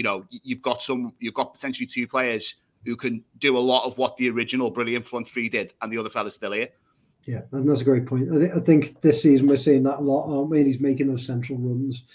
you 0.00 0.04
know 0.04 0.24
you've 0.30 0.62
got 0.62 0.80
some 0.80 1.12
you've 1.18 1.34
got 1.34 1.52
potentially 1.52 1.86
two 1.86 2.08
players 2.08 2.54
who 2.86 2.96
can 2.96 3.22
do 3.36 3.58
a 3.58 3.60
lot 3.60 3.84
of 3.84 3.98
what 3.98 4.16
the 4.16 4.30
original 4.30 4.70
brilliant 4.70 5.06
front 5.06 5.28
three 5.28 5.46
did, 5.46 5.74
and 5.82 5.92
the 5.92 5.98
other 5.98 6.08
fella's 6.08 6.36
still 6.36 6.52
here. 6.52 6.70
Yeah, 7.26 7.42
and 7.52 7.68
that's 7.68 7.82
a 7.82 7.84
great 7.84 8.06
point. 8.06 8.32
I, 8.32 8.38
th- 8.38 8.52
I 8.56 8.60
think 8.60 9.02
this 9.02 9.22
season 9.22 9.46
we're 9.46 9.58
seeing 9.58 9.82
that 9.82 9.98
a 9.98 10.00
lot, 10.00 10.34
aren't 10.34 10.48
we? 10.48 10.56
And 10.56 10.66
he's 10.66 10.80
making 10.80 11.08
those 11.08 11.26
central 11.26 11.58
runs. 11.58 12.06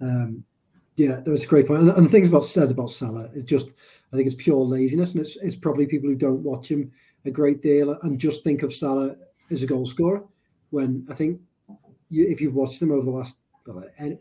Um, 0.00 0.42
yeah, 0.96 1.20
that's 1.24 1.44
a 1.44 1.46
great 1.46 1.68
point. 1.68 1.82
And, 1.82 1.90
and 1.90 2.06
the 2.06 2.10
things 2.10 2.26
about 2.26 2.42
said 2.42 2.72
about 2.72 2.90
Salah 2.90 3.30
is 3.34 3.44
just 3.44 3.68
I 4.12 4.16
think 4.16 4.26
it's 4.26 4.42
pure 4.42 4.64
laziness, 4.64 5.12
and 5.12 5.20
it's 5.20 5.36
it's 5.36 5.54
probably 5.54 5.86
people 5.86 6.08
who 6.08 6.16
don't 6.16 6.42
watch 6.42 6.68
him 6.68 6.90
a 7.24 7.30
great 7.30 7.62
deal 7.62 7.96
and 8.02 8.18
just 8.18 8.42
think 8.42 8.64
of 8.64 8.74
Salah 8.74 9.14
as 9.52 9.62
a 9.62 9.66
goal 9.66 9.86
scorer. 9.86 10.24
When 10.70 11.06
I 11.08 11.14
think 11.14 11.40
you, 12.08 12.26
if 12.26 12.40
you've 12.40 12.56
watched 12.56 12.82
him 12.82 12.90
over 12.90 13.04
the 13.04 13.12
last, 13.12 13.36
and 13.96 14.18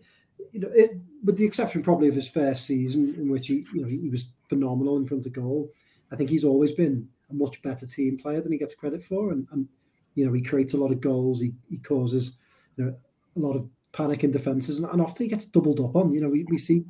you 0.51 0.59
know, 0.59 0.69
it, 0.73 0.97
with 1.23 1.37
the 1.37 1.45
exception 1.45 1.81
probably 1.81 2.07
of 2.07 2.15
his 2.15 2.29
first 2.29 2.65
season 2.65 3.15
in 3.15 3.29
which 3.29 3.47
he, 3.47 3.65
you 3.73 3.81
know, 3.81 3.87
he, 3.87 4.09
was 4.09 4.29
phenomenal 4.49 4.97
in 4.97 5.05
front 5.05 5.25
of 5.25 5.33
goal. 5.33 5.69
I 6.11 6.15
think 6.15 6.29
he's 6.29 6.45
always 6.45 6.71
been 6.73 7.07
a 7.29 7.33
much 7.33 7.61
better 7.61 7.85
team 7.85 8.17
player 8.17 8.41
than 8.41 8.51
he 8.51 8.57
gets 8.57 8.75
credit 8.75 9.03
for, 9.03 9.31
and, 9.31 9.47
and 9.51 9.67
you 10.15 10.25
know, 10.25 10.33
he 10.33 10.41
creates 10.41 10.73
a 10.73 10.77
lot 10.77 10.91
of 10.91 11.01
goals. 11.01 11.41
He, 11.41 11.53
he 11.69 11.77
causes 11.77 12.33
you 12.77 12.85
know 12.85 12.95
a 13.35 13.39
lot 13.39 13.55
of 13.55 13.67
panic 13.91 14.23
in 14.23 14.31
defenses, 14.31 14.79
and, 14.79 14.87
and 14.89 15.01
often 15.01 15.25
he 15.25 15.29
gets 15.29 15.45
doubled 15.45 15.79
up 15.79 15.95
on. 15.95 16.13
You 16.13 16.21
know, 16.21 16.29
we, 16.29 16.45
we 16.45 16.57
see 16.57 16.85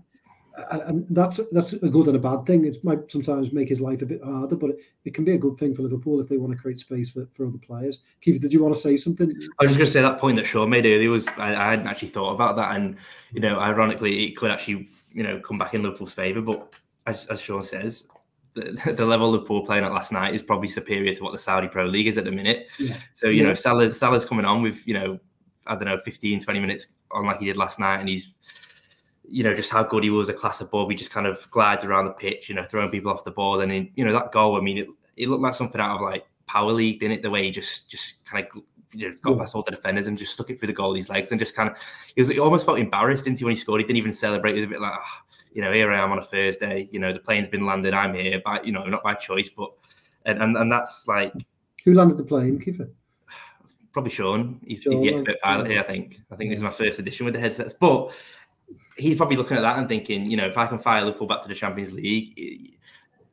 and 0.71 1.07
that's 1.09 1.39
that's 1.51 1.73
a 1.73 1.89
good 1.89 2.07
and 2.07 2.15
a 2.15 2.19
bad 2.19 2.45
thing. 2.45 2.65
It 2.65 2.83
might 2.83 3.11
sometimes 3.11 3.53
make 3.53 3.69
his 3.69 3.81
life 3.81 4.01
a 4.01 4.05
bit 4.05 4.23
harder, 4.23 4.55
but 4.55 4.71
it, 4.71 4.79
it, 5.05 5.13
can 5.13 5.23
be 5.23 5.33
a 5.33 5.37
good 5.37 5.57
thing 5.57 5.75
for 5.75 5.83
Liverpool 5.83 6.19
if 6.19 6.27
they 6.27 6.37
want 6.37 6.53
to 6.53 6.59
create 6.59 6.79
space 6.79 7.11
for, 7.11 7.27
for 7.33 7.45
other 7.45 7.57
players. 7.59 7.99
Keith, 8.21 8.41
did 8.41 8.51
you 8.51 8.63
want 8.63 8.73
to 8.73 8.81
say 8.81 8.97
something? 8.97 9.29
I 9.29 9.63
was 9.63 9.71
just 9.71 9.77
going 9.77 9.85
to 9.87 9.91
say 9.91 10.01
that 10.01 10.19
point 10.19 10.35
that 10.37 10.45
Sean 10.45 10.69
made 10.69 10.85
earlier 10.85 11.09
was 11.09 11.27
I, 11.37 11.55
I, 11.55 11.71
hadn't 11.71 11.87
actually 11.87 12.09
thought 12.09 12.33
about 12.33 12.55
that, 12.55 12.75
and 12.75 12.97
you 13.33 13.39
know, 13.39 13.59
ironically, 13.59 14.25
it 14.25 14.35
could 14.35 14.51
actually 14.51 14.89
you 15.13 15.23
know 15.23 15.39
come 15.39 15.57
back 15.57 15.73
in 15.73 15.83
Liverpool's 15.83 16.13
favour. 16.13 16.41
But 16.41 16.75
as, 17.05 17.27
as 17.27 17.39
Sean 17.39 17.63
says, 17.63 18.07
the, 18.55 18.93
the 18.97 19.05
level 19.05 19.27
of 19.27 19.33
Liverpool 19.33 19.65
playing 19.65 19.83
at 19.83 19.93
last 19.93 20.11
night 20.11 20.33
is 20.33 20.41
probably 20.41 20.69
superior 20.69 21.13
to 21.13 21.23
what 21.23 21.33
the 21.33 21.39
Saudi 21.39 21.67
Pro 21.67 21.85
League 21.85 22.07
is 22.07 22.17
at 22.17 22.25
the 22.25 22.31
minute. 22.31 22.67
Yeah. 22.79 22.97
So 23.13 23.27
you 23.27 23.41
yeah. 23.41 23.49
know, 23.49 23.53
Salah's 23.53 23.97
Salah's 23.97 24.25
coming 24.25 24.45
on 24.45 24.61
with 24.63 24.87
you 24.87 24.95
know 24.95 25.19
I 25.67 25.75
don't 25.75 25.85
know 25.85 25.97
15, 25.99 26.39
20 26.39 26.59
minutes 26.59 26.87
on 27.11 27.25
like 27.25 27.39
he 27.39 27.45
did 27.45 27.57
last 27.57 27.79
night, 27.79 27.99
and 27.99 28.09
he's 28.09 28.33
you 29.29 29.43
know, 29.43 29.53
just 29.53 29.71
how 29.71 29.83
good 29.83 30.03
he 30.03 30.09
was 30.09 30.29
a 30.29 30.33
class 30.33 30.61
above. 30.61 30.89
He 30.89 30.95
just 30.95 31.11
kind 31.11 31.27
of 31.27 31.49
glides 31.51 31.83
around 31.83 32.05
the 32.05 32.11
pitch, 32.11 32.49
you 32.49 32.55
know, 32.55 32.63
throwing 32.63 32.89
people 32.89 33.11
off 33.11 33.23
the 33.23 33.31
ball. 33.31 33.61
And, 33.61 33.71
in, 33.71 33.89
you 33.95 34.05
know, 34.05 34.13
that 34.13 34.31
goal, 34.31 34.57
I 34.57 34.61
mean, 34.61 34.77
it, 34.77 34.87
it 35.15 35.29
looked 35.29 35.41
like 35.41 35.53
something 35.53 35.81
out 35.81 35.95
of 35.95 36.01
like 36.01 36.25
Power 36.45 36.71
League, 36.71 36.99
didn't 36.99 37.17
it? 37.17 37.21
The 37.21 37.29
way 37.29 37.43
he 37.43 37.51
just 37.51 37.89
just 37.89 38.23
kind 38.25 38.45
of 38.45 38.63
you 38.93 39.09
know, 39.09 39.15
got 39.21 39.31
yeah. 39.31 39.39
past 39.39 39.55
all 39.55 39.63
the 39.63 39.71
defenders 39.71 40.07
and 40.07 40.17
just 40.17 40.33
stuck 40.33 40.49
it 40.49 40.57
through 40.57 40.67
the 40.67 40.73
goalie's 40.73 41.09
legs 41.09 41.31
and 41.31 41.39
just 41.39 41.55
kind 41.55 41.69
of, 41.69 41.77
he 42.15 42.21
was 42.21 42.29
he 42.29 42.39
almost 42.39 42.65
felt 42.65 42.79
embarrassed, 42.79 43.25
didn't 43.25 43.37
he, 43.37 43.43
when 43.43 43.51
he 43.51 43.59
scored? 43.59 43.81
He 43.81 43.85
didn't 43.85 43.97
even 43.97 44.13
celebrate. 44.13 44.53
He 44.53 44.61
was 44.61 44.65
a 44.65 44.69
bit 44.69 44.81
like, 44.81 44.93
oh, 44.95 45.23
you 45.51 45.61
know, 45.61 45.71
here 45.71 45.91
I 45.91 46.01
am 46.01 46.11
on 46.11 46.19
a 46.19 46.23
Thursday, 46.23 46.87
you 46.91 46.99
know, 46.99 47.11
the 47.11 47.19
plane's 47.19 47.49
been 47.49 47.65
landed, 47.65 47.93
I'm 47.93 48.13
here, 48.13 48.41
but, 48.45 48.65
you 48.65 48.71
know, 48.71 48.85
not 48.85 49.03
by 49.03 49.15
choice, 49.15 49.49
but, 49.49 49.71
and, 50.25 50.41
and, 50.41 50.55
and 50.55 50.71
that's 50.71 51.07
like. 51.07 51.33
Who 51.83 51.93
landed 51.93 52.17
the 52.17 52.23
plane, 52.23 52.59
Keifer? 52.59 52.89
Probably 53.91 54.11
Sean. 54.11 54.61
He's, 54.65 54.83
Sean, 54.83 54.93
he's 54.93 55.01
the 55.01 55.13
expert 55.13 55.41
pilot 55.41 55.67
here, 55.67 55.79
I 55.79 55.83
think. 55.83 56.19
I 56.31 56.35
think 56.35 56.51
this 56.51 56.59
is 56.59 56.63
my 56.63 56.69
first 56.69 56.99
edition 56.99 57.25
with 57.25 57.33
the 57.33 57.39
headsets. 57.39 57.73
But 57.73 58.13
he's 58.97 59.17
probably 59.17 59.37
looking 59.37 59.57
at 59.57 59.61
that 59.61 59.77
and 59.77 59.87
thinking, 59.87 60.29
you 60.29 60.37
know, 60.37 60.47
if 60.47 60.57
I 60.57 60.67
can 60.67 60.79
fire 60.79 61.03
Liverpool 61.03 61.27
back 61.27 61.41
to 61.41 61.47
the 61.47 61.55
Champions 61.55 61.93
League, 61.93 62.77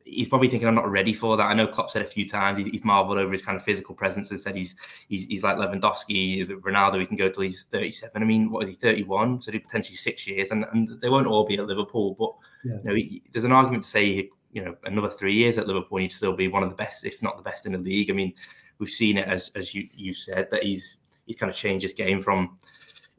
he's 0.05 0.27
probably 0.27 0.47
thinking 0.47 0.67
I'm 0.67 0.75
not 0.75 0.89
ready 0.89 1.13
for 1.13 1.35
that. 1.35 1.43
I 1.43 1.53
know 1.53 1.67
Klopp 1.67 1.89
said 1.89 2.03
a 2.03 2.07
few 2.07 2.27
times 2.27 2.59
he's, 2.59 2.67
he's 2.67 2.83
marvelled 2.83 3.17
over 3.17 3.31
his 3.31 3.41
kind 3.41 3.57
of 3.57 3.63
physical 3.63 3.95
presence 3.95 4.29
and 4.31 4.39
said 4.39 4.55
he's 4.55 4.75
he's, 5.09 5.25
he's 5.25 5.43
like 5.43 5.57
Lewandowski, 5.57 6.47
Ronaldo. 6.61 6.99
He 6.99 7.05
can 7.05 7.17
go 7.17 7.29
till 7.29 7.43
he's 7.43 7.63
37. 7.63 8.21
I 8.21 8.25
mean, 8.25 8.51
what 8.51 8.63
is 8.63 8.69
he 8.69 8.75
31? 8.75 9.41
So 9.41 9.51
he 9.51 9.59
potentially 9.59 9.97
six 9.97 10.27
years, 10.27 10.51
and, 10.51 10.65
and 10.71 10.99
they 11.01 11.09
won't 11.09 11.27
all 11.27 11.45
be 11.45 11.57
at 11.57 11.65
Liverpool. 11.65 12.15
But 12.17 12.33
yeah. 12.63 12.77
you 12.77 12.89
know, 12.89 12.95
he, 12.95 13.23
there's 13.31 13.45
an 13.45 13.51
argument 13.51 13.83
to 13.83 13.89
say 13.89 14.29
you 14.51 14.63
know 14.63 14.75
another 14.85 15.09
three 15.09 15.35
years 15.35 15.57
at 15.57 15.67
Liverpool, 15.67 15.97
he'd 15.97 16.13
still 16.13 16.35
be 16.35 16.47
one 16.47 16.63
of 16.63 16.69
the 16.69 16.75
best, 16.75 17.03
if 17.05 17.21
not 17.21 17.37
the 17.37 17.43
best 17.43 17.65
in 17.65 17.73
the 17.73 17.79
league. 17.79 18.09
I 18.09 18.13
mean, 18.13 18.33
we've 18.79 18.89
seen 18.89 19.17
it 19.17 19.27
as 19.27 19.51
as 19.55 19.73
you 19.73 19.87
you 19.93 20.13
said 20.13 20.49
that 20.51 20.63
he's 20.63 20.97
he's 21.25 21.35
kind 21.35 21.49
of 21.49 21.57
changed 21.57 21.83
his 21.83 21.93
game 21.93 22.21
from 22.21 22.57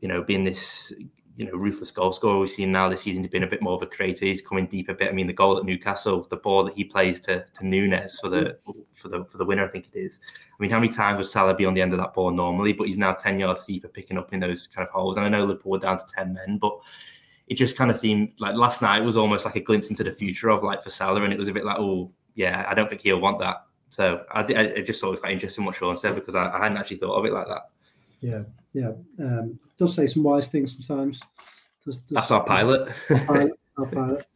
you 0.01 0.09
know 0.09 0.23
being 0.23 0.45
this 0.45 0.93
you 1.37 1.45
know, 1.45 1.53
ruthless 1.53 1.91
goal 1.91 2.13
scorer 2.13 2.39
we've 2.39 2.49
seen 2.49 2.73
now 2.73 2.89
this 2.89 3.03
season 3.03 3.23
to 3.23 3.29
been 3.29 3.43
a 3.43 3.47
bit 3.47 3.61
more 3.61 3.75
of 3.75 3.83
a 3.83 3.87
creator. 3.87 4.25
He's 4.25 4.41
coming 4.41 4.67
deep 4.67 4.89
a 4.89 4.95
bit. 4.95 5.09
I 5.09 5.13
mean, 5.13 5.27
the 5.27 5.35
goal 5.35 5.59
at 5.59 5.65
Newcastle, 5.65 6.27
the 6.31 6.37
ball 6.37 6.65
that 6.65 6.75
he 6.75 6.85
plays 6.85 7.21
to 7.21 7.45
to 7.45 7.67
Nunez 7.67 8.19
for 8.19 8.31
the 8.31 8.59
for 8.95 9.09
the 9.09 9.25
for 9.27 9.37
the 9.37 9.45
winner, 9.45 9.65
I 9.65 9.69
think 9.69 9.89
it 9.93 9.99
is. 9.99 10.19
I 10.59 10.63
mean, 10.63 10.71
how 10.71 10.81
many 10.81 10.93
times 10.93 11.19
would 11.19 11.27
Salah 11.27 11.55
be 11.55 11.67
on 11.67 11.75
the 11.75 11.83
end 11.83 11.93
of 11.93 11.99
that 11.99 12.15
ball 12.15 12.31
normally? 12.31 12.73
But 12.73 12.87
he's 12.87 12.99
now 12.99 13.13
ten 13.13 13.39
yards 13.39 13.67
deeper, 13.67 13.89
picking 13.89 14.17
up 14.17 14.33
in 14.33 14.41
those 14.41 14.67
kind 14.67 14.87
of 14.87 14.93
holes. 14.93 15.19
And 15.19 15.27
I 15.27 15.29
know 15.29 15.45
Liverpool 15.45 15.73
were 15.73 15.79
down 15.79 15.99
to 15.99 16.05
ten 16.07 16.33
men, 16.33 16.59
but 16.59 16.79
it 17.49 17.57
just 17.57 17.77
kind 17.77 17.91
of 17.91 17.99
seemed 17.99 18.33
like 18.41 18.57
last 18.57 18.81
night 18.81 19.01
was 19.01 19.19
almost 19.19 19.45
like 19.45 19.57
a 19.57 19.61
glimpse 19.61 19.91
into 19.91 20.05
the 20.05 20.13
future 20.13 20.49
of 20.49 20.63
like 20.63 20.83
for 20.83 20.91
Salah, 20.91 21.23
and 21.23 21.33
it 21.33 21.39
was 21.39 21.49
a 21.49 21.53
bit 21.53 21.67
like, 21.67 21.79
oh 21.79 22.11
yeah, 22.35 22.65
I 22.67 22.75
don't 22.75 22.89
think 22.89 23.03
he'll 23.03 23.21
want 23.21 23.39
that. 23.41 23.67
So 23.91 24.25
I, 24.31 24.41
I 24.41 24.81
just 24.83 25.01
thought 25.01 25.09
it 25.09 25.11
was 25.13 25.21
quite 25.21 25.33
interesting 25.33 25.65
what 25.65 25.75
Sean 25.75 25.97
said 25.97 26.15
because 26.15 26.35
I, 26.35 26.51
I 26.51 26.63
hadn't 26.63 26.79
actually 26.79 26.97
thought 26.97 27.15
of 27.15 27.25
it 27.25 27.33
like 27.33 27.47
that. 27.47 27.71
Yeah, 28.21 28.43
yeah. 28.73 28.93
Um, 29.19 29.59
does 29.79 29.95
say 29.95 30.07
some 30.07 30.23
wise 30.23 30.49
things 30.49 30.73
sometimes. 30.73 31.21
Does, 31.85 32.01
does, 32.01 32.11
That's 32.11 32.31
our 32.31 32.45
pilot. 32.45 32.93
Our 33.11 33.27
pilot. 33.27 33.53
Our 33.79 33.87
pilot. 33.87 34.27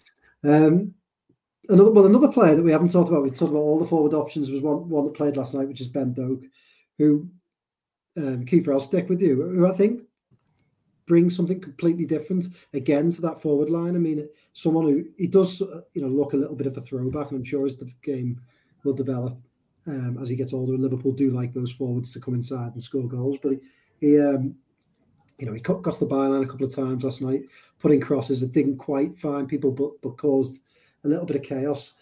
Um, 0.44 0.94
another 1.68 1.90
well, 1.90 2.06
another 2.06 2.30
player 2.30 2.54
that 2.54 2.62
we 2.62 2.72
haven't 2.72 2.92
talked 2.92 3.08
about. 3.08 3.22
We've 3.22 3.36
talked 3.36 3.50
about 3.50 3.60
all 3.60 3.78
the 3.78 3.86
forward 3.86 4.14
options. 4.14 4.50
Was 4.50 4.60
one 4.60 4.88
one 4.88 5.04
that 5.04 5.14
played 5.14 5.36
last 5.36 5.54
night, 5.54 5.68
which 5.68 5.80
is 5.80 5.88
Ben 5.88 6.12
Doak, 6.12 6.42
who 6.98 7.28
um, 8.16 8.44
Keifer, 8.44 8.72
I'll 8.72 8.80
stick 8.80 9.08
with 9.08 9.22
you. 9.22 9.42
Who 9.42 9.66
I 9.66 9.72
think 9.72 10.02
brings 11.06 11.34
something 11.34 11.60
completely 11.60 12.04
different 12.04 12.46
again 12.72 13.10
to 13.10 13.20
that 13.22 13.40
forward 13.40 13.68
line. 13.68 13.96
I 13.96 13.98
mean, 13.98 14.28
someone 14.52 14.84
who 14.84 15.04
he 15.16 15.26
does, 15.26 15.60
uh, 15.60 15.80
you 15.94 16.02
know, 16.02 16.08
look 16.08 16.32
a 16.32 16.36
little 16.36 16.56
bit 16.56 16.66
of 16.66 16.76
a 16.76 16.80
throwback, 16.80 17.30
and 17.30 17.38
I'm 17.38 17.44
sure 17.44 17.66
as 17.66 17.76
the 17.76 17.90
game 18.02 18.40
will 18.84 18.94
develop 18.94 19.38
um, 19.86 20.18
as 20.22 20.28
he 20.28 20.36
gets 20.36 20.52
older. 20.52 20.76
Liverpool 20.76 21.12
do 21.12 21.30
like 21.30 21.52
those 21.52 21.72
forwards 21.72 22.12
to 22.12 22.20
come 22.20 22.34
inside 22.34 22.72
and 22.72 22.82
score 22.82 23.08
goals, 23.08 23.38
but 23.42 23.52
he, 23.52 23.58
he 24.00 24.20
um, 24.20 24.54
you 25.38 25.46
know, 25.46 25.54
he 25.54 25.60
cut 25.60 25.78
across 25.78 25.98
the 25.98 26.06
byline 26.06 26.42
a 26.42 26.46
couple 26.46 26.66
of 26.66 26.74
times 26.74 27.02
last 27.02 27.22
night, 27.22 27.42
putting 27.78 28.00
crosses 28.00 28.40
that 28.40 28.52
didn't 28.52 28.76
quite 28.76 29.18
find 29.18 29.48
people, 29.48 29.70
but 29.70 30.00
but 30.02 30.18
caused 30.18 30.60
a 31.04 31.08
little 31.08 31.26
bit 31.26 31.36
of 31.36 31.42
chaos. 31.42 31.94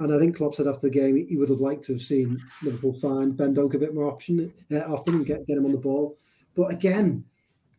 And 0.00 0.14
I 0.14 0.18
think 0.18 0.36
Klopp 0.36 0.54
said 0.54 0.66
after 0.66 0.88
the 0.88 0.90
game 0.90 1.26
he 1.28 1.36
would 1.36 1.50
have 1.50 1.60
liked 1.60 1.84
to 1.84 1.92
have 1.92 2.02
seen 2.02 2.40
Liverpool 2.62 2.94
find 2.94 3.36
Ben 3.36 3.52
Doak 3.52 3.74
a 3.74 3.78
bit 3.78 3.94
more 3.94 4.10
option 4.10 4.52
uh, 4.72 4.78
often 4.78 5.16
and 5.16 5.26
get, 5.26 5.46
get 5.46 5.58
him 5.58 5.66
on 5.66 5.72
the 5.72 5.78
ball. 5.78 6.18
But 6.56 6.70
again, 6.72 7.24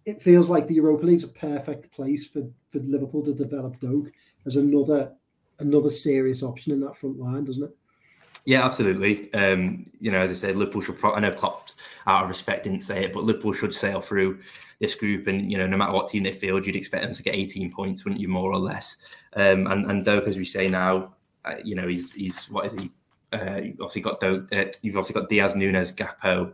it 0.05 0.21
feels 0.21 0.49
like 0.49 0.67
the 0.67 0.75
Europa 0.75 1.05
League's 1.05 1.23
a 1.23 1.29
perfect 1.29 1.91
place 1.91 2.27
for, 2.27 2.43
for 2.69 2.79
Liverpool 2.79 3.23
to 3.23 3.33
develop 3.33 3.79
Doak 3.79 4.11
as 4.45 4.55
another 4.55 5.13
another 5.59 5.89
serious 5.89 6.41
option 6.41 6.71
in 6.73 6.79
that 6.81 6.97
front 6.97 7.19
line, 7.19 7.45
doesn't 7.45 7.63
it? 7.63 7.75
Yeah, 8.45 8.65
absolutely. 8.65 9.31
Um, 9.33 9.89
you 9.99 10.09
know, 10.11 10.19
as 10.19 10.31
I 10.31 10.33
said, 10.33 10.55
Liverpool 10.55 10.81
should. 10.81 10.97
Pro- 10.97 11.13
I 11.13 11.19
know 11.19 11.31
Klopp, 11.31 11.69
out 12.07 12.23
of 12.23 12.29
respect, 12.29 12.63
didn't 12.63 12.81
say 12.81 13.03
it, 13.03 13.13
but 13.13 13.23
Liverpool 13.23 13.53
should 13.53 13.73
sail 13.73 14.01
through 14.01 14.39
this 14.79 14.95
group, 14.95 15.27
and 15.27 15.51
you 15.51 15.57
know, 15.57 15.67
no 15.67 15.77
matter 15.77 15.93
what 15.93 16.09
team 16.09 16.23
they 16.23 16.31
field, 16.31 16.65
you'd 16.65 16.75
expect 16.75 17.03
them 17.03 17.13
to 17.13 17.23
get 17.23 17.35
18 17.35 17.71
points, 17.71 18.03
wouldn't 18.03 18.19
you, 18.19 18.27
more 18.27 18.51
or 18.51 18.57
less? 18.57 18.97
Um, 19.35 19.67
and 19.67 19.89
and 19.91 20.03
Doak, 20.03 20.27
as 20.27 20.37
we 20.37 20.45
say 20.45 20.67
now, 20.67 21.13
uh, 21.45 21.55
you 21.63 21.75
know, 21.75 21.87
he's 21.87 22.11
he's 22.13 22.45
what 22.49 22.65
is 22.65 22.79
he? 22.79 22.91
Uh, 23.31 23.57
you've 23.63 23.79
obviously 23.79 24.01
got 24.01 24.19
Doak. 24.19 24.51
Uh, 24.51 24.65
you've 24.81 24.97
obviously 24.97 25.21
got 25.21 25.29
Diaz, 25.29 25.55
Nunez, 25.55 25.91
Gakpo, 25.91 26.51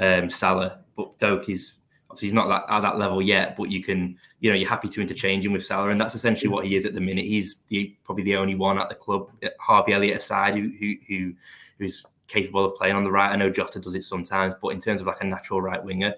um, 0.00 0.28
Salah, 0.28 0.80
but 0.96 1.16
Doak 1.20 1.48
is 1.48 1.74
obviously 2.10 2.28
he's 2.28 2.34
not 2.34 2.48
that, 2.48 2.72
at 2.72 2.80
that 2.80 2.98
level 2.98 3.20
yet, 3.20 3.56
but 3.56 3.70
you 3.70 3.82
can, 3.82 4.16
you 4.40 4.50
know, 4.50 4.56
you're 4.56 4.68
happy 4.68 4.88
to 4.88 5.00
interchange 5.00 5.44
him 5.44 5.52
with 5.52 5.64
Salah, 5.64 5.90
and 5.90 6.00
that's 6.00 6.14
essentially 6.14 6.48
what 6.48 6.64
he 6.64 6.74
is 6.74 6.86
at 6.86 6.94
the 6.94 7.00
minute. 7.00 7.24
He's 7.24 7.56
the 7.68 7.94
probably 8.04 8.24
the 8.24 8.36
only 8.36 8.54
one 8.54 8.78
at 8.78 8.88
the 8.88 8.94
club, 8.94 9.30
Harvey 9.60 9.92
Elliott 9.92 10.18
aside, 10.18 10.54
who 10.54 10.70
who, 10.78 10.94
who 11.06 11.34
who's 11.78 12.04
capable 12.26 12.64
of 12.64 12.74
playing 12.74 12.96
on 12.96 13.04
the 13.04 13.10
right. 13.10 13.30
I 13.30 13.36
know 13.36 13.50
Jota 13.50 13.78
does 13.78 13.94
it 13.94 14.04
sometimes, 14.04 14.54
but 14.60 14.68
in 14.68 14.80
terms 14.80 15.00
of 15.00 15.06
like 15.06 15.20
a 15.20 15.24
natural 15.24 15.60
right 15.60 15.82
winger, 15.82 16.14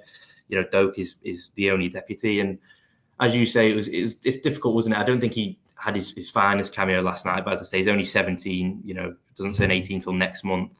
you 0.49 0.61
know, 0.61 0.67
Doak 0.71 0.99
is 0.99 1.17
is 1.23 1.51
the 1.51 1.71
only 1.71 1.89
deputy. 1.89 2.41
And 2.41 2.59
as 3.19 3.35
you 3.35 3.45
say, 3.45 3.71
it 3.71 3.77
was 3.77 3.89
it 3.89 4.03
was 4.03 4.15
difficult, 4.15 4.75
wasn't 4.75 4.95
it? 4.95 4.99
I 4.99 5.05
don't 5.05 5.21
think 5.21 5.33
he 5.33 5.59
had 5.75 5.95
his, 5.95 6.13
his 6.13 6.31
finest 6.31 6.75
cameo 6.75 7.01
last 7.01 7.25
night, 7.25 7.45
but 7.45 7.55
as 7.55 7.63
I 7.63 7.65
say, 7.65 7.79
he's 7.79 7.89
only 7.89 8.05
17. 8.05 8.83
You 8.85 8.95
know, 8.95 9.17
doesn't 9.35 9.55
turn 9.55 9.71
18 9.71 9.97
until 9.97 10.13
next 10.13 10.45
month. 10.45 10.73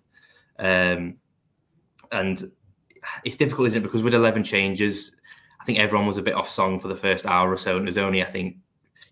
Um, 0.59 1.17
and 2.13 2.51
it's 3.25 3.37
difficult, 3.37 3.69
isn't 3.69 3.79
it? 3.79 3.83
Because 3.83 4.03
with 4.03 4.15
11 4.15 4.45
changes, 4.45 5.13
I 5.61 5.65
think 5.65 5.79
everyone 5.79 6.07
was 6.07 6.19
a 6.19 6.23
bit 6.23 6.35
off 6.35 6.49
song 6.49 6.81
for 6.81 6.89
the 6.89 6.97
first 6.97 7.27
hour 7.27 7.51
or 7.51 7.57
so, 7.57 7.77
and 7.77 7.85
it 7.85 7.87
was 7.87 7.99
only 7.99 8.23
I 8.23 8.31
think 8.31 8.57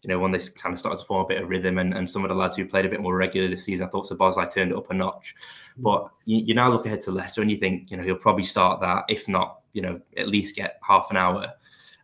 you 0.02 0.08
know, 0.08 0.18
when 0.18 0.30
they 0.30 0.38
kind 0.38 0.72
of 0.72 0.78
started 0.78 0.98
to 0.98 1.04
form 1.04 1.24
a 1.24 1.28
bit 1.28 1.42
of 1.42 1.48
rhythm 1.48 1.78
and, 1.78 1.92
and 1.92 2.08
some 2.08 2.24
of 2.24 2.28
the 2.28 2.34
lads 2.34 2.56
who 2.56 2.64
played 2.64 2.86
a 2.86 2.88
bit 2.88 3.00
more 3.00 3.16
regular 3.16 3.48
this 3.48 3.64
season, 3.64 3.86
I 3.86 3.90
thought 3.90 4.06
Szoboszlai 4.06 4.52
turned 4.52 4.70
it 4.70 4.76
up 4.76 4.90
a 4.90 4.94
notch. 4.94 5.34
Mm. 5.78 5.82
But 5.82 6.08
you, 6.24 6.38
you, 6.38 6.54
now 6.54 6.70
look 6.70 6.86
ahead 6.86 7.00
to 7.02 7.10
Leicester 7.10 7.42
and 7.42 7.50
you 7.50 7.56
think, 7.56 7.90
you 7.90 7.96
know, 7.96 8.04
he'll 8.04 8.16
probably 8.16 8.44
start 8.44 8.80
that, 8.80 9.04
if 9.08 9.28
not, 9.28 9.60
you 9.72 9.82
know, 9.82 10.00
at 10.16 10.28
least 10.28 10.54
get 10.54 10.78
half 10.86 11.10
an 11.10 11.16
hour. 11.16 11.52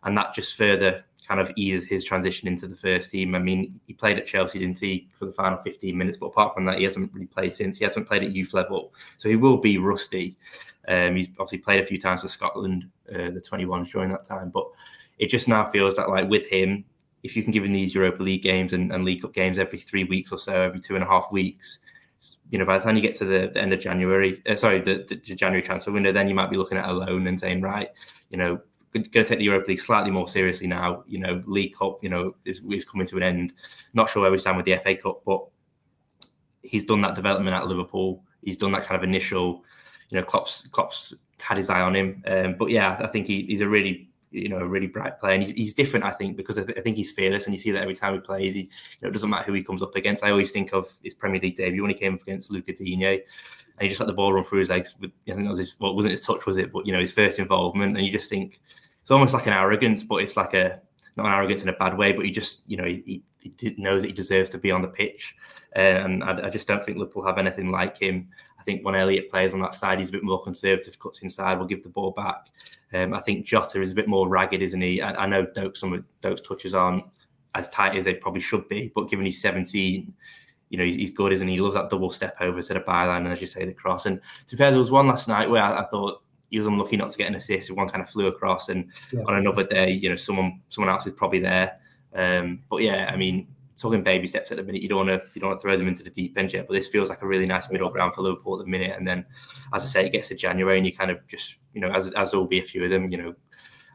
And 0.03 0.17
that 0.17 0.33
just 0.33 0.57
further 0.57 1.05
kind 1.25 1.39
of 1.39 1.51
eases 1.55 1.87
his 1.89 2.03
transition 2.03 2.47
into 2.47 2.67
the 2.67 2.75
first 2.75 3.11
team. 3.11 3.33
I 3.33 3.39
mean, 3.39 3.79
he 3.87 3.93
played 3.93 4.19
at 4.19 4.27
Chelsea, 4.27 4.59
didn't 4.59 4.79
he, 4.79 5.07
for 5.17 5.25
the 5.25 5.31
final 5.31 5.57
15 5.57 5.97
minutes? 5.97 6.17
But 6.17 6.27
apart 6.27 6.53
from 6.53 6.65
that, 6.65 6.77
he 6.77 6.83
hasn't 6.83 7.11
really 7.13 7.25
played 7.25 7.53
since. 7.53 7.77
He 7.77 7.85
hasn't 7.85 8.07
played 8.07 8.23
at 8.23 8.35
youth 8.35 8.53
level. 8.53 8.93
So 9.17 9.29
he 9.29 9.35
will 9.35 9.57
be 9.57 9.77
rusty. 9.77 10.37
Um, 10.87 11.15
he's 11.15 11.27
obviously 11.39 11.59
played 11.59 11.81
a 11.81 11.85
few 11.85 11.99
times 11.99 12.21
for 12.21 12.27
Scotland, 12.27 12.89
uh, 13.09 13.31
the 13.31 13.41
21s 13.41 13.91
during 13.91 14.09
that 14.09 14.23
time. 14.23 14.49
But 14.49 14.65
it 15.17 15.29
just 15.29 15.47
now 15.47 15.65
feels 15.65 15.95
that, 15.95 16.09
like, 16.09 16.29
with 16.29 16.47
him, 16.47 16.85
if 17.23 17.35
you 17.35 17.43
can 17.43 17.51
give 17.51 17.63
him 17.63 17.73
these 17.73 17.95
Europa 17.95 18.21
League 18.21 18.43
games 18.43 18.73
and, 18.73 18.91
and 18.91 19.03
League 19.03 19.21
Cup 19.21 19.33
games 19.33 19.57
every 19.57 19.79
three 19.79 20.03
weeks 20.03 20.31
or 20.31 20.37
so, 20.37 20.53
every 20.53 20.79
two 20.79 20.95
and 20.95 21.03
a 21.03 21.07
half 21.07 21.31
weeks, 21.31 21.79
you 22.49 22.59
know, 22.59 22.65
by 22.65 22.77
the 22.77 22.83
time 22.83 22.95
you 22.95 23.01
get 23.01 23.15
to 23.15 23.25
the, 23.25 23.49
the 23.53 23.61
end 23.61 23.73
of 23.73 23.79
January, 23.79 24.41
uh, 24.47 24.55
sorry, 24.55 24.79
the, 24.79 25.05
the, 25.07 25.15
January 25.15 25.61
transfer 25.61 25.91
window, 25.91 26.11
then 26.11 26.27
you 26.27 26.35
might 26.35 26.49
be 26.49 26.57
looking 26.57 26.77
at 26.77 26.87
a 26.87 26.93
loan 26.93 27.27
and 27.27 27.39
saying, 27.39 27.61
right, 27.61 27.89
you 28.29 28.37
know, 28.37 28.59
going 28.93 29.25
to 29.25 29.25
take 29.25 29.39
the 29.39 29.45
Europa 29.45 29.69
League 29.69 29.79
slightly 29.79 30.11
more 30.11 30.27
seriously 30.27 30.67
now. 30.67 31.03
You 31.07 31.19
know, 31.19 31.43
League 31.45 31.75
Cup, 31.75 31.99
you 32.01 32.09
know, 32.09 32.35
is, 32.45 32.61
is 32.71 32.85
coming 32.85 33.07
to 33.07 33.17
an 33.17 33.23
end. 33.23 33.53
Not 33.93 34.09
sure 34.09 34.21
where 34.21 34.31
we 34.31 34.37
stand 34.37 34.57
with 34.57 34.65
the 34.65 34.77
FA 34.77 34.95
Cup, 34.95 35.21
but 35.25 35.45
he's 36.61 36.85
done 36.85 37.01
that 37.01 37.15
development 37.15 37.55
at 37.55 37.67
Liverpool. 37.67 38.23
He's 38.41 38.57
done 38.57 38.71
that 38.71 38.85
kind 38.85 38.97
of 38.97 39.03
initial, 39.03 39.63
you 40.09 40.19
know, 40.19 40.23
Klopp's 40.23 40.67
Klopp's 40.67 41.13
had 41.39 41.57
his 41.57 41.69
eye 41.69 41.81
on 41.81 41.95
him. 41.95 42.23
Um, 42.27 42.55
but 42.57 42.69
yeah, 42.69 42.97
I 42.99 43.07
think 43.07 43.27
he, 43.27 43.43
he's 43.43 43.61
a 43.61 43.67
really 43.67 44.09
you 44.31 44.49
know 44.49 44.57
a 44.57 44.65
really 44.65 44.87
bright 44.87 45.19
player, 45.19 45.33
and 45.33 45.43
he's, 45.43 45.51
he's 45.53 45.73
different. 45.73 46.05
I 46.05 46.11
think 46.11 46.37
because 46.37 46.59
I, 46.59 46.63
th- 46.63 46.77
I, 46.77 46.81
think 46.81 46.97
he's 46.97 47.11
fearless, 47.11 47.45
and 47.45 47.55
you 47.55 47.59
see 47.59 47.71
that 47.71 47.81
every 47.81 47.95
time 47.95 48.13
he 48.13 48.19
plays. 48.19 48.53
He, 48.53 48.61
you 48.61 48.69
know, 49.01 49.09
it 49.09 49.13
doesn't 49.13 49.29
matter 49.29 49.45
who 49.45 49.53
he 49.53 49.63
comes 49.63 49.81
up 49.81 49.95
against. 49.95 50.23
I 50.23 50.31
always 50.31 50.51
think 50.51 50.73
of 50.73 50.91
his 51.03 51.13
Premier 51.13 51.39
League 51.39 51.55
debut 51.55 51.81
when 51.81 51.91
he 51.91 51.97
came 51.97 52.15
up 52.15 52.21
against 52.21 52.51
Luca 52.51 52.73
Digne, 52.73 53.05
and 53.05 53.21
he 53.81 53.87
just 53.87 53.99
let 53.99 54.07
the 54.07 54.13
ball 54.13 54.33
run 54.33 54.43
through 54.43 54.59
his 54.59 54.69
legs. 54.69 54.95
With, 54.99 55.11
I 55.27 55.31
think 55.31 55.43
that 55.43 55.49
was 55.49 55.59
his, 55.59 55.75
well, 55.79 55.95
wasn't 55.95 56.13
his 56.13 56.21
touch, 56.21 56.45
was 56.45 56.57
it? 56.57 56.71
But 56.71 56.85
you 56.85 56.93
know, 56.93 56.99
his 56.99 57.13
first 57.13 57.39
involvement, 57.39 57.97
and 57.97 58.05
you 58.05 58.11
just 58.11 58.29
think 58.29 58.59
it's 59.01 59.11
almost 59.11 59.33
like 59.33 59.47
an 59.47 59.53
arrogance, 59.53 60.03
but 60.03 60.17
it's 60.17 60.37
like 60.37 60.53
a 60.53 60.81
not 61.15 61.27
an 61.27 61.33
arrogance 61.33 61.63
in 61.63 61.69
a 61.69 61.73
bad 61.73 61.97
way, 61.97 62.11
but 62.11 62.25
he 62.25 62.31
just 62.31 62.61
you 62.67 62.77
know 62.77 62.85
he, 62.85 63.23
he 63.39 63.75
knows 63.77 64.01
that 64.01 64.07
he 64.07 64.13
deserves 64.13 64.49
to 64.49 64.57
be 64.57 64.71
on 64.71 64.81
the 64.81 64.87
pitch, 64.87 65.35
uh, 65.75 65.79
and 65.79 66.23
I, 66.23 66.47
I 66.47 66.49
just 66.49 66.67
don't 66.67 66.83
think 66.83 66.97
Liverpool 66.97 67.25
have 67.25 67.37
anything 67.37 67.71
like 67.71 67.97
him. 67.97 68.29
I 68.65 68.71
think 68.71 68.83
when 68.83 68.95
Elliott 68.95 69.29
plays 69.29 69.53
on 69.53 69.61
that 69.61 69.75
side, 69.75 69.99
he's 69.99 70.09
a 70.09 70.13
bit 70.13 70.23
more 70.23 70.41
conservative, 70.41 70.97
cuts 70.97 71.19
inside, 71.19 71.59
will 71.59 71.67
give 71.67 71.83
the 71.83 71.89
ball 71.89 72.11
back. 72.11 72.47
Um, 72.93 73.13
I 73.13 73.21
think 73.21 73.45
Jota 73.45 73.79
is 73.79 73.91
a 73.91 73.95
bit 73.95 74.07
more 74.07 74.27
ragged, 74.27 74.63
isn't 74.63 74.81
he? 74.81 75.01
I, 75.01 75.23
I 75.23 75.25
know 75.27 75.45
Doak, 75.45 75.75
some 75.75 75.93
of 75.93 76.03
Doak's 76.23 76.41
touches 76.41 76.73
aren't 76.73 77.03
as 77.53 77.69
tight 77.69 77.95
as 77.95 78.05
they 78.05 78.15
probably 78.15 78.41
should 78.41 78.67
be, 78.67 78.91
but 78.95 79.07
given 79.07 79.25
he's 79.25 79.39
17, 79.39 80.11
you 80.69 80.77
know, 80.79 80.83
he's, 80.83 80.95
he's 80.95 81.11
good, 81.11 81.31
isn't 81.31 81.47
he? 81.47 81.55
He 81.55 81.61
loves 81.61 81.75
that 81.75 81.91
double 81.91 82.09
step 82.09 82.35
over 82.41 82.59
to 82.59 82.73
the 82.73 82.79
byline 82.79 83.17
and, 83.17 83.27
as 83.27 83.41
you 83.41 83.47
say, 83.47 83.65
the 83.65 83.73
cross. 83.73 84.07
And 84.07 84.19
to 84.47 84.55
be 84.55 84.57
fair, 84.57 84.71
there 84.71 84.79
was 84.79 84.91
one 84.91 85.07
last 85.07 85.27
night 85.27 85.47
where 85.47 85.61
I, 85.61 85.83
I 85.83 85.85
thought 85.85 86.23
he 86.49 86.57
was 86.57 86.67
unlucky 86.67 86.97
not 86.97 87.09
to 87.09 87.17
get 87.17 87.27
an 87.27 87.35
assist. 87.35 87.69
One 87.69 87.87
kind 87.87 88.01
of 88.01 88.09
flew 88.09 88.27
across, 88.27 88.69
and 88.69 88.91
yeah. 89.11 89.21
on 89.27 89.35
another 89.35 89.63
day, 89.63 89.91
you 89.91 90.09
know, 90.09 90.15
someone 90.15 90.61
someone 90.69 90.91
else 90.91 91.05
is 91.05 91.13
probably 91.13 91.39
there. 91.39 91.79
Um, 92.13 92.63
but 92.69 92.81
yeah, 92.81 93.11
I 93.13 93.15
mean, 93.15 93.47
talking 93.77 94.03
baby 94.03 94.27
steps 94.27 94.51
at 94.51 94.57
the 94.57 94.63
minute. 94.63 94.81
You 94.81 94.89
don't 94.89 95.07
want 95.07 95.21
to 95.21 95.27
you 95.33 95.41
don't 95.41 95.49
want 95.49 95.59
to 95.59 95.61
throw 95.61 95.77
them 95.77 95.87
into 95.87 96.03
the 96.03 96.09
deep 96.09 96.37
end 96.37 96.53
yet, 96.53 96.67
but 96.67 96.73
this 96.73 96.87
feels 96.87 97.09
like 97.09 97.21
a 97.21 97.27
really 97.27 97.45
nice 97.45 97.69
middle 97.69 97.89
ground 97.89 98.13
for 98.13 98.21
Liverpool 98.21 98.59
at 98.59 98.65
the 98.65 98.69
minute. 98.69 98.95
And 98.97 99.07
then, 99.07 99.25
as 99.73 99.83
I 99.83 99.85
say, 99.85 100.05
it 100.05 100.11
gets 100.11 100.29
to 100.29 100.35
January, 100.35 100.77
and 100.77 100.85
you 100.85 100.93
kind 100.93 101.11
of 101.11 101.25
just 101.27 101.55
you 101.73 101.81
know, 101.81 101.91
as 101.91 102.11
as 102.13 102.31
there 102.31 102.39
will 102.39 102.47
be 102.47 102.59
a 102.59 102.63
few 102.63 102.83
of 102.83 102.89
them, 102.89 103.11
you 103.11 103.17
know. 103.17 103.35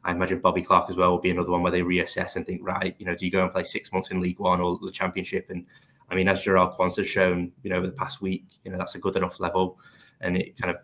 I 0.02 0.12
imagine 0.12 0.38
Bobby 0.38 0.62
Clark 0.62 0.88
as 0.88 0.96
well 0.96 1.10
will 1.10 1.20
be 1.20 1.30
another 1.30 1.50
one 1.50 1.62
where 1.62 1.70
they 1.70 1.82
reassess 1.82 2.36
and 2.36 2.46
think, 2.46 2.62
right, 2.64 2.96
you 2.98 3.04
know, 3.04 3.14
do 3.14 3.26
you 3.26 3.30
go 3.30 3.42
and 3.42 3.52
play 3.52 3.64
six 3.64 3.92
months 3.92 4.10
in 4.10 4.22
League 4.22 4.38
One 4.38 4.58
or 4.58 4.78
the 4.82 4.90
Championship? 4.90 5.50
And 5.50 5.66
I 6.08 6.14
mean, 6.14 6.26
as 6.26 6.42
Jarell 6.42 6.74
Quansah 6.74 6.98
has 6.98 7.06
shown, 7.06 7.52
you 7.62 7.68
know, 7.68 7.76
over 7.76 7.86
the 7.86 7.92
past 7.92 8.22
week, 8.22 8.46
you 8.64 8.70
know, 8.70 8.78
that's 8.78 8.94
a 8.94 8.98
good 8.98 9.16
enough 9.16 9.40
level, 9.40 9.78
and 10.22 10.38
it 10.38 10.56
kind 10.58 10.74
of 10.74 10.80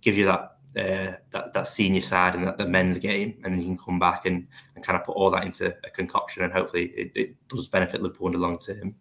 gives 0.00 0.18
you 0.18 0.26
that 0.26 0.55
uh, 0.76 1.12
that 1.30 1.52
that 1.52 1.66
senior 1.66 2.00
side 2.00 2.34
and 2.34 2.46
that 2.46 2.58
the 2.58 2.66
men's 2.66 2.98
game, 2.98 3.40
and 3.44 3.52
then 3.52 3.60
you 3.60 3.66
can 3.66 3.78
come 3.78 3.98
back 3.98 4.26
and, 4.26 4.46
and 4.74 4.84
kind 4.84 4.98
of 4.98 5.04
put 5.04 5.16
all 5.16 5.30
that 5.30 5.44
into 5.44 5.74
a 5.84 5.90
concoction, 5.90 6.44
and 6.44 6.52
hopefully 6.52 6.92
it, 6.96 7.12
it 7.14 7.48
does 7.48 7.68
benefit 7.68 8.02
Liverpool 8.02 8.28
in 8.28 8.32
the 8.34 8.38
long 8.38 8.58
term. 8.58 8.94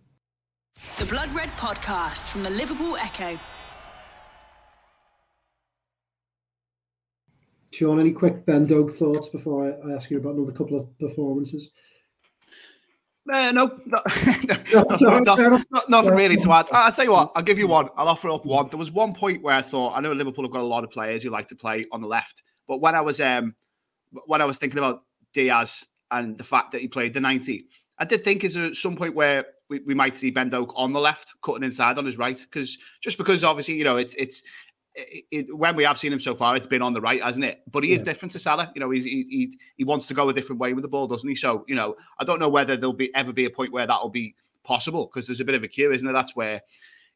The 0.97 1.05
Blood 1.05 1.33
Red 1.33 1.49
Podcast 1.51 2.29
from 2.29 2.43
the 2.43 2.49
Liverpool 2.49 2.97
Echo. 2.97 3.37
Sean, 7.71 7.99
any 7.99 8.13
quick 8.13 8.45
Ben 8.45 8.65
Doak 8.65 8.91
thoughts 8.91 9.27
before 9.27 9.67
I, 9.67 9.89
I 9.89 9.95
ask 9.95 10.09
you 10.09 10.17
about 10.17 10.35
another 10.35 10.53
couple 10.53 10.79
of 10.79 10.97
performances? 10.97 11.71
Uh, 13.31 13.51
no, 13.51 13.79
no, 13.85 14.01
no, 15.19 15.35
no, 15.35 15.81
nothing 15.89 16.13
really 16.13 16.37
to 16.37 16.51
add. 16.51 16.67
I'll 16.71 16.91
tell 16.91 17.05
you 17.05 17.11
what, 17.11 17.31
I'll 17.35 17.43
give 17.43 17.57
you 17.57 17.67
one. 17.67 17.89
I'll 17.97 18.07
offer 18.07 18.29
up 18.29 18.45
one. 18.45 18.69
There 18.69 18.77
was 18.77 18.91
one 18.91 19.15
point 19.15 19.41
where 19.41 19.55
I 19.55 19.63
thought 19.63 19.95
I 19.95 20.01
know 20.01 20.11
Liverpool 20.11 20.43
have 20.43 20.51
got 20.51 20.61
a 20.61 20.63
lot 20.63 20.83
of 20.83 20.91
players 20.91 21.23
who 21.23 21.31
like 21.31 21.47
to 21.47 21.55
play 21.55 21.87
on 21.91 22.01
the 22.01 22.07
left, 22.07 22.43
but 22.67 22.81
when 22.81 22.93
I 22.93 23.01
was 23.01 23.19
um 23.19 23.55
when 24.27 24.41
I 24.41 24.45
was 24.45 24.57
thinking 24.57 24.77
about 24.77 25.03
Diaz 25.33 25.85
and 26.11 26.37
the 26.37 26.43
fact 26.43 26.71
that 26.73 26.81
he 26.81 26.87
played 26.87 27.13
the 27.13 27.19
90, 27.19 27.65
I 27.97 28.05
did 28.05 28.23
think 28.23 28.43
is 28.43 28.53
there 28.53 28.73
some 28.75 28.95
point 28.95 29.15
where 29.15 29.45
we, 29.69 29.79
we 29.79 29.95
might 29.95 30.15
see 30.15 30.29
Ben 30.29 30.49
Doak 30.49 30.71
on 30.75 30.93
the 30.93 30.99
left, 30.99 31.33
cutting 31.41 31.63
inside 31.63 31.97
on 31.97 32.05
his 32.05 32.17
right, 32.17 32.39
because 32.39 32.77
just 33.01 33.17
because 33.17 33.43
obviously 33.43 33.73
you 33.73 33.83
know 33.83 33.97
it's 33.97 34.13
it's 34.15 34.43
it, 34.95 35.25
it, 35.31 35.57
when 35.57 35.75
we 35.75 35.83
have 35.83 35.97
seen 35.97 36.13
him 36.13 36.19
so 36.19 36.35
far, 36.35 36.55
it's 36.55 36.67
been 36.67 36.81
on 36.81 36.93
the 36.93 37.01
right, 37.01 37.21
hasn't 37.21 37.45
it? 37.45 37.61
But 37.71 37.83
he 37.83 37.89
yeah. 37.89 37.97
is 37.97 38.01
different 38.01 38.31
to 38.33 38.39
Salah. 38.39 38.71
You 38.75 38.79
know, 38.79 38.89
he, 38.89 39.01
he 39.01 39.57
he 39.77 39.83
wants 39.83 40.07
to 40.07 40.13
go 40.13 40.29
a 40.29 40.33
different 40.33 40.59
way 40.59 40.73
with 40.73 40.83
the 40.83 40.87
ball, 40.87 41.07
doesn't 41.07 41.27
he? 41.27 41.35
So 41.35 41.65
you 41.67 41.75
know, 41.75 41.95
I 42.19 42.23
don't 42.23 42.39
know 42.39 42.49
whether 42.49 42.77
there'll 42.77 42.93
be 42.93 43.13
ever 43.13 43.33
be 43.33 43.45
a 43.45 43.49
point 43.49 43.73
where 43.73 43.85
that'll 43.85 44.09
be 44.09 44.35
possible 44.63 45.09
because 45.11 45.27
there's 45.27 45.41
a 45.41 45.45
bit 45.45 45.55
of 45.55 45.63
a 45.63 45.67
queue, 45.67 45.91
isn't 45.91 46.05
there? 46.05 46.13
That's 46.13 46.35
where 46.35 46.61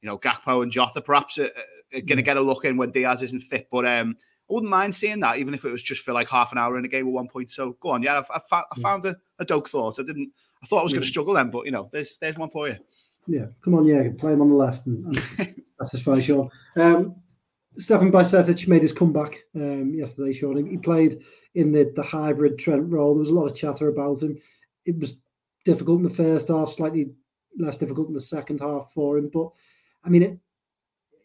you 0.02 0.10
know 0.10 0.18
Gakpo 0.18 0.62
and 0.62 0.72
Jota 0.72 1.02
perhaps 1.02 1.38
are, 1.38 1.50
are 1.94 2.02
going 2.02 2.18
to 2.18 2.22
get 2.22 2.38
a 2.38 2.42
look 2.42 2.66
in 2.66 2.78
when 2.78 2.92
Diaz 2.92 3.22
isn't 3.24 3.44
fit. 3.44 3.68
But 3.72 3.86
um, 3.86 4.18
I 4.50 4.54
wouldn't 4.54 4.70
mind 4.70 4.94
seeing 4.94 5.22
that, 5.22 5.38
even 5.38 5.54
if 5.54 5.64
it 5.64 5.72
was 5.72 5.84
just 5.84 6.04
for 6.04 6.14
like 6.14 6.30
half 6.30 6.52
an 6.52 6.58
hour 6.58 6.78
in 6.78 6.86
a 6.86 6.90
game 6.90 7.08
at 7.08 7.14
one 7.14 7.28
point. 7.28 7.52
So 7.52 7.78
go 7.80 7.90
on, 7.90 8.04
yeah, 8.04 8.20
I've, 8.20 8.30
I've, 8.34 8.66
I 8.72 8.80
found 8.82 9.06
a, 9.06 9.16
a 9.40 9.46
Doak 9.46 9.70
thought. 9.70 10.00
I 10.00 10.04
didn't. 10.04 10.32
I 10.62 10.66
thought 10.66 10.82
I 10.82 10.84
was 10.84 10.92
yeah. 10.92 10.98
going 10.98 11.04
to 11.04 11.10
struggle 11.10 11.34
then, 11.36 11.50
but 11.50 11.66
you 11.66 11.72
know, 11.72 11.90
there's 11.94 12.18
there's 12.20 12.38
one 12.38 12.50
for 12.50 12.68
you. 12.68 12.76
Yeah, 13.28 13.46
come 13.62 13.76
on, 13.76 13.86
yeah, 13.86 14.04
play 14.18 14.34
him 14.34 14.42
on 14.42 14.50
the 14.50 14.56
left, 14.56 14.88
and, 14.88 15.06
and 15.38 15.64
that's 15.80 15.94
as 15.94 16.02
far 16.02 16.16
as 16.16 16.26
sure. 16.26 16.50
Um, 16.76 17.16
Stefan 17.80 18.12
Bajcetic 18.12 18.68
made 18.68 18.82
his 18.82 18.92
comeback 18.92 19.44
um, 19.56 19.94
yesterday, 19.94 20.34
Sean. 20.34 20.70
He 20.70 20.78
played 20.78 21.24
in 21.56 21.72
the, 21.72 21.92
the 21.96 22.04
hybrid 22.04 22.60
Trent 22.60 22.92
role. 22.92 23.14
There 23.14 23.20
was 23.20 23.30
a 23.30 23.34
lot 23.34 23.48
of 23.48 23.56
chatter 23.56 23.88
about 23.88 24.22
him. 24.22 24.38
It 24.86 25.00
was 25.00 25.20
difficult 25.66 26.00
in 26.00 26.04
the 26.04 26.10
first 26.10 26.50
half, 26.50 26.72
slightly 26.72 27.12
less 27.58 27.78
difficult 27.78 28.10
in 28.10 28.14
the 28.14 28.22
second 28.22 28.60
half 28.60 28.92
for 28.94 29.18
him. 29.18 29.30
But 29.34 29.50
I 30.04 30.10
mean, 30.10 30.24
it, 30.24 30.38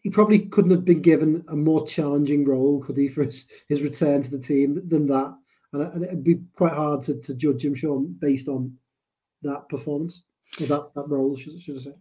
he 0.03 0.11
probably 0.11 0.41
couldn't 0.41 0.71
have 0.71 0.85
been 0.85 1.01
given 1.01 1.45
a 1.49 1.57
more 1.57 1.87
challenging 1.87 2.45
role, 2.45 2.81
could 2.81 2.97
he, 2.97 3.09
for 3.09 3.25
his, 3.25 3.49
his 3.69 3.83
return 3.83 4.23
to 4.23 4.31
the 4.31 4.39
team 4.39 4.81
than 4.87 5.07
that. 5.07 5.35
And, 5.73 5.83
and 5.83 6.05
it'd 6.05 6.25
be 6.25 6.41
quite 6.55 6.75
hard 6.75 7.03
to, 7.03 7.21
to 7.21 7.35
judge 7.35 7.65
him, 7.65 7.75
Sean, 7.75 8.15
based 8.21 8.49
on 8.49 8.77
that 9.43 9.69
performance 9.69 10.23
or 10.61 10.67
that, 10.67 10.91
that 10.95 11.09
role, 11.09 11.37
should, 11.37 11.61
should 11.61 11.79
I 11.79 11.81
say. 11.81 11.95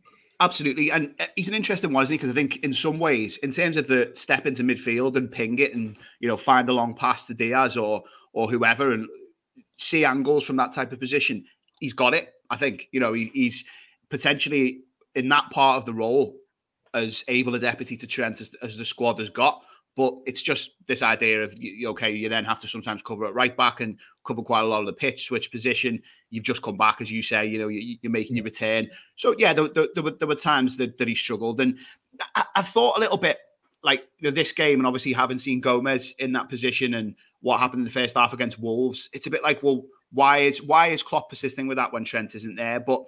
Absolutely, 0.44 0.92
and 0.92 1.16
uh, 1.22 1.28
he's 1.38 1.48
an 1.48 1.54
interesting 1.54 1.94
one, 1.94 2.04
isn't 2.04 2.14
he? 2.14 2.18
Because 2.18 2.30
I 2.30 2.34
think 2.34 2.58
in 2.66 2.74
some 2.74 3.00
ways, 3.00 3.38
in 3.38 3.52
terms 3.52 3.78
of 3.78 3.88
the 3.88 4.12
step 4.14 4.46
into 4.46 4.62
midfield 4.62 5.16
and 5.16 5.32
ping 5.32 5.58
it, 5.60 5.74
and 5.74 5.96
you 6.20 6.28
know 6.28 6.36
find 6.36 6.68
the 6.68 6.74
long 6.74 6.94
pass 6.94 7.26
to 7.28 7.34
Diaz 7.34 7.78
or 7.78 8.04
or 8.34 8.50
whoever, 8.52 8.92
and 8.92 9.08
see 9.78 10.04
angles 10.04 10.44
from 10.44 10.58
that 10.58 10.74
type 10.74 10.92
of 10.92 11.00
position, 11.00 11.46
he's 11.80 11.94
got 11.94 12.14
it. 12.14 12.34
I 12.50 12.58
think 12.58 12.90
you 12.92 13.00
know 13.00 13.14
he, 13.14 13.32
he's 13.34 13.64
potentially 14.10 14.82
in 15.16 15.30
that 15.30 15.50
part 15.50 15.78
of 15.78 15.86
the 15.86 15.94
role 15.94 16.36
as 16.94 17.24
able 17.30 17.56
a 17.56 17.60
deputy 17.60 17.96
to 17.96 18.06
Trent 18.06 18.42
as, 18.42 18.50
as 18.62 18.76
the 18.76 18.84
squad 18.84 19.20
has 19.20 19.30
got. 19.30 19.62
But 19.96 20.16
it's 20.26 20.42
just 20.42 20.72
this 20.88 21.04
idea 21.04 21.44
of 21.44 21.54
okay, 21.86 22.12
you 22.12 22.28
then 22.28 22.46
have 22.46 22.60
to 22.62 22.68
sometimes 22.68 23.04
cover 23.04 23.26
it 23.26 23.36
right 23.36 23.56
back 23.56 23.80
and 23.80 23.98
cover 24.26 24.42
quite 24.42 24.62
a 24.62 24.66
lot 24.66 24.80
of 24.80 24.88
the 24.88 24.94
pitch, 24.94 25.26
switch 25.26 25.52
position. 25.52 26.02
You've 26.32 26.44
just 26.44 26.64
come 26.64 26.78
back, 26.78 27.00
as 27.00 27.12
you 27.12 27.22
say, 27.22 27.46
you 27.46 27.60
know, 27.60 27.68
you, 27.68 27.98
are 28.04 28.10
making 28.10 28.36
your 28.36 28.46
return. 28.46 28.90
So 29.18 29.36
yeah, 29.38 29.54
there, 29.54 29.68
there, 29.70 29.88
there, 29.94 30.04
were, 30.04 30.12
there 30.12 30.28
were 30.28 30.36
times 30.36 30.78
that, 30.78 30.98
that 30.98 31.08
he 31.08 31.14
struggled, 31.14 31.62
and 31.62 31.78
I, 32.36 32.46
I 32.56 32.62
thought 32.64 32.98
a 32.98 33.00
little 33.00 33.18
bit 33.18 33.38
like 33.84 34.08
this 34.22 34.52
game, 34.52 34.80
and 34.80 34.88
obviously 34.88 35.14
having 35.14 35.38
seen 35.38 35.60
Gomez 35.60 36.16
in 36.20 36.32
that 36.34 36.50
position 36.50 36.96
and 36.96 37.16
what 37.42 37.60
happened 37.60 37.82
in 37.82 37.86
the 37.86 37.92
first 37.92 38.16
half 38.16 38.34
against 38.34 38.60
Wolves, 38.60 39.10
it's 39.14 39.28
a 39.28 39.30
bit 39.30 39.44
like, 39.44 39.62
well, 39.62 39.84
why 40.12 40.40
is 40.40 40.62
why 40.62 40.88
is 40.88 41.04
Klopp 41.04 41.30
persisting 41.30 41.68
with 41.68 41.78
that 41.78 41.92
when 41.92 42.06
Trent 42.06 42.36
isn't 42.36 42.56
there? 42.56 42.80
But 42.80 43.04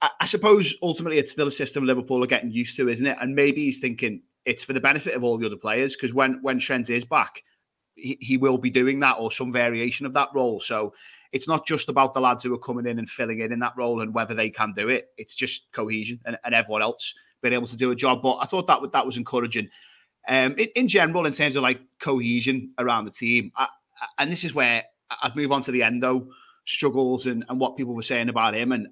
I, 0.00 0.10
I 0.20 0.26
suppose 0.26 0.74
ultimately 0.82 1.18
it's 1.18 1.30
still 1.32 1.48
a 1.48 1.52
system 1.52 1.84
Liverpool 1.84 2.24
are 2.24 2.28
getting 2.28 2.50
used 2.50 2.76
to, 2.76 2.88
isn't 2.88 3.06
it? 3.06 3.18
And 3.20 3.34
maybe 3.34 3.64
he's 3.64 3.80
thinking 3.80 4.22
it's 4.48 4.64
for 4.64 4.72
the 4.72 4.80
benefit 4.80 5.14
of 5.14 5.22
all 5.22 5.36
the 5.36 5.46
other 5.46 5.56
players 5.56 5.94
because 5.94 6.14
when 6.14 6.38
when 6.40 6.58
Trent 6.58 6.88
is 6.88 7.04
back, 7.04 7.42
he, 7.94 8.16
he 8.20 8.36
will 8.38 8.56
be 8.56 8.70
doing 8.70 8.98
that 9.00 9.16
or 9.18 9.30
some 9.30 9.52
variation 9.52 10.06
of 10.06 10.14
that 10.14 10.30
role. 10.34 10.58
So 10.58 10.94
it's 11.32 11.46
not 11.46 11.66
just 11.66 11.90
about 11.90 12.14
the 12.14 12.20
lads 12.20 12.44
who 12.44 12.54
are 12.54 12.58
coming 12.58 12.86
in 12.86 12.98
and 12.98 13.08
filling 13.08 13.40
in 13.40 13.52
in 13.52 13.58
that 13.58 13.74
role 13.76 14.00
and 14.00 14.14
whether 14.14 14.34
they 14.34 14.48
can 14.48 14.72
do 14.72 14.88
it. 14.88 15.08
It's 15.18 15.34
just 15.34 15.70
cohesion 15.72 16.18
and, 16.24 16.38
and 16.44 16.54
everyone 16.54 16.80
else 16.80 17.12
being 17.42 17.52
able 17.52 17.66
to 17.66 17.76
do 17.76 17.90
a 17.90 17.94
job. 17.94 18.22
But 18.22 18.38
I 18.38 18.46
thought 18.46 18.66
that 18.68 18.80
that 18.90 19.06
was 19.06 19.18
encouraging. 19.18 19.68
Um, 20.26 20.52
in, 20.52 20.68
in 20.74 20.88
general, 20.88 21.26
in 21.26 21.34
terms 21.34 21.54
of 21.56 21.62
like 21.62 21.80
cohesion 22.00 22.72
around 22.78 23.04
the 23.04 23.10
team, 23.10 23.52
I, 23.54 23.64
I, 24.00 24.22
and 24.22 24.32
this 24.32 24.44
is 24.44 24.54
where 24.54 24.82
I'd 25.22 25.36
move 25.36 25.52
on 25.52 25.60
to 25.62 25.72
the 25.72 25.82
Endo 25.82 26.28
struggles 26.66 27.26
and, 27.26 27.44
and 27.50 27.60
what 27.60 27.76
people 27.76 27.94
were 27.94 28.02
saying 28.02 28.30
about 28.30 28.54
him. 28.54 28.72
And 28.72 28.88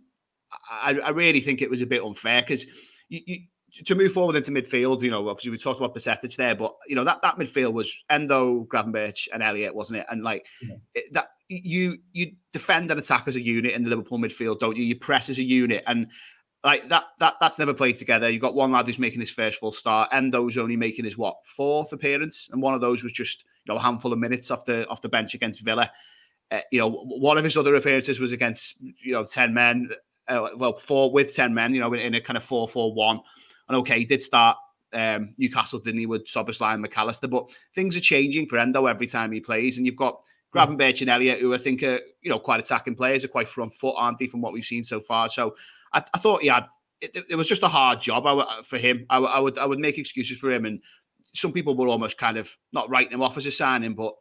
I, 0.71 0.99
I 1.03 1.11
really 1.11 1.41
think 1.41 1.63
it 1.63 1.71
was 1.71 1.81
a 1.81 1.87
bit 1.87 2.03
unfair 2.03 2.43
because 2.43 2.67
you, 3.09 3.21
you, 3.25 3.39
to 3.85 3.95
move 3.95 4.13
forward 4.13 4.37
into 4.37 4.51
midfield, 4.51 5.03
you 5.03 5.11
know, 5.11 5.29
obviously 5.29 5.51
we 5.51 5.59
talked 5.59 5.81
about 5.81 5.95
percentage 5.95 6.37
there, 6.37 6.55
but 6.55 6.75
you 6.87 6.97
know 6.97 7.05
that 7.05 7.21
that 7.23 7.37
midfield 7.37 7.73
was 7.73 7.95
Endo, 8.11 8.67
Gravenberch, 8.73 9.29
and 9.33 9.43
Elliott, 9.43 9.75
wasn't 9.75 10.01
it? 10.01 10.07
And 10.11 10.23
like 10.23 10.47
yeah. 10.63 10.77
it, 10.95 11.13
that, 11.13 11.29
you 11.49 11.99
you 12.13 12.33
defend 12.53 12.91
and 12.91 12.99
attack 12.99 13.29
as 13.29 13.37
a 13.37 13.41
unit 13.41 13.75
in 13.75 13.85
the 13.85 13.91
Liverpool 13.91 14.19
midfield, 14.19 14.59
don't 14.59 14.77
you? 14.77 14.85
You 14.85 14.97
press 14.97 15.29
as 15.29 15.39
a 15.39 15.45
unit, 15.45 15.85
and 15.87 16.09
like 16.65 16.89
that 16.89 17.05
that 17.21 17.35
that's 17.41 17.59
never 17.59 17.75
played 17.75 17.97
together. 17.97 18.29
You've 18.29 18.43
got 18.43 18.55
one 18.55 18.73
lad 18.73 18.87
who's 18.87 18.99
making 18.99 19.21
his 19.21 19.31
first 19.31 19.61
full 19.61 19.73
start, 19.73 20.11
Endo's 20.13 20.59
only 20.59 20.77
making 20.77 21.05
his 21.05 21.17
what 21.17 21.37
fourth 21.57 21.93
appearance, 21.93 22.49
and 22.51 22.61
one 22.61 22.75
of 22.75 22.81
those 22.81 23.03
was 23.03 23.13
just 23.13 23.45
you 23.65 23.73
know 23.73 23.79
a 23.79 23.83
handful 23.83 24.13
of 24.13 24.19
minutes 24.19 24.51
off 24.51 24.65
the 24.65 24.87
off 24.89 25.03
the 25.03 25.09
bench 25.09 25.35
against 25.35 25.61
Villa. 25.61 25.91
Uh, 26.51 26.61
you 26.71 26.79
know, 26.79 26.91
one 26.91 27.39
of 27.39 27.45
his 27.45 27.57
other 27.57 27.75
appearances 27.75 28.21
was 28.21 28.33
against 28.33 28.77
you 28.81 29.13
know 29.13 29.25
ten 29.25 29.55
men, 29.55 29.89
uh, 30.29 30.49
well 30.57 30.79
four 30.79 31.13
with 31.13 31.35
ten 31.35 31.55
men, 31.55 31.75
you 31.75 31.81
know, 31.81 31.93
in, 31.93 32.01
in 32.01 32.15
a 32.15 32.21
kind 32.21 32.37
of 32.37 32.45
four 32.45 32.69
four 32.69 32.93
one. 32.93 33.21
And 33.69 33.79
okay, 33.79 33.99
he 33.99 34.05
did 34.05 34.23
start 34.23 34.57
um, 34.93 35.35
Newcastle, 35.39 35.79
didn't 35.79 36.01
he, 36.01 36.07
with 36.07 36.27
Szoboszlai 36.27 36.75
and 36.75 36.83
Mac 36.83 36.97
Allister, 36.97 37.29
but 37.29 37.51
things 37.75 37.97
are 37.97 38.01
changing 38.01 38.47
for 38.47 38.59
Endo 38.59 38.87
every 38.87 39.07
time 39.07 39.33
he 39.33 39.41
plays, 39.41 39.77
and 39.77 39.87
you've 39.87 39.97
got 39.97 40.23
Gravenberch 40.55 41.01
and 41.01 41.11
Elliott, 41.11 41.41
who 41.41 41.53
I 41.53 41.59
think 41.59 41.83
are 41.83 42.01
you 42.23 42.31
know 42.31 42.39
quite 42.39 42.61
attacking 42.61 42.95
players, 42.95 43.25
are 43.25 43.29
quite 43.29 43.49
front 43.49 43.75
foot, 43.75 43.95
aren't 43.97 44.19
they, 44.19 44.27
from 44.27 44.41
what 44.41 44.53
we've 44.53 44.65
seen 44.65 44.85
so 44.85 45.01
far? 45.01 45.29
So 45.29 45.57
I, 45.93 46.05
I 46.15 46.19
thought 46.19 46.43
he 46.43 46.49
had 46.49 46.67
it, 47.01 47.17
it, 47.29 47.37
was 47.37 47.49
just 47.49 47.63
a 47.63 47.69
hard 47.69 48.01
job 48.01 48.25
for 48.65 48.79
him. 48.79 49.07
I, 49.11 49.19
I, 49.19 49.39
would 49.39 49.59
I 49.59 49.67
would 49.67 49.79
make 49.79 49.99
excuses 49.99 50.39
for 50.39 50.51
him, 50.51 50.65
and 50.65 50.81
some 51.35 51.53
people 51.53 51.77
were 51.77 51.89
almost 51.89 52.17
kind 52.17 52.39
of 52.39 52.57
not 52.73 52.89
writing 52.89 53.13
him 53.13 53.23
off 53.23 53.37
as 53.37 53.47
a 53.47 53.51
signing, 53.51 53.95
but 53.95 54.15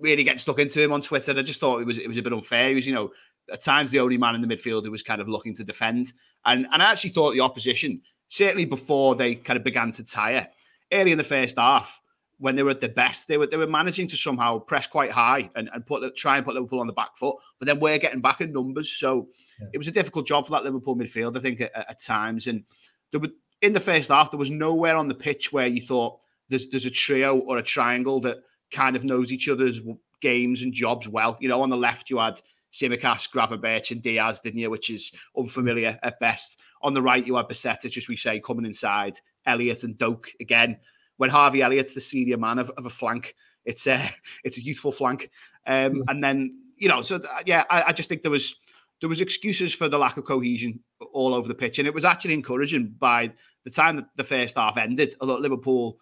really 0.00 0.24
getting 0.24 0.38
stuck 0.38 0.58
into 0.58 0.82
him 0.82 0.92
on 0.92 1.00
Twitter. 1.00 1.32
I 1.36 1.42
just 1.42 1.60
thought 1.60 1.80
it 1.80 1.86
was 1.86 1.98
it 1.98 2.08
was 2.08 2.18
a 2.18 2.22
bit 2.22 2.32
unfair. 2.32 2.68
He 2.68 2.74
was, 2.74 2.86
you 2.86 2.94
know, 2.94 3.10
at 3.52 3.62
times 3.62 3.90
the 3.90 4.00
only 4.00 4.18
man 4.18 4.34
in 4.34 4.42
the 4.42 4.48
midfield 4.54 4.84
who 4.84 4.90
was 4.90 5.02
kind 5.02 5.20
of 5.20 5.28
looking 5.28 5.54
to 5.54 5.64
defend, 5.64 6.12
and 6.44 6.66
and 6.72 6.82
I 6.82 6.92
actually 6.92 7.10
thought 7.10 7.32
the 7.32 7.40
opposition, 7.40 8.02
certainly 8.28 8.64
before 8.64 9.14
they 9.14 9.34
kind 9.34 9.56
of 9.56 9.64
began 9.64 9.92
to 9.92 10.04
tire, 10.04 10.48
early 10.92 11.12
in 11.12 11.18
the 11.18 11.24
first 11.24 11.58
half, 11.58 12.00
when 12.38 12.54
they 12.54 12.62
were 12.62 12.70
at 12.70 12.80
their 12.80 12.88
best, 12.88 13.26
they 13.26 13.36
were 13.36 13.46
they 13.46 13.56
were 13.56 13.66
managing 13.66 14.06
to 14.08 14.16
somehow 14.16 14.58
press 14.58 14.86
quite 14.86 15.10
high 15.10 15.50
and, 15.56 15.68
and 15.72 15.84
put 15.84 16.16
try 16.16 16.36
and 16.36 16.46
put 16.46 16.54
Liverpool 16.54 16.80
on 16.80 16.86
the 16.86 16.92
back 16.92 17.16
foot. 17.16 17.36
But 17.58 17.66
then 17.66 17.80
we're 17.80 17.98
getting 17.98 18.20
back 18.20 18.40
in 18.40 18.52
numbers, 18.52 18.92
so 18.92 19.28
yeah. 19.60 19.68
it 19.72 19.78
was 19.78 19.88
a 19.88 19.92
difficult 19.92 20.26
job 20.26 20.46
for 20.46 20.52
that 20.52 20.64
Liverpool 20.64 20.96
midfield, 20.96 21.36
I 21.36 21.40
think, 21.40 21.60
at, 21.60 21.72
at 21.74 22.00
times. 22.00 22.46
And 22.46 22.64
there 23.10 23.20
were 23.20 23.28
in 23.60 23.72
the 23.72 23.80
first 23.80 24.10
half, 24.10 24.30
there 24.30 24.38
was 24.38 24.50
nowhere 24.50 24.96
on 24.96 25.08
the 25.08 25.14
pitch 25.14 25.52
where 25.52 25.66
you 25.66 25.80
thought 25.80 26.20
there's 26.48 26.68
there's 26.68 26.86
a 26.86 26.90
trio 26.90 27.38
or 27.40 27.58
a 27.58 27.62
triangle 27.62 28.20
that 28.20 28.38
kind 28.70 28.94
of 28.94 29.04
knows 29.04 29.32
each 29.32 29.48
other's 29.48 29.80
games 30.20 30.62
and 30.62 30.72
jobs 30.72 31.08
well. 31.08 31.36
You 31.40 31.48
know, 31.48 31.60
on 31.62 31.70
the 31.70 31.76
left 31.76 32.08
you 32.08 32.18
had 32.18 32.40
Tsimikas, 32.72 33.30
Gravenberch, 33.30 33.90
and 33.90 34.02
Diaz, 34.02 34.40
didn't 34.40 34.60
you? 34.60 34.70
Which 34.70 34.90
is 34.90 35.12
unfamiliar 35.36 35.98
at 36.02 36.20
best. 36.20 36.58
On 36.82 36.94
the 36.94 37.02
right 37.02 37.26
you 37.26 37.36
had 37.36 37.48
Bajcetic, 37.48 37.96
as 37.96 38.08
we 38.08 38.16
say, 38.16 38.40
coming 38.40 38.66
inside. 38.66 39.18
Elliott 39.46 39.82
and 39.82 39.96
Doak 39.96 40.30
again 40.40 40.78
when 41.18 41.30
Harvey 41.30 41.62
Elliott's 41.62 41.92
the 41.92 42.00
senior 42.00 42.38
man 42.38 42.58
of, 42.58 42.70
of 42.70 42.86
a 42.86 42.90
flank, 42.90 43.34
it's 43.66 43.86
uh, 43.86 44.00
a 44.00 44.10
it's 44.44 44.56
a 44.56 44.62
youthful 44.62 44.92
flank. 44.92 45.30
Um, 45.66 45.96
yeah. 45.96 46.02
And 46.08 46.24
then 46.24 46.58
you 46.76 46.88
know, 46.88 47.02
so 47.02 47.16
uh, 47.16 47.42
yeah, 47.44 47.64
I, 47.68 47.84
I, 47.88 47.92
just 47.92 48.08
think 48.08 48.22
there 48.22 48.30
was 48.30 48.54
there 49.00 49.08
was 49.08 49.20
excuses 49.20 49.74
for 49.74 49.88
the 49.88 49.98
lack 49.98 50.16
of 50.16 50.24
cohesion 50.24 50.80
all 51.12 51.34
over 51.34 51.46
the 51.46 51.54
pitch, 51.54 51.78
and 51.78 51.86
it 51.86 51.92
was 51.92 52.04
actually 52.04 52.34
encouraging 52.34 52.94
by 52.98 53.32
the 53.64 53.70
time 53.70 53.96
that 53.96 54.06
the 54.16 54.24
first 54.24 54.56
half 54.56 54.76
ended. 54.76 55.16
Although 55.20 55.38
Liverpool, 55.38 55.98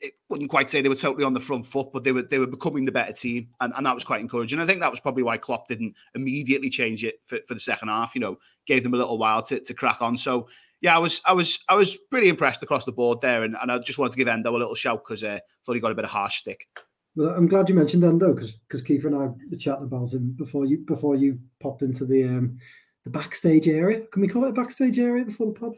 it 0.00 0.14
wouldn't 0.28 0.50
quite 0.50 0.68
say 0.68 0.82
they 0.82 0.88
were 0.88 0.94
totally 0.94 1.24
on 1.24 1.34
the 1.34 1.40
front 1.40 1.66
foot, 1.66 1.88
but 1.92 2.04
they 2.04 2.12
were 2.12 2.22
they 2.22 2.38
were 2.38 2.46
becoming 2.46 2.84
the 2.84 2.92
better 2.92 3.12
team, 3.12 3.48
and, 3.60 3.72
and 3.76 3.86
that 3.86 3.94
was 3.94 4.04
quite 4.04 4.20
encouraging. 4.20 4.60
I 4.60 4.66
think 4.66 4.80
that 4.80 4.90
was 4.90 5.00
probably 5.00 5.22
why 5.22 5.38
Klopp 5.38 5.68
didn't 5.68 5.94
immediately 6.14 6.70
change 6.70 7.04
it 7.04 7.20
for, 7.24 7.38
for 7.46 7.54
the 7.54 7.60
second 7.60 7.88
half. 7.88 8.14
You 8.14 8.20
know, 8.20 8.38
gave 8.66 8.82
them 8.82 8.94
a 8.94 8.96
little 8.96 9.18
while 9.18 9.42
to, 9.42 9.60
to 9.60 9.74
crack 9.74 10.02
on. 10.02 10.16
So 10.16 10.48
yeah, 10.80 10.94
I 10.94 10.98
was 10.98 11.20
I 11.24 11.32
was 11.32 11.58
I 11.68 11.74
was 11.74 11.96
pretty 12.10 12.28
impressed 12.28 12.62
across 12.62 12.84
the 12.84 12.92
board 12.92 13.20
there, 13.20 13.42
and, 13.42 13.56
and 13.60 13.72
I 13.72 13.78
just 13.78 13.98
wanted 13.98 14.12
to 14.12 14.18
give 14.18 14.28
Endo 14.28 14.54
a 14.54 14.58
little 14.58 14.74
shout 14.74 15.02
because 15.06 15.24
I 15.24 15.28
uh, 15.28 15.38
thought 15.64 15.74
he 15.74 15.80
got 15.80 15.92
a 15.92 15.96
bit 15.96 16.04
of 16.04 16.10
harsh 16.10 16.38
stick. 16.38 16.66
Well, 17.14 17.30
I'm 17.30 17.48
glad 17.48 17.68
you 17.68 17.74
mentioned 17.74 18.04
Endo 18.04 18.34
because 18.34 18.52
because 18.52 18.82
Keifer 18.82 19.06
and 19.06 19.16
I 19.16 19.28
were 19.50 19.56
chatting 19.58 19.84
about 19.84 20.12
him 20.12 20.32
before 20.32 20.66
you 20.66 20.78
before 20.78 21.16
you 21.16 21.38
popped 21.60 21.82
into 21.82 22.04
the 22.04 22.24
um, 22.24 22.58
the 23.04 23.10
backstage 23.10 23.68
area. 23.68 24.06
Can 24.12 24.20
we 24.20 24.28
call 24.28 24.44
it 24.44 24.50
a 24.50 24.52
backstage 24.52 24.98
area 24.98 25.24
before 25.24 25.46
the 25.46 25.58
pod? 25.58 25.76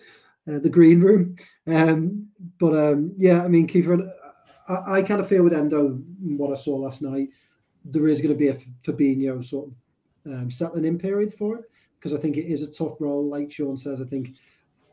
Uh, 0.49 0.59
the 0.59 0.71
green 0.71 1.01
room. 1.01 1.37
Um, 1.67 2.29
but 2.59 2.73
um, 2.75 3.11
yeah, 3.17 3.45
I 3.45 3.49
mean, 3.49 3.67
Keifer, 3.67 4.11
I, 4.69 4.99
I 4.99 5.03
kind 5.03 5.21
of 5.21 5.29
feel 5.29 5.43
with 5.43 5.53
Endo 5.53 6.01
what 6.23 6.53
I 6.53 6.55
saw 6.55 6.77
last 6.77 7.03
night. 7.03 7.29
There 7.85 8.09
is 8.09 8.21
going 8.21 8.35
to 8.35 8.39
be 8.39 8.49
a 8.49 8.59
Fabinho 8.83 9.45
sort 9.45 9.69
of 9.69 10.33
um, 10.33 10.51
settling 10.51 10.85
in 10.85 10.99
period 10.99 11.35
for 11.35 11.57
it 11.57 11.65
because 11.99 12.15
I 12.15 12.21
think 12.21 12.37
it 12.37 12.47
is 12.47 12.63
a 12.63 12.71
tough 12.71 13.01
role. 13.01 13.29
Like 13.29 13.51
Sean 13.51 13.77
says, 13.77 14.01
I 14.01 14.05
think 14.05 14.37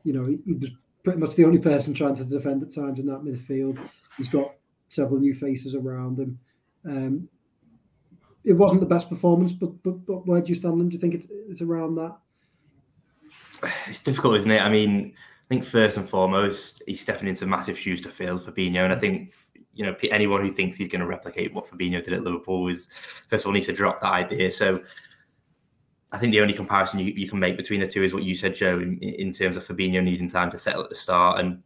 you 0.06 0.14
know, 0.14 0.26
he, 0.26 0.40
he, 0.46 0.54
was 0.54 0.70
pretty 1.04 1.20
much 1.20 1.36
the 1.36 1.44
only 1.44 1.60
person 1.60 1.94
trying 1.94 2.16
to 2.16 2.24
defend 2.24 2.64
at 2.64 2.74
times 2.74 3.00
in 3.00 3.08
that 3.08 3.24
midfield. 3.24 3.78
He's 4.18 4.30
got 4.30 4.54
several 4.90 5.20
new 5.20 5.34
faces 5.34 5.76
around 5.76 6.20
him. 6.20 6.40
Um, 6.86 7.28
it 8.44 8.54
wasn't 8.54 8.82
the 8.82 8.88
best 8.88 9.10
performance, 9.10 9.52
but 9.52 9.82
but, 9.84 10.06
but 10.06 10.26
where 10.28 10.42
do 10.42 10.50
you 10.50 10.56
stand? 10.56 10.90
Do 10.90 10.94
you 10.94 11.00
think 11.00 11.16
it's, 11.16 11.28
it's 11.50 11.62
around 11.62 11.96
that? 11.96 12.16
It's 13.88 14.02
difficult, 14.02 14.36
isn't 14.36 14.52
it? 14.52 14.62
I 14.62 14.70
mean, 14.70 15.14
I 15.46 15.48
think 15.50 15.66
first 15.66 15.98
and 15.98 16.10
foremost, 16.10 16.82
he's 16.88 17.02
stepping 17.02 17.28
into 17.28 17.46
massive 17.46 17.78
shoes 17.78 18.02
to 18.02 18.10
fill 18.10 18.40
Fabinho, 18.40 18.84
and 18.84 18.94
I 18.94 18.98
think 18.98 19.34
you 19.74 19.86
know 19.86 19.96
anyone 20.10 20.42
who 20.42 20.52
thinks 20.52 20.78
he's 20.78 20.90
going 20.90 21.02
to 21.02 21.08
replicate 21.08 21.54
what 21.54 21.68
Fabinho 21.68 22.04
did 22.04 22.14
at 22.14 22.24
Liverpool 22.24 22.68
is 22.68 22.88
first 23.28 23.44
of 23.44 23.48
all 23.48 23.54
needs 23.54 23.68
to 23.68 23.74
drop 23.74 24.02
that 24.02 24.12
idea. 24.12 24.52
So 24.52 24.82
I 26.12 26.18
think 26.18 26.32
the 26.32 26.42
only 26.42 26.54
comparison 26.54 27.00
you, 27.00 27.14
you 27.14 27.28
can 27.28 27.40
make 27.40 27.58
between 27.58 27.82
the 27.82 27.88
two 27.88 28.04
is 28.04 28.14
what 28.14 28.24
you 28.24 28.36
said, 28.36 28.56
Joe, 28.56 28.80
in, 28.80 28.98
in 29.00 29.34
terms 29.34 29.58
of 29.58 29.68
Fabinho 29.68 30.02
needing 30.02 30.30
time 30.30 30.50
to 30.52 30.58
settle 30.58 30.84
at 30.84 30.90
the 30.90 30.96
start. 30.96 31.40
And 31.40 31.62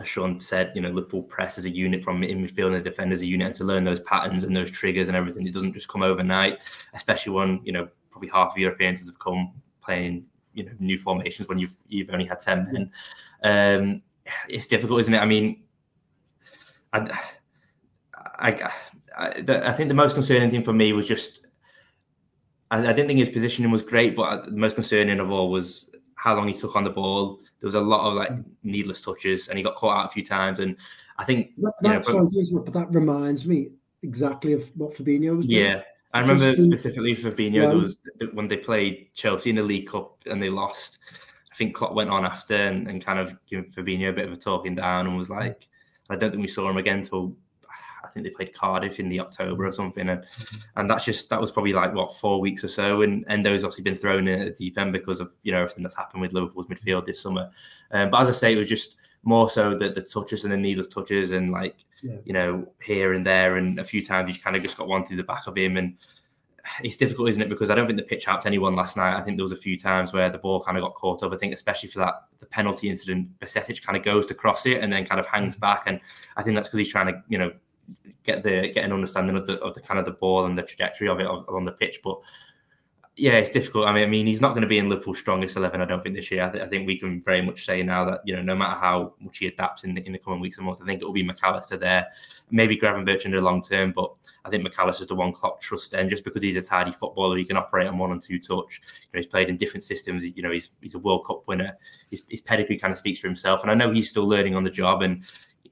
as 0.00 0.08
Sean 0.08 0.40
said, 0.40 0.72
you 0.74 0.80
know, 0.80 0.88
Liverpool 0.88 1.22
press 1.22 1.58
as 1.58 1.66
a 1.66 1.70
unit 1.70 2.02
from 2.02 2.24
in 2.24 2.42
midfield 2.42 2.68
and 2.68 2.76
the 2.76 2.80
defenders 2.80 3.20
a 3.20 3.26
unit 3.26 3.46
and 3.46 3.54
to 3.56 3.64
learn 3.64 3.84
those 3.84 4.00
patterns 4.00 4.42
and 4.42 4.56
those 4.56 4.70
triggers 4.70 5.08
and 5.08 5.16
everything. 5.16 5.46
It 5.46 5.52
doesn't 5.52 5.74
just 5.74 5.88
come 5.88 6.02
overnight, 6.02 6.60
especially 6.94 7.32
when, 7.32 7.60
you 7.62 7.72
know, 7.72 7.88
probably 8.10 8.30
half 8.30 8.52
of 8.52 8.58
your 8.58 8.72
appearances 8.72 9.06
have 9.06 9.18
come 9.18 9.52
playing, 9.82 10.24
you 10.54 10.64
know, 10.64 10.72
new 10.78 10.98
formations 10.98 11.48
when 11.48 11.58
you've 11.58 11.76
you've 11.88 12.10
only 12.10 12.26
had 12.26 12.40
10 12.40 12.72
men. 12.72 12.90
Um, 13.42 14.00
it's 14.48 14.66
difficult, 14.66 15.00
isn't 15.00 15.14
it? 15.14 15.18
I 15.18 15.26
mean, 15.26 15.62
I, 16.92 17.18
I, 18.38 18.72
I, 19.16 19.42
I 19.48 19.72
think 19.72 19.88
the 19.88 19.94
most 19.94 20.14
concerning 20.14 20.50
thing 20.50 20.64
for 20.64 20.72
me 20.72 20.92
was 20.92 21.06
just 21.06 21.44
I, 22.70 22.78
I, 22.78 22.92
didn't 22.92 23.08
think 23.08 23.18
his 23.18 23.28
positioning 23.28 23.70
was 23.70 23.82
great, 23.82 24.16
but 24.16 24.46
the 24.46 24.50
most 24.52 24.74
concerning 24.74 25.20
of 25.20 25.30
all 25.30 25.50
was 25.50 25.90
how 26.16 26.34
long 26.34 26.48
he 26.48 26.54
took 26.54 26.76
on 26.76 26.84
the 26.84 26.90
ball. 26.90 27.40
There 27.60 27.68
was 27.68 27.74
a 27.74 27.80
lot 27.80 28.08
of 28.08 28.14
like 28.14 28.30
needless 28.62 29.00
touches, 29.00 29.48
and 29.48 29.58
he 29.58 29.64
got 29.64 29.76
caught 29.76 29.98
out 29.98 30.06
a 30.06 30.12
few 30.12 30.24
times. 30.24 30.58
And 30.58 30.76
I 31.18 31.24
think 31.24 31.52
that, 31.58 31.72
that, 31.82 32.08
know, 32.08 32.28
but, 32.52 32.64
but, 32.64 32.74
that 32.74 32.92
reminds 32.92 33.46
me 33.46 33.68
exactly 34.02 34.52
of 34.52 34.70
what 34.76 34.94
Fabinho 34.94 35.36
was 35.36 35.46
doing. 35.46 35.66
Yeah, 35.66 35.82
I 36.14 36.20
remember 36.20 36.52
Just 36.52 36.62
specifically 36.62 37.14
Fabinho. 37.14 37.62
There 37.62 37.76
was 37.76 37.98
when 38.32 38.46
they 38.46 38.56
played 38.56 39.08
Chelsea 39.14 39.50
in 39.50 39.56
the 39.56 39.62
League 39.62 39.88
Cup 39.88 40.16
and 40.26 40.40
they 40.40 40.48
lost. 40.48 40.98
I 41.52 41.56
think 41.56 41.74
Klopp 41.74 41.92
went 41.92 42.10
on 42.10 42.24
after 42.24 42.54
and, 42.54 42.88
and 42.88 43.04
kind 43.04 43.18
of 43.18 43.36
gave 43.46 43.64
Fabinho 43.76 44.10
a 44.10 44.12
bit 44.12 44.26
of 44.26 44.32
a 44.32 44.36
talking 44.36 44.76
down 44.76 45.06
and 45.06 45.16
was 45.16 45.28
like, 45.28 45.68
I 46.08 46.16
don't 46.16 46.30
think 46.30 46.40
we 46.40 46.48
saw 46.48 46.70
him 46.70 46.76
again 46.76 46.98
until 46.98 47.34
I 48.04 48.08
think 48.08 48.24
they 48.24 48.30
played 48.30 48.54
Cardiff 48.54 49.00
in 49.00 49.08
the 49.08 49.18
October 49.18 49.66
or 49.66 49.72
something, 49.72 50.08
and 50.08 50.20
mm-hmm. 50.20 50.56
and 50.76 50.88
that's 50.88 51.04
just 51.04 51.28
that 51.30 51.40
was 51.40 51.50
probably 51.50 51.72
like 51.72 51.92
what 51.92 52.14
four 52.14 52.40
weeks 52.40 52.62
or 52.62 52.68
so. 52.68 53.02
And 53.02 53.26
Endo's 53.26 53.64
obviously 53.64 53.82
been 53.82 53.96
thrown 53.96 54.28
in 54.28 54.40
at 54.40 54.56
the 54.56 54.64
deep 54.66 54.78
end 54.78 54.92
because 54.92 55.18
of 55.18 55.32
you 55.42 55.50
know 55.50 55.62
everything 55.62 55.82
that's 55.82 55.96
happened 55.96 56.22
with 56.22 56.32
Liverpool's 56.32 56.68
midfield 56.68 57.06
this 57.06 57.20
summer. 57.20 57.50
Um, 57.90 58.10
but 58.10 58.20
as 58.20 58.28
I 58.28 58.32
say, 58.32 58.52
it 58.52 58.58
was 58.58 58.68
just 58.68 58.96
more 59.24 59.48
so 59.48 59.76
the, 59.76 59.90
the 59.90 60.02
touches 60.02 60.44
and 60.44 60.52
the 60.52 60.56
needless 60.56 60.86
touches 60.86 61.30
and 61.30 61.50
like 61.50 61.84
yeah. 62.02 62.16
you 62.24 62.32
know 62.32 62.66
here 62.82 63.14
and 63.14 63.24
there 63.24 63.56
and 63.56 63.78
a 63.78 63.84
few 63.84 64.02
times 64.02 64.34
you 64.34 64.40
kind 64.40 64.54
of 64.54 64.62
just 64.62 64.76
got 64.76 64.88
one 64.88 65.06
through 65.06 65.16
the 65.16 65.22
back 65.22 65.46
of 65.46 65.56
him 65.56 65.76
and 65.76 65.96
it's 66.82 66.96
difficult, 66.96 67.28
isn't 67.28 67.42
it? 67.42 67.48
Because 67.48 67.70
I 67.70 67.74
don't 67.74 67.86
think 67.86 67.98
the 67.98 68.04
pitch 68.04 68.24
helped 68.24 68.46
anyone 68.46 68.74
last 68.74 68.96
night. 68.96 69.16
I 69.16 69.22
think 69.22 69.36
there 69.36 69.44
was 69.44 69.52
a 69.52 69.56
few 69.56 69.78
times 69.78 70.12
where 70.12 70.30
the 70.30 70.38
ball 70.38 70.62
kind 70.62 70.78
of 70.78 70.82
got 70.82 70.94
caught 70.94 71.22
up. 71.22 71.32
I 71.32 71.36
think 71.36 71.52
especially 71.52 71.90
for 71.90 71.98
that 72.00 72.24
the 72.40 72.46
penalty 72.46 72.88
incident, 72.88 73.38
Bajcetic 73.38 73.82
kind 73.82 73.96
of 73.96 74.02
goes 74.02 74.26
to 74.26 74.34
cross 74.34 74.64
it 74.66 74.80
and 74.80 74.92
then 74.92 75.04
kind 75.04 75.20
of 75.20 75.26
hangs 75.26 75.56
mm. 75.56 75.60
back, 75.60 75.84
and 75.86 76.00
I 76.36 76.42
think 76.42 76.56
that's 76.56 76.68
because 76.68 76.78
he's 76.78 76.90
trying 76.90 77.08
to 77.08 77.22
you 77.28 77.38
know 77.38 77.52
get 78.22 78.42
the 78.42 78.70
get 78.72 78.84
an 78.84 78.92
understanding 78.92 79.36
of 79.36 79.46
the 79.46 79.60
of 79.60 79.74
the 79.74 79.80
kind 79.80 79.98
of 79.98 80.06
the 80.06 80.12
ball 80.12 80.46
and 80.46 80.56
the 80.56 80.62
trajectory 80.62 81.08
of 81.08 81.20
it 81.20 81.26
on 81.26 81.64
the 81.64 81.72
pitch. 81.72 82.00
But 82.02 82.18
yeah, 83.16 83.34
it's 83.34 83.50
difficult. 83.50 83.86
I 83.86 83.92
mean, 83.92 84.02
I 84.02 84.06
mean, 84.06 84.26
he's 84.26 84.40
not 84.40 84.50
going 84.50 84.62
to 84.62 84.68
be 84.68 84.78
in 84.78 84.88
Liverpool's 84.88 85.20
strongest 85.20 85.56
eleven. 85.56 85.80
I 85.80 85.84
don't 85.84 86.02
think 86.02 86.16
this 86.16 86.32
year. 86.32 86.44
I, 86.44 86.50
th- 86.50 86.64
I, 86.64 86.66
think 86.66 86.84
we 86.84 86.98
can 86.98 87.22
very 87.22 87.42
much 87.42 87.64
say 87.64 87.80
now 87.82 88.04
that 88.06 88.22
you 88.24 88.34
know, 88.34 88.42
no 88.42 88.56
matter 88.56 88.78
how 88.78 89.14
much 89.20 89.38
he 89.38 89.46
adapts 89.46 89.84
in 89.84 89.94
the, 89.94 90.04
in 90.04 90.12
the 90.12 90.18
coming 90.18 90.40
weeks 90.40 90.56
and 90.56 90.66
months, 90.66 90.80
I 90.80 90.84
think 90.84 91.00
it 91.00 91.04
will 91.04 91.12
be 91.12 91.22
Mac 91.22 91.38
Allister 91.42 91.76
there, 91.76 92.08
maybe 92.50 92.76
Gravenberch 92.76 93.24
in 93.24 93.30
the 93.30 93.40
long 93.40 93.62
term. 93.62 93.92
But 93.92 94.12
I 94.44 94.50
think 94.50 94.64
Mac 94.64 94.76
Allister's 94.78 95.06
the 95.06 95.14
one 95.14 95.32
Klopp 95.32 95.60
trusts 95.60 95.94
and 95.94 96.10
just 96.10 96.24
because 96.24 96.42
he's 96.42 96.56
a 96.56 96.62
tidy 96.62 96.90
footballer, 96.90 97.36
he 97.36 97.44
can 97.44 97.56
operate 97.56 97.86
on 97.86 97.98
one 97.98 98.10
and 98.10 98.20
two 98.20 98.40
touch. 98.40 98.80
You 98.82 99.08
know, 99.12 99.18
he's 99.20 99.26
played 99.26 99.48
in 99.48 99.56
different 99.58 99.84
systems. 99.84 100.24
You 100.24 100.42
know, 100.42 100.50
he's 100.50 100.70
he's 100.80 100.96
a 100.96 100.98
World 100.98 101.24
Cup 101.24 101.46
winner. 101.46 101.78
His, 102.10 102.24
his 102.28 102.40
pedigree 102.40 102.78
kind 102.78 102.90
of 102.90 102.98
speaks 102.98 103.20
for 103.20 103.28
himself, 103.28 103.62
and 103.62 103.70
I 103.70 103.74
know 103.74 103.92
he's 103.92 104.10
still 104.10 104.26
learning 104.26 104.56
on 104.56 104.64
the 104.64 104.70
job. 104.70 105.02
And 105.02 105.22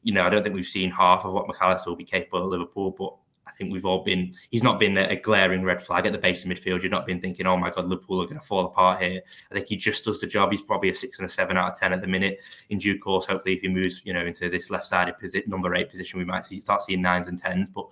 you 0.05 0.15
know, 0.15 0.25
I 0.25 0.31
don't 0.31 0.45
think 0.45 0.55
we've 0.55 0.65
seen 0.65 0.93
half 0.93 1.25
of 1.25 1.33
what 1.33 1.49
Mac 1.49 1.61
Allister 1.61 1.91
will 1.91 1.97
be 1.97 2.05
capable 2.05 2.45
of 2.45 2.51
Liverpool, 2.51 2.93
but 2.97 3.15
I 3.53 3.55
think 3.57 3.73
we've 3.73 3.85
all 3.85 4.03
been, 4.03 4.35
he's 4.51 4.63
not 4.63 4.81
been 4.81 4.97
a 4.97 5.15
glaring 5.15 5.63
red 5.63 5.83
flag 5.83 6.07
at 6.07 6.13
the 6.13 6.19
base 6.19 6.43
of 6.43 6.51
midfield. 6.51 6.83
You've 6.83 6.91
not 6.91 7.07
been 7.07 7.21
thinking, 7.21 7.47
oh 7.47 7.57
my 7.57 7.71
God, 7.71 7.87
Liverpool 7.87 8.23
are 8.23 8.27
going 8.27 8.41
to 8.41 8.47
fall 8.47 8.65
apart 8.65 9.03
here. 9.03 9.21
I 9.51 9.55
think 9.55 9.67
he 9.69 9.77
just 9.77 10.05
does 10.05 10.21
the 10.21 10.27
job. 10.27 10.51
He's 10.51 10.63
probably 10.63 10.89
a 10.89 10.95
six 10.95 11.19
and 11.19 11.27
a 11.27 11.29
seven 11.29 11.59
out 11.59 11.73
of 11.73 11.79
10 11.79 11.93
at 11.93 12.01
the 12.01 12.07
minute. 12.07 12.39
In 12.71 12.79
due 12.79 12.99
course, 12.99 13.27
hopefully, 13.27 13.55
if 13.55 13.61
he 13.61 13.69
moves, 13.69 14.03
you 14.07 14.15
know, 14.15 14.25
into 14.25 14.49
this 14.49 14.71
left 14.71 14.87
sided 14.87 15.19
position, 15.19 15.51
number 15.51 15.75
eight 15.75 15.91
position, 15.91 16.19
we 16.19 16.25
might 16.25 16.47
see, 16.47 16.61
start 16.61 16.81
seeing 16.81 17.03
nines 17.03 17.27
and 17.27 17.39
tens. 17.39 17.69
But 17.69 17.87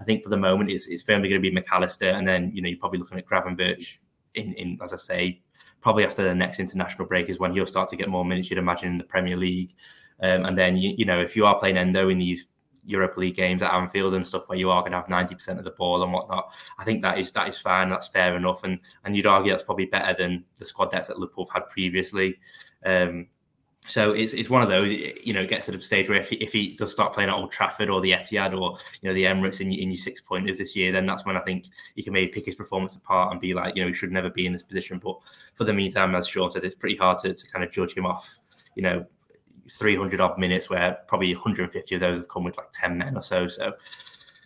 I 0.00 0.04
think 0.04 0.22
for 0.22 0.30
the 0.30 0.36
moment, 0.36 0.70
it's, 0.70 0.88
it's 0.88 1.04
firmly 1.04 1.28
going 1.28 1.40
to 1.40 1.48
be 1.48 1.54
Mac 1.54 1.66
Allister. 1.70 2.10
And 2.10 2.26
then, 2.26 2.50
you 2.52 2.60
know, 2.60 2.68
you're 2.68 2.78
probably 2.78 2.98
looking 2.98 3.18
at 3.18 3.26
Gravenberch 3.26 3.98
in, 4.34 4.52
in, 4.54 4.78
as 4.82 4.92
I 4.92 4.96
say, 4.96 5.42
probably 5.80 6.04
after 6.04 6.24
the 6.24 6.34
next 6.34 6.58
international 6.58 7.06
break 7.06 7.28
is 7.28 7.38
when 7.38 7.52
he'll 7.52 7.66
start 7.66 7.88
to 7.90 7.96
get 7.96 8.08
more 8.08 8.24
minutes, 8.24 8.50
you'd 8.50 8.58
imagine, 8.58 8.92
in 8.92 8.98
the 8.98 9.04
Premier 9.04 9.36
League. 9.36 9.74
Um, 10.20 10.44
and 10.44 10.58
then, 10.58 10.76
you, 10.76 10.94
you 10.96 11.04
know, 11.04 11.20
if 11.20 11.36
you 11.36 11.46
are 11.46 11.58
playing 11.58 11.76
Endo 11.76 12.08
in 12.08 12.18
these 12.18 12.46
Europa 12.86 13.20
League 13.20 13.34
games 13.34 13.62
at 13.62 13.72
Anfield 13.72 14.14
and 14.14 14.26
stuff 14.26 14.48
where 14.48 14.58
you 14.58 14.70
are 14.70 14.82
going 14.82 14.92
to 14.92 14.98
have 14.98 15.08
ninety 15.08 15.34
percent 15.34 15.58
of 15.58 15.64
the 15.64 15.70
ball 15.72 16.02
and 16.02 16.12
whatnot. 16.12 16.50
I 16.78 16.84
think 16.84 17.02
that 17.02 17.18
is 17.18 17.32
that 17.32 17.48
is 17.48 17.58
fine. 17.58 17.88
That's 17.88 18.08
fair 18.08 18.36
enough, 18.36 18.64
and 18.64 18.80
and 19.04 19.16
you'd 19.16 19.26
argue 19.26 19.52
that's 19.52 19.62
probably 19.62 19.86
better 19.86 20.14
than 20.16 20.44
the 20.58 20.64
squad 20.64 20.90
depth 20.90 21.08
that 21.08 21.18
Liverpool 21.18 21.46
have 21.46 21.62
had 21.62 21.68
previously. 21.70 22.38
Um, 22.84 23.28
so 23.86 24.12
it's, 24.12 24.32
it's 24.32 24.48
one 24.48 24.62
of 24.62 24.70
those, 24.70 24.90
you 24.90 25.34
know, 25.34 25.42
it 25.42 25.50
gets 25.50 25.66
to 25.66 25.72
the 25.72 25.80
stage 25.80 26.08
where 26.08 26.18
if 26.18 26.30
he, 26.30 26.36
if 26.36 26.54
he 26.54 26.74
does 26.74 26.90
start 26.90 27.12
playing 27.12 27.28
at 27.28 27.36
Old 27.36 27.52
Trafford 27.52 27.90
or 27.90 28.00
the 28.00 28.12
Etihad 28.12 28.58
or, 28.58 28.78
you 29.02 29.10
know, 29.10 29.12
the 29.12 29.24
Emirates 29.24 29.60
in, 29.60 29.70
in 29.72 29.90
your 29.90 29.98
six 29.98 30.22
pointers 30.22 30.56
this 30.56 30.74
year, 30.74 30.90
then 30.90 31.04
that's 31.04 31.26
when 31.26 31.36
I 31.36 31.40
think 31.40 31.66
he 31.94 32.02
can 32.02 32.14
maybe 32.14 32.32
pick 32.32 32.46
his 32.46 32.54
performance 32.54 32.96
apart 32.96 33.32
and 33.32 33.40
be 33.40 33.52
like, 33.52 33.76
you 33.76 33.82
know, 33.82 33.88
he 33.88 33.94
should 33.94 34.10
never 34.10 34.30
be 34.30 34.46
in 34.46 34.54
this 34.54 34.62
position. 34.62 34.98
But 35.04 35.18
for 35.54 35.64
the 35.64 35.74
meantime, 35.74 36.14
as 36.14 36.26
Sean 36.26 36.50
says, 36.50 36.64
it's 36.64 36.74
pretty 36.74 36.96
hard 36.96 37.18
to, 37.18 37.34
to 37.34 37.46
kind 37.46 37.62
of 37.62 37.70
judge 37.70 37.94
him 37.94 38.06
off, 38.06 38.38
you 38.74 38.82
know, 38.82 39.04
300 39.72 40.20
odd 40.20 40.38
minutes 40.38 40.70
where 40.70 40.98
probably 41.08 41.34
150 41.34 41.94
of 41.94 42.00
those 42.00 42.18
have 42.18 42.28
come 42.28 42.44
with 42.44 42.56
like 42.56 42.70
10 42.72 42.98
men 42.98 43.16
or 43.16 43.22
so. 43.22 43.48
So 43.48 43.72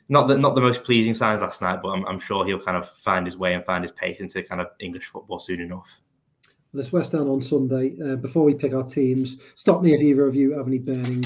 not 0.08 0.28
the 0.28 0.38
not 0.38 0.54
the 0.54 0.60
most 0.60 0.84
pleasing 0.84 1.14
signs 1.14 1.42
last 1.42 1.60
night, 1.60 1.80
but 1.82 1.90
I'm, 1.90 2.06
I'm 2.06 2.18
sure 2.18 2.44
he'll 2.44 2.58
kind 2.58 2.76
of 2.76 2.88
find 2.88 3.26
his 3.26 3.36
way 3.36 3.54
and 3.54 3.64
find 3.64 3.84
his 3.84 3.92
pace 3.92 4.20
into 4.20 4.42
kind 4.42 4.60
of 4.60 4.68
English 4.80 5.06
football 5.06 5.38
soon 5.38 5.60
enough. 5.60 6.00
Well, 6.72 6.80
it's 6.80 6.92
West 6.92 7.12
Ham 7.12 7.28
on 7.28 7.42
Sunday. 7.42 7.96
Uh, 8.02 8.16
before 8.16 8.44
we 8.44 8.54
pick 8.54 8.74
our 8.74 8.84
teams, 8.84 9.40
stop 9.54 9.82
me 9.82 9.94
if 9.94 10.00
either 10.00 10.26
of 10.26 10.34
you 10.34 10.56
have 10.56 10.66
any 10.66 10.78
burning 10.78 11.24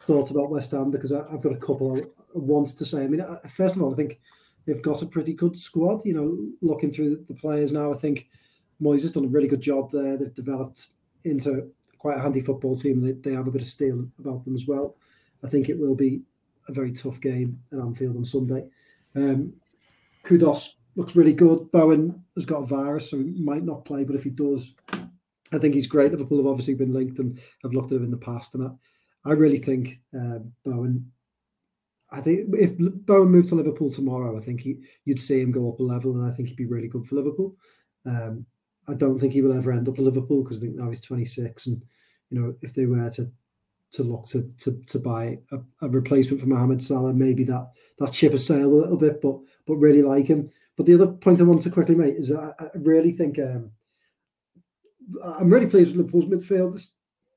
thoughts 0.00 0.30
about 0.30 0.50
West 0.50 0.70
Ham 0.72 0.90
because 0.90 1.12
I, 1.12 1.28
have 1.30 1.42
got 1.42 1.52
a 1.52 1.56
couple 1.56 1.92
of 1.92 2.02
wants 2.32 2.74
to 2.76 2.84
say. 2.84 3.04
I 3.04 3.08
mean, 3.08 3.24
first 3.48 3.76
of 3.76 3.82
all, 3.82 3.92
I 3.92 3.96
think 3.96 4.20
they've 4.66 4.82
got 4.82 5.02
a 5.02 5.06
pretty 5.06 5.34
good 5.34 5.56
squad. 5.56 6.04
You 6.04 6.14
know, 6.14 6.38
looking 6.60 6.90
through 6.90 7.10
the, 7.10 7.24
the 7.28 7.34
players 7.34 7.72
now, 7.72 7.92
I 7.92 7.96
think 7.96 8.28
Moyes 8.80 9.02
has 9.02 9.12
done 9.12 9.24
a 9.24 9.28
really 9.28 9.48
good 9.48 9.60
job 9.60 9.90
there. 9.90 10.16
They've 10.16 10.34
developed 10.34 10.88
into 11.24 11.70
quite 12.04 12.18
a 12.18 12.20
handy 12.20 12.42
football 12.42 12.76
team. 12.76 13.00
They, 13.00 13.12
they 13.12 13.34
have 13.34 13.46
a 13.46 13.50
bit 13.50 13.62
of 13.62 13.68
steel 13.68 14.06
about 14.18 14.44
them 14.44 14.54
as 14.54 14.66
well. 14.66 14.94
I 15.42 15.48
think 15.48 15.70
it 15.70 15.78
will 15.78 15.94
be 15.94 16.20
a 16.68 16.72
very 16.72 16.92
tough 16.92 17.18
game 17.18 17.58
at 17.72 17.78
Anfield 17.78 18.18
on 18.18 18.26
Sunday. 18.26 18.66
Um, 19.16 19.54
Kudus 20.22 20.74
looks 20.96 21.16
really 21.16 21.32
good. 21.32 21.72
Bowen 21.72 22.22
has 22.34 22.44
got 22.44 22.62
a 22.62 22.66
virus, 22.66 23.08
so 23.08 23.16
he 23.16 23.24
might 23.42 23.64
not 23.64 23.86
play, 23.86 24.04
but 24.04 24.16
if 24.16 24.22
he 24.22 24.28
does, 24.28 24.74
I 24.92 25.58
think 25.58 25.72
he's 25.72 25.86
great. 25.86 26.10
Liverpool 26.10 26.36
have 26.36 26.46
obviously 26.46 26.74
been 26.74 26.92
linked 26.92 27.20
and 27.20 27.40
have 27.62 27.72
looked 27.72 27.90
at 27.90 27.96
him 27.96 28.04
in 28.04 28.10
the 28.10 28.18
past, 28.18 28.54
and 28.54 28.68
I, 28.68 29.30
I 29.30 29.32
really 29.32 29.58
think 29.58 29.98
uh, 30.14 30.40
Bowen. 30.62 31.10
I 32.12 32.20
think 32.20 32.50
if 32.52 32.74
Bowen 33.06 33.30
moved 33.30 33.48
to 33.48 33.54
Liverpool 33.54 33.90
tomorrow, 33.90 34.36
I 34.36 34.42
think 34.42 34.60
he, 34.60 34.80
you'd 35.06 35.18
see 35.18 35.40
him 35.40 35.52
go 35.52 35.72
up 35.72 35.80
a 35.80 35.82
level, 35.82 36.12
and 36.12 36.30
I 36.30 36.36
think 36.36 36.50
he'd 36.50 36.58
be 36.58 36.66
really 36.66 36.88
good 36.88 37.06
for 37.06 37.14
Liverpool. 37.14 37.56
Um, 38.04 38.44
I 38.88 38.94
don't 38.94 39.18
think 39.18 39.32
he 39.32 39.42
will 39.42 39.56
ever 39.56 39.72
end 39.72 39.88
up 39.88 39.98
at 39.98 40.04
Liverpool 40.04 40.42
because 40.42 40.58
I 40.58 40.66
think 40.66 40.76
now 40.76 40.90
he's 40.90 41.00
26, 41.00 41.66
and 41.66 41.82
you 42.30 42.40
know, 42.40 42.54
if 42.62 42.74
they 42.74 42.86
were 42.86 43.10
to 43.10 43.30
to 43.92 44.02
look 44.02 44.26
to 44.26 44.50
to, 44.58 44.80
to 44.86 44.98
buy 44.98 45.38
a, 45.52 45.58
a 45.82 45.88
replacement 45.88 46.40
for 46.40 46.48
Mohamed 46.48 46.82
Salah, 46.82 47.14
maybe 47.14 47.44
that 47.44 47.70
that 47.98 48.14
ship 48.14 48.32
has 48.32 48.46
sailed 48.46 48.72
a 48.72 48.76
little 48.76 48.96
bit, 48.96 49.20
but 49.22 49.38
but 49.66 49.76
really 49.76 50.02
like 50.02 50.26
him. 50.26 50.50
But 50.76 50.86
the 50.86 50.94
other 50.94 51.06
point 51.06 51.40
I 51.40 51.44
want 51.44 51.62
to 51.62 51.70
quickly 51.70 51.94
make 51.94 52.16
is 52.16 52.32
I, 52.32 52.50
I 52.58 52.68
really 52.74 53.12
think 53.12 53.38
um, 53.38 53.70
I'm 55.22 55.50
really 55.50 55.66
pleased 55.66 55.96
with 55.96 56.06
Liverpool's 56.06 56.24
midfield 56.26 56.72
this 56.72 56.90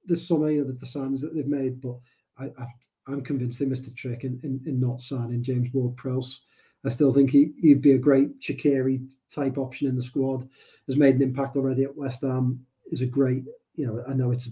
this 0.06 0.28
summer. 0.28 0.50
You 0.50 0.62
know, 0.62 0.68
the, 0.68 0.74
the 0.74 0.86
signings 0.86 1.22
that 1.22 1.36
they've 1.36 1.48
made, 1.48 1.82
but 1.82 1.98
I, 2.38 2.46
I 2.58 3.12
am 3.12 3.22
convinced 3.22 3.60
they 3.60 3.66
missed 3.66 3.88
a 3.88 3.94
trick 3.94 4.24
in, 4.24 4.40
in, 4.44 4.62
in 4.66 4.80
not 4.80 5.02
signing 5.02 5.44
James 5.44 5.70
Ward-Prowse. 5.74 6.42
I 6.86 6.90
still 6.90 7.14
think 7.14 7.32
he, 7.32 7.52
he'd 7.62 7.82
be 7.82 7.94
a 7.94 7.98
great 7.98 8.40
Shaqiri 8.40 9.10
type 9.34 9.58
option 9.58 9.88
in 9.88 9.96
the 9.96 10.02
squad. 10.02 10.48
Has 10.88 10.96
made 10.96 11.16
an 11.16 11.22
impact 11.22 11.56
already 11.56 11.84
at 11.84 11.96
West 11.96 12.22
Ham. 12.22 12.66
Is 12.92 13.02
a 13.02 13.06
great, 13.06 13.44
you 13.76 13.86
know, 13.86 14.04
I 14.08 14.14
know 14.14 14.32
it's 14.32 14.50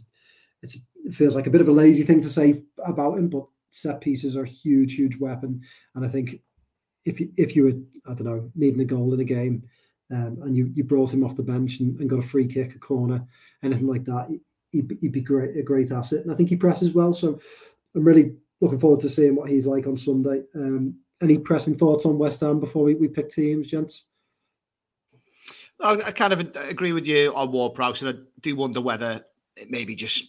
it's, 0.62 0.78
it 1.06 1.14
feels 1.14 1.36
like 1.36 1.48
a 1.48 1.52
bit 1.52 1.62
of 1.62 1.68
a 1.68 1.72
lazy 1.72 2.04
thing 2.04 2.22
to 2.22 2.30
say 2.30 2.62
about 2.86 3.18
him, 3.18 3.30
but 3.30 3.46
set 3.70 4.02
pieces 4.02 4.36
are 4.36 4.44
a 4.44 4.50
huge, 4.50 4.96
huge 4.96 5.18
weapon. 5.18 5.62
And 5.94 6.06
I 6.06 6.10
think 6.10 6.42
if 7.06 7.20
you, 7.20 7.32
if 7.38 7.56
you 7.56 7.64
were, 7.64 8.12
I 8.12 8.16
don't 8.16 8.26
know, 8.26 8.52
needing 8.56 8.82
a 8.82 8.86
goal 8.86 9.14
in 9.14 9.20
a 9.20 9.26
game, 9.26 9.64
um, 10.12 10.40
and 10.44 10.56
you, 10.56 10.72
you 10.74 10.84
brought 10.84 11.14
him 11.14 11.24
off 11.24 11.36
the 11.36 11.44
bench 11.44 11.80
and, 11.80 12.00
and, 12.00 12.10
got 12.10 12.20
a 12.20 12.28
free 12.28 12.48
kick, 12.48 12.76
a 12.76 12.80
corner, 12.80 13.26
anything 13.64 13.88
like 13.88 14.04
that, 14.06 14.28
he'd, 14.72 14.98
he'd 15.02 15.12
be 15.12 15.22
great, 15.22 15.58
a 15.58 15.64
great 15.64 15.92
asset. 15.92 16.22
And 16.22 16.32
I 16.32 16.36
think 16.36 16.50
he 16.50 16.56
presses 16.56 16.94
well. 16.94 17.12
So 17.12 17.40
I'm 17.96 18.04
really 18.04 18.36
looking 18.62 18.80
forward 18.80 19.00
to 19.02 19.10
seeing 19.10 19.36
what 19.36 19.50
he's 19.50 19.66
like 19.66 19.88
on 19.88 19.98
Sunday. 19.98 20.44
Um, 20.54 20.96
any 21.22 21.38
pressing 21.38 21.78
thoughts 21.78 22.06
on 22.06 22.18
West 22.18 22.42
Ham 22.42 22.60
before 22.60 22.84
we, 22.84 22.96
we 22.96 23.08
pick 23.08 23.30
teams, 23.30 23.68
gents? 23.68 24.08
I, 25.82 26.12
kind 26.12 26.34
of 26.34 26.56
agree 26.56 26.94
with 26.94 27.06
you 27.06 27.34
on 27.36 27.52
Ward 27.52 27.76
Prowse, 27.76 28.02
and 28.02 28.18
I 28.18 28.22
do 28.42 28.56
wonder 28.56 28.82
whether 28.82 29.26
it 29.58 29.70
maybe 29.70 29.96
just 29.96 30.26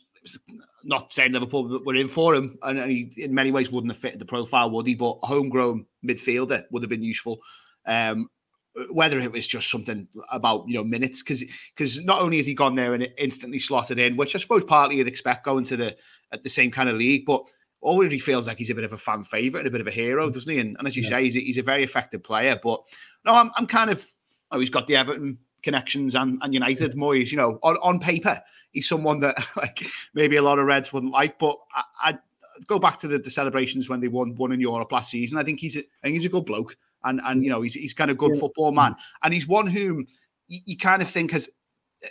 not 0.83 1.13
saying 1.13 1.33
Liverpool 1.33 1.69
but 1.69 1.87
were 1.87 1.95
in 1.95 2.09
for 2.09 2.35
him, 2.35 2.59
and, 2.63 2.79
and, 2.79 2.91
he 2.91 3.13
in 3.17 3.35
many 3.35 3.51
ways 3.51 3.71
wouldn't 3.71 3.93
have 3.93 4.01
fitted 4.01 4.19
the 4.19 4.25
profile, 4.25 4.71
would 4.71 4.87
he? 4.87 4.95
But 4.95 5.19
a 5.23 5.27
homegrown 5.27 5.87
midfielder 6.05 6.65
would 6.71 6.83
have 6.83 6.91
been 6.91 7.03
useful. 7.03 7.39
Um, 7.87 8.29
whether 8.91 9.19
it 9.19 9.33
was 9.33 9.47
just 9.47 9.71
something 9.71 10.07
about 10.31 10.69
you 10.69 10.75
know 10.75 10.85
minutes, 10.85 11.23
because 11.23 11.45
because 11.75 12.01
not 12.01 12.21
only 12.21 12.37
has 12.39 12.47
he 12.47 12.55
gone 12.55 12.75
there 12.75 12.95
and 12.95 13.09
instantly 13.19 13.59
slotted 13.59 13.99
in, 13.99 14.17
which 14.17 14.35
I 14.35 14.39
suppose 14.39 14.65
partly 14.65 14.97
you'd 14.97 15.09
expect 15.09 15.45
going 15.45 15.65
to 15.67 15.77
the 15.77 15.97
at 16.33 16.43
the 16.43 16.51
same 16.51 16.71
kind 16.71 16.89
of 16.89 16.97
league, 16.97 17.25
but 17.25 17.45
already 17.87 18.19
feels 18.19 18.47
like 18.49 18.59
he's 18.59 18.71
a 18.71 18.75
bit 18.75 18.85
of 18.85 18.93
a 18.93 18.99
fan 18.99 19.25
favorite 19.25 19.61
and 19.61 19.69
a 19.69 19.71
bit 19.71 19.81
of 19.81 19.87
a 19.87 19.93
hero, 19.93 20.29
mm. 20.29 20.33
doesn't 20.33 20.53
he? 20.53 20.59
And, 20.59 20.77
and 20.79 20.87
as 20.87 20.97
you 20.97 21.05
yeah. 21.05 21.11
say, 21.11 21.25
he's 21.25 21.37
a, 21.37 21.41
he's 21.41 21.59
a 21.59 21.63
very 21.63 21.85
effective 21.85 22.23
player. 22.23 22.59
But 22.63 22.83
no, 23.25 23.33
I'm 23.33 23.51
I'm 23.57 23.67
kind 23.67 23.91
of 23.91 24.07
oh, 24.51 24.61
he's 24.61 24.71
got 24.71 24.87
the 24.87 24.97
Everton 24.97 25.39
connections 25.63 26.15
and, 26.15 26.39
and 26.43 26.53
United 26.55 26.95
yeah. 26.95 27.01
Moyes, 27.01 27.31
you 27.31 27.37
know, 27.37 27.59
on, 27.63 27.77
on 27.83 27.99
paper, 27.99 28.41
he's 28.73 28.89
someone 28.89 29.21
that 29.21 29.37
like 29.57 29.87
maybe 30.15 30.37
a 30.37 30.43
lot 30.43 30.59
of 30.59 30.67
Reds 30.67 30.93
wouldn't 30.93 31.13
like. 31.13 31.39
But 31.39 31.57
I, 31.75 31.83
I 32.11 32.19
go 32.67 32.79
back 32.79 32.99
to 33.01 33.09
the, 33.09 33.19
the, 33.19 33.31
celebrations 33.31 33.89
when 33.89 34.01
they 34.01 34.09
won 34.09 34.35
one 34.37 34.53
in 34.53 34.61
Europe 34.61 34.93
last 34.93 35.11
season. 35.11 35.39
I 35.39 35.45
think 35.45 35.61
he's 35.61 35.77
a, 35.77 35.81
I 35.81 36.05
think 36.05 36.15
he's 36.15 36.25
a 36.25 36.31
good 36.31 36.47
bloke, 36.47 36.77
and 37.05 37.21
and 37.25 37.45
you 37.45 37.51
know 37.51 37.63
he's 37.63 37.75
he's 37.75 37.95
kind 37.95 38.11
of 38.11 38.19
good 38.19 38.35
yeah. 38.35 38.41
football 38.41 38.73
man, 38.73 38.93
mm. 38.93 38.99
and 39.23 39.35
he's 39.35 39.47
one 39.47 39.67
whom 39.67 40.07
you, 40.49 40.61
you, 40.65 40.77
kind 40.77 41.03
of 41.03 41.11
think 41.11 41.33
has 41.33 41.49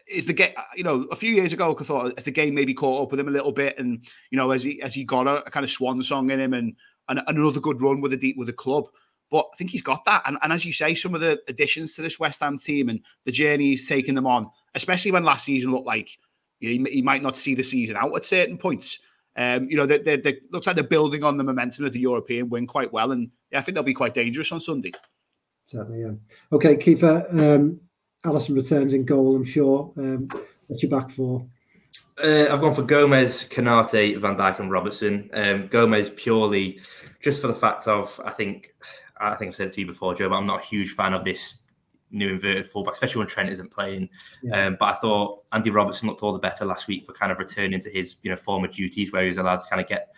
is 0.07 0.25
the 0.25 0.33
game. 0.33 0.53
You 0.75 0.83
know, 0.83 1.07
a 1.11 1.15
few 1.15 1.33
years 1.33 1.53
ago, 1.53 1.75
I 1.79 1.83
thought 1.83 2.13
as 2.17 2.25
the 2.25 2.31
game 2.31 2.55
maybe 2.55 2.73
caught 2.73 3.03
up 3.03 3.11
with 3.11 3.19
him 3.19 3.27
a 3.27 3.31
little 3.31 3.51
bit, 3.51 3.77
and 3.77 4.05
you 4.31 4.37
know 4.37 4.51
as 4.51 4.63
he 4.63 4.81
as 4.81 4.93
he 4.93 5.03
got 5.03 5.27
a, 5.27 5.43
a 5.45 5.51
kind 5.51 5.63
of 5.63 5.69
swan 5.69 6.01
song 6.03 6.29
in 6.31 6.39
him, 6.39 6.53
and, 6.53 6.75
and 7.09 7.21
another 7.27 7.59
good 7.59 7.81
run 7.81 8.01
with 8.01 8.13
a 8.13 8.17
deep 8.17 8.37
with 8.37 8.47
the 8.47 8.53
club. 8.53 8.85
But 9.31 9.47
I 9.53 9.57
think 9.57 9.71
he's 9.71 9.81
got 9.81 10.05
that. 10.05 10.21
And, 10.25 10.37
and 10.43 10.53
as 10.53 10.65
you 10.65 10.71
say, 10.71 10.93
some 10.93 11.15
of 11.15 11.21
the 11.21 11.41
additions 11.47 11.95
to 11.95 12.01
this 12.01 12.19
West 12.19 12.41
Ham 12.41 12.59
team 12.59 12.89
and 12.89 12.99
the 13.25 13.31
journey 13.31 13.69
he's 13.69 13.87
taken 13.87 14.13
them 14.13 14.27
on, 14.27 14.49
especially 14.75 15.11
when 15.11 15.23
last 15.23 15.45
season 15.45 15.71
looked 15.71 15.87
like 15.87 16.17
you 16.59 16.77
know, 16.77 16.85
he, 16.87 16.97
he, 16.97 17.01
might 17.01 17.23
not 17.23 17.37
see 17.37 17.55
the 17.55 17.63
season 17.63 17.97
out 17.97 18.15
at 18.15 18.23
certain 18.23 18.57
points. 18.57 18.99
Um, 19.35 19.67
you 19.69 19.75
know, 19.75 19.85
they, 19.85 19.97
they, 19.97 20.17
they, 20.17 20.39
looks 20.51 20.67
like 20.67 20.75
they're 20.75 20.85
building 20.85 21.23
on 21.23 21.37
the 21.37 21.43
momentum 21.43 21.85
of 21.85 21.91
the 21.91 21.99
European 21.99 22.49
win 22.49 22.67
quite 22.67 22.93
well, 22.93 23.11
and 23.11 23.29
yeah, 23.51 23.59
I 23.59 23.61
think 23.61 23.75
they'll 23.75 23.83
be 23.83 23.93
quite 23.93 24.13
dangerous 24.13 24.51
on 24.51 24.59
Sunday. 24.59 24.91
Certainly, 25.67 26.01
yeah. 26.01 26.11
Okay, 26.53 26.77
Keifer, 26.77 27.27
um, 27.37 27.81
Alisson 28.25 28.55
returns 28.55 28.93
in 28.93 29.05
goal. 29.05 29.35
I'm 29.35 29.43
sure. 29.43 29.91
Um, 29.97 30.29
what's 30.67 30.83
your 30.83 30.89
back 30.89 31.09
for? 31.09 31.45
Uh, 32.23 32.47
I've 32.49 32.61
gone 32.61 32.73
for 32.73 32.81
Gomez, 32.83 33.45
Konate, 33.49 34.19
Van 34.19 34.37
Dijk, 34.37 34.59
and 34.59 34.71
Robertson. 34.71 35.29
Um, 35.33 35.67
Gomez 35.67 36.09
purely 36.11 36.79
just 37.21 37.41
for 37.41 37.47
the 37.47 37.55
fact 37.55 37.87
of 37.87 38.19
I 38.23 38.31
think 38.31 38.73
I 39.19 39.35
think 39.35 39.49
I've 39.49 39.55
said 39.55 39.67
it 39.67 39.73
to 39.73 39.81
you 39.81 39.87
before, 39.87 40.15
Joe, 40.15 40.29
but 40.29 40.35
I'm 40.35 40.45
not 40.45 40.63
a 40.63 40.65
huge 40.65 40.91
fan 40.91 41.13
of 41.13 41.23
this 41.23 41.57
new 42.11 42.29
inverted 42.29 42.67
fullback, 42.67 42.93
especially 42.93 43.19
when 43.19 43.27
Trent 43.27 43.49
isn't 43.49 43.71
playing. 43.71 44.09
Yeah. 44.43 44.67
Um, 44.67 44.77
but 44.79 44.95
I 44.95 44.95
thought 44.99 45.43
Andy 45.51 45.69
Robertson 45.69 46.07
looked 46.07 46.23
all 46.23 46.33
the 46.33 46.39
better 46.39 46.65
last 46.65 46.87
week 46.87 47.05
for 47.05 47.13
kind 47.13 47.31
of 47.31 47.39
returning 47.39 47.79
to 47.81 47.89
his 47.89 48.17
you 48.23 48.31
know 48.31 48.37
former 48.37 48.67
duties 48.67 49.11
where 49.11 49.23
he 49.23 49.27
was 49.27 49.37
allowed 49.37 49.57
to 49.57 49.69
kind 49.69 49.81
of 49.81 49.87
get 49.87 50.09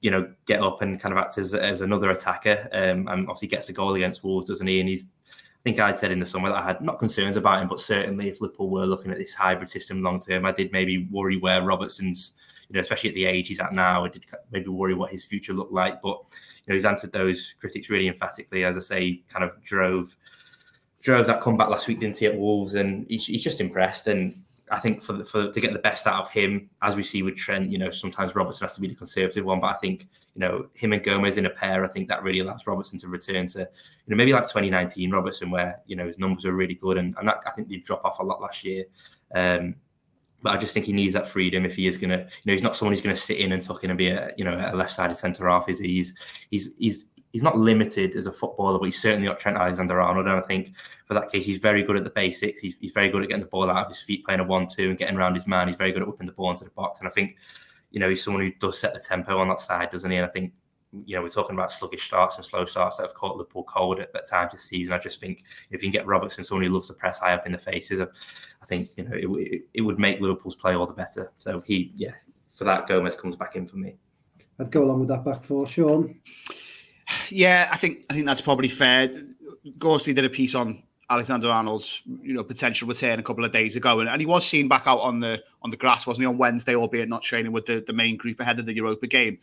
you 0.00 0.10
know 0.10 0.32
get 0.46 0.62
up 0.62 0.82
and 0.82 1.00
kind 1.00 1.12
of 1.12 1.18
act 1.18 1.36
as, 1.36 1.54
as 1.54 1.82
another 1.82 2.10
attacker. 2.10 2.68
Um, 2.72 3.08
and 3.08 3.28
obviously 3.28 3.48
gets 3.48 3.66
the 3.66 3.74
goal 3.74 3.94
against 3.94 4.24
Wolves, 4.24 4.46
doesn't 4.46 4.66
he? 4.66 4.80
And 4.80 4.88
he's 4.88 5.04
think 5.64 5.80
I'd 5.80 5.96
said 5.96 6.12
in 6.12 6.20
the 6.20 6.26
summer 6.26 6.50
that 6.50 6.62
I 6.62 6.66
had 6.66 6.82
not 6.82 6.98
concerns 6.98 7.36
about 7.36 7.62
him, 7.62 7.68
but 7.68 7.80
certainly 7.80 8.28
if 8.28 8.40
Liverpool 8.40 8.68
were 8.68 8.84
looking 8.84 9.10
at 9.10 9.18
this 9.18 9.34
hybrid 9.34 9.70
system 9.70 10.02
long 10.02 10.20
term, 10.20 10.44
I 10.44 10.52
did 10.52 10.72
maybe 10.72 11.08
worry 11.10 11.38
where 11.38 11.62
Robertson's, 11.62 12.34
you 12.68 12.74
know, 12.74 12.80
especially 12.80 13.08
at 13.08 13.14
the 13.14 13.24
age 13.24 13.48
he's 13.48 13.60
at 13.60 13.72
now, 13.72 14.04
I 14.04 14.08
did 14.08 14.24
maybe 14.52 14.68
worry 14.68 14.94
what 14.94 15.10
his 15.10 15.24
future 15.24 15.54
looked 15.54 15.72
like. 15.72 16.02
But 16.02 16.18
you 16.20 16.68
know, 16.68 16.74
he's 16.74 16.84
answered 16.84 17.12
those 17.12 17.54
critics 17.60 17.88
really 17.88 18.08
emphatically. 18.08 18.64
As 18.64 18.76
I 18.76 18.80
say, 18.80 19.22
kind 19.28 19.42
of 19.42 19.62
drove 19.64 20.14
drove 21.00 21.26
that 21.26 21.40
comeback 21.40 21.68
last 21.68 21.88
week, 21.88 22.00
didn't 22.00 22.18
he, 22.18 22.26
at 22.26 22.36
Wolves, 22.36 22.74
and 22.74 23.06
he's, 23.08 23.26
he's 23.26 23.42
just 23.42 23.60
impressed. 23.60 24.06
And 24.06 24.43
I 24.70 24.80
think 24.80 25.02
for, 25.02 25.12
the, 25.12 25.24
for 25.24 25.50
to 25.50 25.60
get 25.60 25.72
the 25.72 25.78
best 25.78 26.06
out 26.06 26.20
of 26.20 26.30
him, 26.30 26.70
as 26.82 26.96
we 26.96 27.04
see 27.04 27.22
with 27.22 27.36
Trent, 27.36 27.70
you 27.70 27.78
know, 27.78 27.90
sometimes 27.90 28.34
Robertson 28.34 28.64
has 28.64 28.74
to 28.74 28.80
be 28.80 28.88
the 28.88 28.94
conservative 28.94 29.44
one, 29.44 29.60
but 29.60 29.68
I 29.68 29.78
think 29.78 30.08
you 30.34 30.40
know 30.40 30.66
him 30.74 30.92
and 30.92 31.02
Gomez 31.02 31.36
in 31.36 31.46
a 31.46 31.50
pair, 31.50 31.84
I 31.84 31.88
think 31.88 32.08
that 32.08 32.22
really 32.22 32.40
allows 32.40 32.66
Robertson 32.66 32.98
to 33.00 33.08
return 33.08 33.46
to 33.48 33.60
you 33.60 33.66
know 34.08 34.16
maybe 34.16 34.32
like 34.32 34.44
2019 34.44 35.10
Robertson, 35.10 35.50
where 35.50 35.80
you 35.86 35.96
know 35.96 36.06
his 36.06 36.18
numbers 36.18 36.44
were 36.44 36.52
really 36.52 36.74
good, 36.74 36.96
and, 36.96 37.14
and 37.18 37.28
that, 37.28 37.40
I 37.46 37.50
think 37.50 37.68
they 37.68 37.76
drop 37.76 38.04
off 38.04 38.20
a 38.20 38.22
lot 38.22 38.40
last 38.40 38.64
year. 38.64 38.84
Um, 39.34 39.76
but 40.44 40.52
I 40.52 40.58
just 40.58 40.74
think 40.74 40.84
he 40.84 40.92
needs 40.92 41.14
that 41.14 41.26
freedom 41.26 41.64
if 41.64 41.74
he 41.74 41.86
is 41.86 41.96
to, 41.96 42.02
you 42.02 42.08
know, 42.08 42.26
he's 42.44 42.62
not 42.62 42.76
someone 42.76 42.92
who's 42.92 43.00
to 43.02 43.16
sit 43.16 43.38
in 43.38 43.52
and 43.52 43.62
tuck 43.62 43.82
in 43.82 43.90
and 43.90 43.96
be 43.96 44.08
a, 44.08 44.30
you 44.36 44.44
know, 44.44 44.54
a 44.54 44.76
left-sided 44.76 45.14
centre 45.14 45.48
half. 45.48 45.70
Is 45.70 45.78
he's 45.78 46.14
he's 46.50 46.76
he's 46.78 47.06
he's 47.34 47.42
not 47.42 47.58
limited 47.58 48.14
as 48.14 48.26
a 48.26 48.32
footballer, 48.32 48.78
but 48.78 48.84
he's 48.84 49.02
certainly 49.02 49.26
not 49.26 49.40
Trent 49.40 49.58
Alexander-Arnold. 49.58 50.26
And 50.26 50.36
I 50.36 50.40
think 50.40 50.72
for 51.04 51.14
that 51.14 51.32
case, 51.32 51.44
he's 51.44 51.58
very 51.58 51.82
good 51.82 51.96
at 51.96 52.04
the 52.04 52.10
basics. 52.10 52.60
He's, 52.60 52.78
he's 52.78 52.92
very 52.92 53.08
good 53.08 53.24
at 53.24 53.28
getting 53.28 53.42
the 53.42 53.48
ball 53.48 53.68
out 53.68 53.86
of 53.86 53.88
his 53.88 54.00
feet, 54.00 54.24
playing 54.24 54.38
a 54.38 54.44
one-two, 54.44 54.88
and 54.88 54.96
getting 54.96 55.16
around 55.16 55.34
his 55.34 55.44
man. 55.48 55.66
He's 55.66 55.76
very 55.76 55.90
good 55.90 56.02
at 56.02 56.06
whipping 56.06 56.28
the 56.28 56.32
ball 56.32 56.52
into 56.52 56.62
the 56.62 56.70
box. 56.70 57.00
And 57.00 57.08
I 57.08 57.10
think, 57.10 57.34
you 57.90 57.98
know, 57.98 58.08
he's 58.08 58.22
someone 58.22 58.44
who 58.44 58.52
does 58.60 58.78
set 58.78 58.94
the 58.94 59.00
tempo 59.00 59.36
on 59.36 59.48
that 59.48 59.60
side, 59.60 59.90
doesn't 59.90 60.08
he? 60.08 60.16
And 60.16 60.24
I 60.24 60.28
think, 60.28 60.52
you 61.04 61.16
know, 61.16 61.22
we're 61.22 61.28
talking 61.28 61.56
about 61.56 61.72
sluggish 61.72 62.06
starts 62.06 62.36
and 62.36 62.44
slow 62.44 62.66
starts 62.66 62.98
that 62.98 63.02
have 63.02 63.14
caught 63.14 63.36
Liverpool 63.36 63.64
cold 63.64 63.98
at, 63.98 64.14
at 64.14 64.28
times 64.28 64.52
this 64.52 64.62
season. 64.62 64.94
I 64.94 64.98
just 64.98 65.18
think 65.18 65.42
if 65.70 65.82
you 65.82 65.90
can 65.90 65.90
get 65.90 66.06
Robertson, 66.06 66.44
someone 66.44 66.64
who 66.64 66.72
loves 66.72 66.86
to 66.86 66.92
press 66.92 67.18
high 67.18 67.34
up 67.34 67.46
in 67.46 67.52
the 67.52 67.58
faces, 67.58 68.00
I, 68.00 68.06
I 68.62 68.66
think 68.66 68.90
you 68.96 69.02
know 69.02 69.16
it, 69.16 69.26
it, 69.52 69.62
it 69.74 69.80
would 69.80 69.98
make 69.98 70.20
Liverpool's 70.20 70.54
play 70.54 70.76
all 70.76 70.86
the 70.86 70.94
better. 70.94 71.32
So 71.38 71.64
he, 71.66 71.92
yeah, 71.96 72.12
for 72.46 72.62
that 72.62 72.86
Gomez 72.86 73.16
comes 73.16 73.34
back 73.34 73.56
in 73.56 73.66
for 73.66 73.76
me. 73.76 73.96
I'd 74.60 74.70
go 74.70 74.84
along 74.84 75.00
with 75.00 75.08
that 75.08 75.24
back 75.24 75.42
four, 75.42 75.66
Sean. 75.66 76.14
Yeah, 77.28 77.68
I 77.70 77.76
think 77.76 78.04
I 78.10 78.14
think 78.14 78.26
that's 78.26 78.40
probably 78.40 78.68
fair. 78.68 79.10
Ghosty 79.78 80.14
did 80.14 80.24
a 80.24 80.30
piece 80.30 80.54
on 80.54 80.82
Alexander 81.10 81.48
Arnold's 81.48 82.02
you 82.22 82.34
know 82.34 82.42
potential 82.42 82.88
return 82.88 83.18
a 83.18 83.22
couple 83.22 83.44
of 83.44 83.52
days 83.52 83.76
ago, 83.76 84.00
and, 84.00 84.08
and 84.08 84.20
he 84.20 84.26
was 84.26 84.46
seen 84.46 84.68
back 84.68 84.86
out 84.86 85.00
on 85.00 85.20
the 85.20 85.42
on 85.62 85.70
the 85.70 85.76
grass, 85.76 86.06
wasn't 86.06 86.22
he, 86.22 86.26
on 86.26 86.38
Wednesday, 86.38 86.74
albeit 86.74 87.08
not 87.08 87.22
training 87.22 87.52
with 87.52 87.66
the, 87.66 87.84
the 87.86 87.92
main 87.92 88.16
group 88.16 88.40
ahead 88.40 88.58
of 88.58 88.66
the 88.66 88.74
Europa 88.74 89.06
game. 89.06 89.38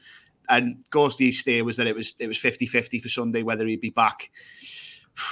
And 0.50 0.84
Ghosty's 0.92 1.40
steer 1.40 1.64
was 1.64 1.78
that 1.78 1.88
it 1.88 1.96
was 1.96 2.14
it 2.20 2.28
was 2.28 2.38
50-50 2.38 3.02
for 3.02 3.10
Sunday 3.10 3.44
whether 3.44 3.66
he'd 3.66 3.82
be 3.82 3.92
back. 3.92 4.32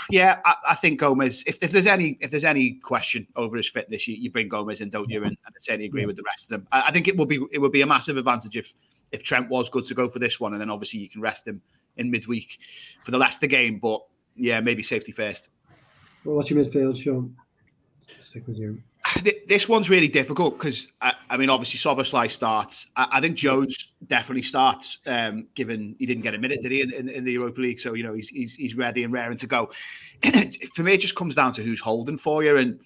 Yeah, 0.09 0.39
I, 0.45 0.55
I, 0.69 0.75
think 0.75 0.99
Gomez. 0.99 1.43
If, 1.47 1.57
if 1.61 1.71
there's 1.71 1.87
any 1.87 2.17
if 2.21 2.29
there's 2.29 2.43
any 2.43 2.73
question 2.73 3.25
over 3.35 3.57
his 3.57 3.69
fitness, 3.69 4.07
you, 4.07 4.15
you 4.15 4.29
bring 4.29 4.47
Gomez 4.47 4.81
in, 4.81 4.89
don't 4.89 5.09
you? 5.09 5.23
And, 5.23 5.31
and 5.31 5.37
I 5.47 5.59
certainly 5.59 5.85
agree 5.85 6.05
with 6.05 6.15
the 6.15 6.23
rest 6.23 6.45
of 6.45 6.49
them. 6.49 6.67
I, 6.71 6.83
I 6.87 6.91
think 6.91 7.07
it 7.07 7.17
would 7.17 7.29
be 7.29 7.39
it 7.51 7.59
would 7.59 7.71
be 7.71 7.81
a 7.81 7.87
massive 7.87 8.17
advantage 8.17 8.55
if 8.55 8.73
if 9.11 9.23
Trent 9.23 9.49
was 9.49 9.69
good 9.69 9.85
to 9.85 9.95
go 9.95 10.07
for 10.07 10.19
this 10.19 10.39
one, 10.39 10.53
and 10.53 10.61
then 10.61 10.69
obviously 10.69 10.99
you 10.99 11.09
can 11.09 11.21
rest 11.21 11.47
him 11.47 11.61
in 11.97 12.11
midweek 12.11 12.59
for 13.01 13.11
the 13.11 13.17
Leicester 13.17 13.47
game. 13.47 13.79
But 13.79 14.01
yeah, 14.35 14.59
maybe 14.59 14.83
safety 14.83 15.11
first. 15.11 15.49
Well, 16.23 16.35
what's 16.35 16.49
your 16.49 16.63
midfield, 16.63 17.01
Sean? 17.01 17.35
Stick 18.19 18.47
with 18.47 18.57
you. 18.57 18.81
This 19.47 19.67
one's 19.67 19.89
really 19.89 20.07
difficult 20.07 20.57
because 20.57 20.87
I, 21.01 21.13
I, 21.29 21.37
mean, 21.37 21.49
obviously, 21.49 21.79
Szoboszlai 21.79 22.29
starts. 22.29 22.87
I, 22.95 23.07
I, 23.13 23.21
think 23.21 23.37
Jones 23.37 23.91
definitely 24.07 24.43
starts, 24.43 24.99
um, 25.07 25.47
given 25.55 25.95
he 25.97 26.05
didn't 26.05 26.21
get 26.21 26.35
a 26.35 26.37
minute, 26.37 26.61
did 26.61 26.71
he, 26.71 26.81
in, 26.81 26.93
in, 26.93 27.09
in, 27.09 27.23
the 27.23 27.31
Europa 27.31 27.59
League? 27.59 27.79
So 27.79 27.93
you 27.93 28.03
know, 28.03 28.13
he's 28.13 28.29
he's, 28.29 28.53
he's 28.53 28.75
ready 28.75 29.03
and 29.03 29.11
raring 29.11 29.37
to 29.37 29.47
go. 29.47 29.71
for 30.75 30.83
me, 30.83 30.93
it 30.93 30.99
just 30.99 31.15
comes 31.15 31.33
down 31.33 31.53
to 31.53 31.63
who's 31.63 31.79
holding 31.79 32.17
for 32.17 32.43
you, 32.43 32.57
and 32.57 32.79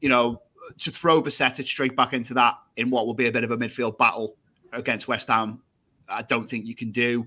you 0.00 0.08
know, 0.08 0.40
to 0.78 0.90
throw 0.90 1.22
Bajcetic 1.22 1.66
straight 1.66 1.96
back 1.96 2.14
into 2.14 2.32
that 2.34 2.54
in 2.76 2.88
what 2.88 3.06
will 3.06 3.14
be 3.14 3.26
a 3.26 3.32
bit 3.32 3.44
of 3.44 3.50
a 3.50 3.56
midfield 3.56 3.98
battle 3.98 4.36
against 4.72 5.08
West 5.08 5.28
Ham, 5.28 5.60
I 6.08 6.22
don't 6.22 6.48
think 6.48 6.66
you 6.66 6.74
can 6.74 6.90
do. 6.90 7.26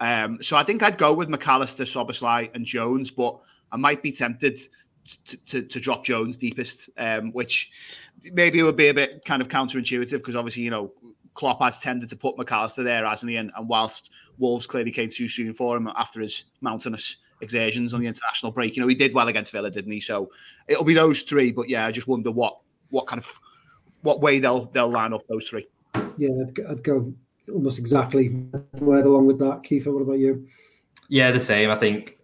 Um, 0.00 0.38
so 0.42 0.56
I 0.56 0.62
think 0.62 0.82
I'd 0.82 0.98
go 0.98 1.12
with 1.12 1.28
Mac 1.28 1.46
Allister, 1.46 1.84
Szoboszlai, 1.84 2.50
and 2.54 2.64
Jones, 2.64 3.10
but 3.10 3.38
I 3.72 3.76
might 3.76 4.02
be 4.02 4.12
tempted 4.12 4.60
to, 5.24 5.36
to, 5.36 5.62
to 5.62 5.80
drop 5.80 6.04
Jones 6.04 6.36
deepest, 6.36 6.90
um, 6.98 7.32
which 7.32 7.70
maybe 8.32 8.62
would 8.62 8.76
be 8.76 8.88
a 8.88 8.94
bit 8.94 9.24
kind 9.24 9.40
of 9.40 9.48
counterintuitive 9.48 10.10
because 10.10 10.36
obviously, 10.36 10.62
you 10.62 10.70
know, 10.70 10.92
Klopp 11.34 11.60
has 11.60 11.78
tended 11.78 12.08
to 12.08 12.16
put 12.16 12.36
Mac 12.38 12.50
Allister 12.50 12.82
there, 12.82 13.06
hasn't 13.06 13.30
he? 13.30 13.36
And, 13.36 13.52
and 13.56 13.68
whilst 13.68 14.10
Wolves 14.38 14.66
clearly 14.66 14.90
came 14.90 15.10
too 15.10 15.28
soon 15.28 15.52
for 15.52 15.76
him 15.76 15.88
after 15.96 16.20
his 16.20 16.44
mountainous 16.60 17.16
exertions 17.42 17.92
on 17.92 18.00
the 18.00 18.06
international 18.06 18.52
break, 18.52 18.76
you 18.76 18.82
know, 18.82 18.88
he 18.88 18.94
did 18.94 19.14
well 19.14 19.28
against 19.28 19.52
Villa, 19.52 19.70
didn't 19.70 19.92
he? 19.92 20.00
So 20.00 20.30
it'll 20.66 20.84
be 20.84 20.94
those 20.94 21.22
three. 21.22 21.52
But 21.52 21.68
yeah, 21.68 21.86
I 21.86 21.92
just 21.92 22.08
wonder 22.08 22.30
what 22.30 22.58
what 22.90 23.06
kind 23.06 23.22
of 23.22 23.30
what 24.02 24.20
way 24.20 24.38
they'll 24.38 24.66
they'll 24.66 24.90
line 24.90 25.12
up 25.12 25.26
those 25.28 25.46
three. 25.46 25.66
Yeah, 26.16 26.30
I'd, 26.40 26.66
I'd 26.70 26.82
go 26.82 27.12
almost 27.52 27.78
exactly 27.78 28.28
word 28.74 29.04
along 29.04 29.26
with 29.26 29.38
that. 29.38 29.62
Keifer, 29.62 29.92
what 29.92 30.02
about 30.02 30.18
you? 30.18 30.46
Yeah, 31.08 31.30
the 31.30 31.40
same. 31.40 31.70
I 31.70 31.76
think 31.76 32.18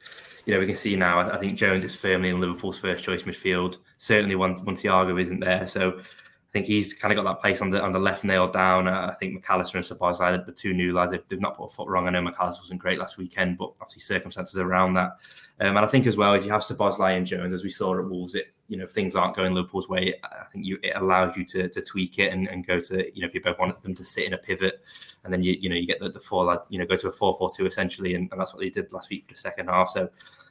you 0.47 0.55
know 0.55 0.61
we 0.61 0.67
can 0.67 0.77
see 0.77 0.97
now. 0.97 1.31
I 1.31 1.39
think 1.39 1.55
Jones 1.55 1.85
is 1.85 1.95
firmly 1.95 2.31
in 2.31 2.41
Liverpool's 2.41 2.79
first 2.79 3.05
choice 3.05 3.23
midfield. 3.23 3.77
Certainly, 3.99 4.37
when, 4.37 4.57
Thiago 4.57 5.21
isn't 5.21 5.41
there, 5.41 5.67
so 5.67 5.99
I 5.99 6.53
think 6.53 6.67
he's 6.67 6.93
kind 6.93 7.17
of 7.17 7.25
got 7.25 7.31
that 7.31 7.41
place 7.41 7.63
on 7.63 7.71
the 7.71 7.81
on 7.81 7.93
the 7.93 7.99
left 7.99 8.25
nailed 8.25 8.53
down. 8.53 8.89
Uh, 8.89 9.09
I 9.11 9.15
think 9.15 9.35
Mac 9.35 9.49
Allister 9.49 9.79
and 9.79 9.87
Szoboszlai, 9.87 10.45
the 10.45 10.53
two 10.53 10.75
new 10.75 10.93
lads, 10.93 11.13
they've, 11.13 11.27
they've, 11.29 11.41
not 11.41 11.57
put 11.57 11.67
a 11.67 11.69
foot 11.69 11.89
wrong. 11.89 12.07
I 12.07 12.11
know 12.11 12.23
Mac 12.23 12.41
Allister 12.41 12.63
wasn't 12.63 12.81
great 12.81 12.99
last 12.99 13.17
weekend, 13.17 13.59
but 13.59 13.73
obviously 13.81 14.01
circumstances 14.01 14.59
around 14.59 14.95
that. 14.95 15.17
Um, 15.61 15.77
and 15.77 15.79
I 15.79 15.87
think 15.87 16.07
as 16.07 16.17
well, 16.17 16.35
if 16.35 16.45
you 16.45 16.51
have 16.51 16.63
Szoboszlai 16.63 17.17
and 17.17 17.27
Jones, 17.27 17.53
as 17.53 17.63
we 17.63 17.71
saw 17.71 17.97
at 17.97 18.05
Wolves, 18.05 18.35
it 18.35 18.53
you 18.73 18.79
know 18.79 18.85
if 18.85 18.93
things 18.93 19.15
aren't 19.15 19.37
going 19.37 19.53
Liverpool's 19.53 19.87
way, 19.87 20.15
I 20.25 20.45
think 20.51 20.65
you 20.65 20.79
it 20.83 20.97
allows 20.97 21.37
you 21.37 21.45
to, 21.45 21.69
to 21.69 21.83
tweak 21.83 22.19
it 22.19 22.33
and, 22.33 22.49
and 22.49 22.67
go 22.67 22.81
to 22.81 23.15
you 23.15 23.21
know 23.21 23.27
if 23.27 23.35
you 23.35 23.43
both 23.43 23.59
want 23.59 23.83
them 23.83 23.95
to 23.95 24.03
sit 24.03 24.25
in 24.25 24.33
a 24.33 24.39
pivot, 24.39 24.83
and 25.25 25.33
then 25.33 25.43
you 25.43 25.59
you 25.61 25.69
know 25.69 25.77
you 25.77 25.87
get 25.87 26.01
the, 26.01 26.09
the 26.09 26.19
four 26.19 26.65
you 26.71 26.79
know 26.79 26.87
go 26.87 26.97
to 26.97 27.09
a 27.09 27.13
four 27.13 27.35
four 27.35 27.51
two 27.55 27.67
essentially, 27.67 28.15
and, 28.15 28.31
and 28.33 28.41
that's 28.41 28.55
what 28.55 28.61
they 28.61 28.71
did 28.71 28.91
last 28.91 29.11
week 29.11 29.27
for 29.27 29.35
the 29.35 29.39
second 29.39 29.69
half. 29.69 29.91
So 29.91 30.09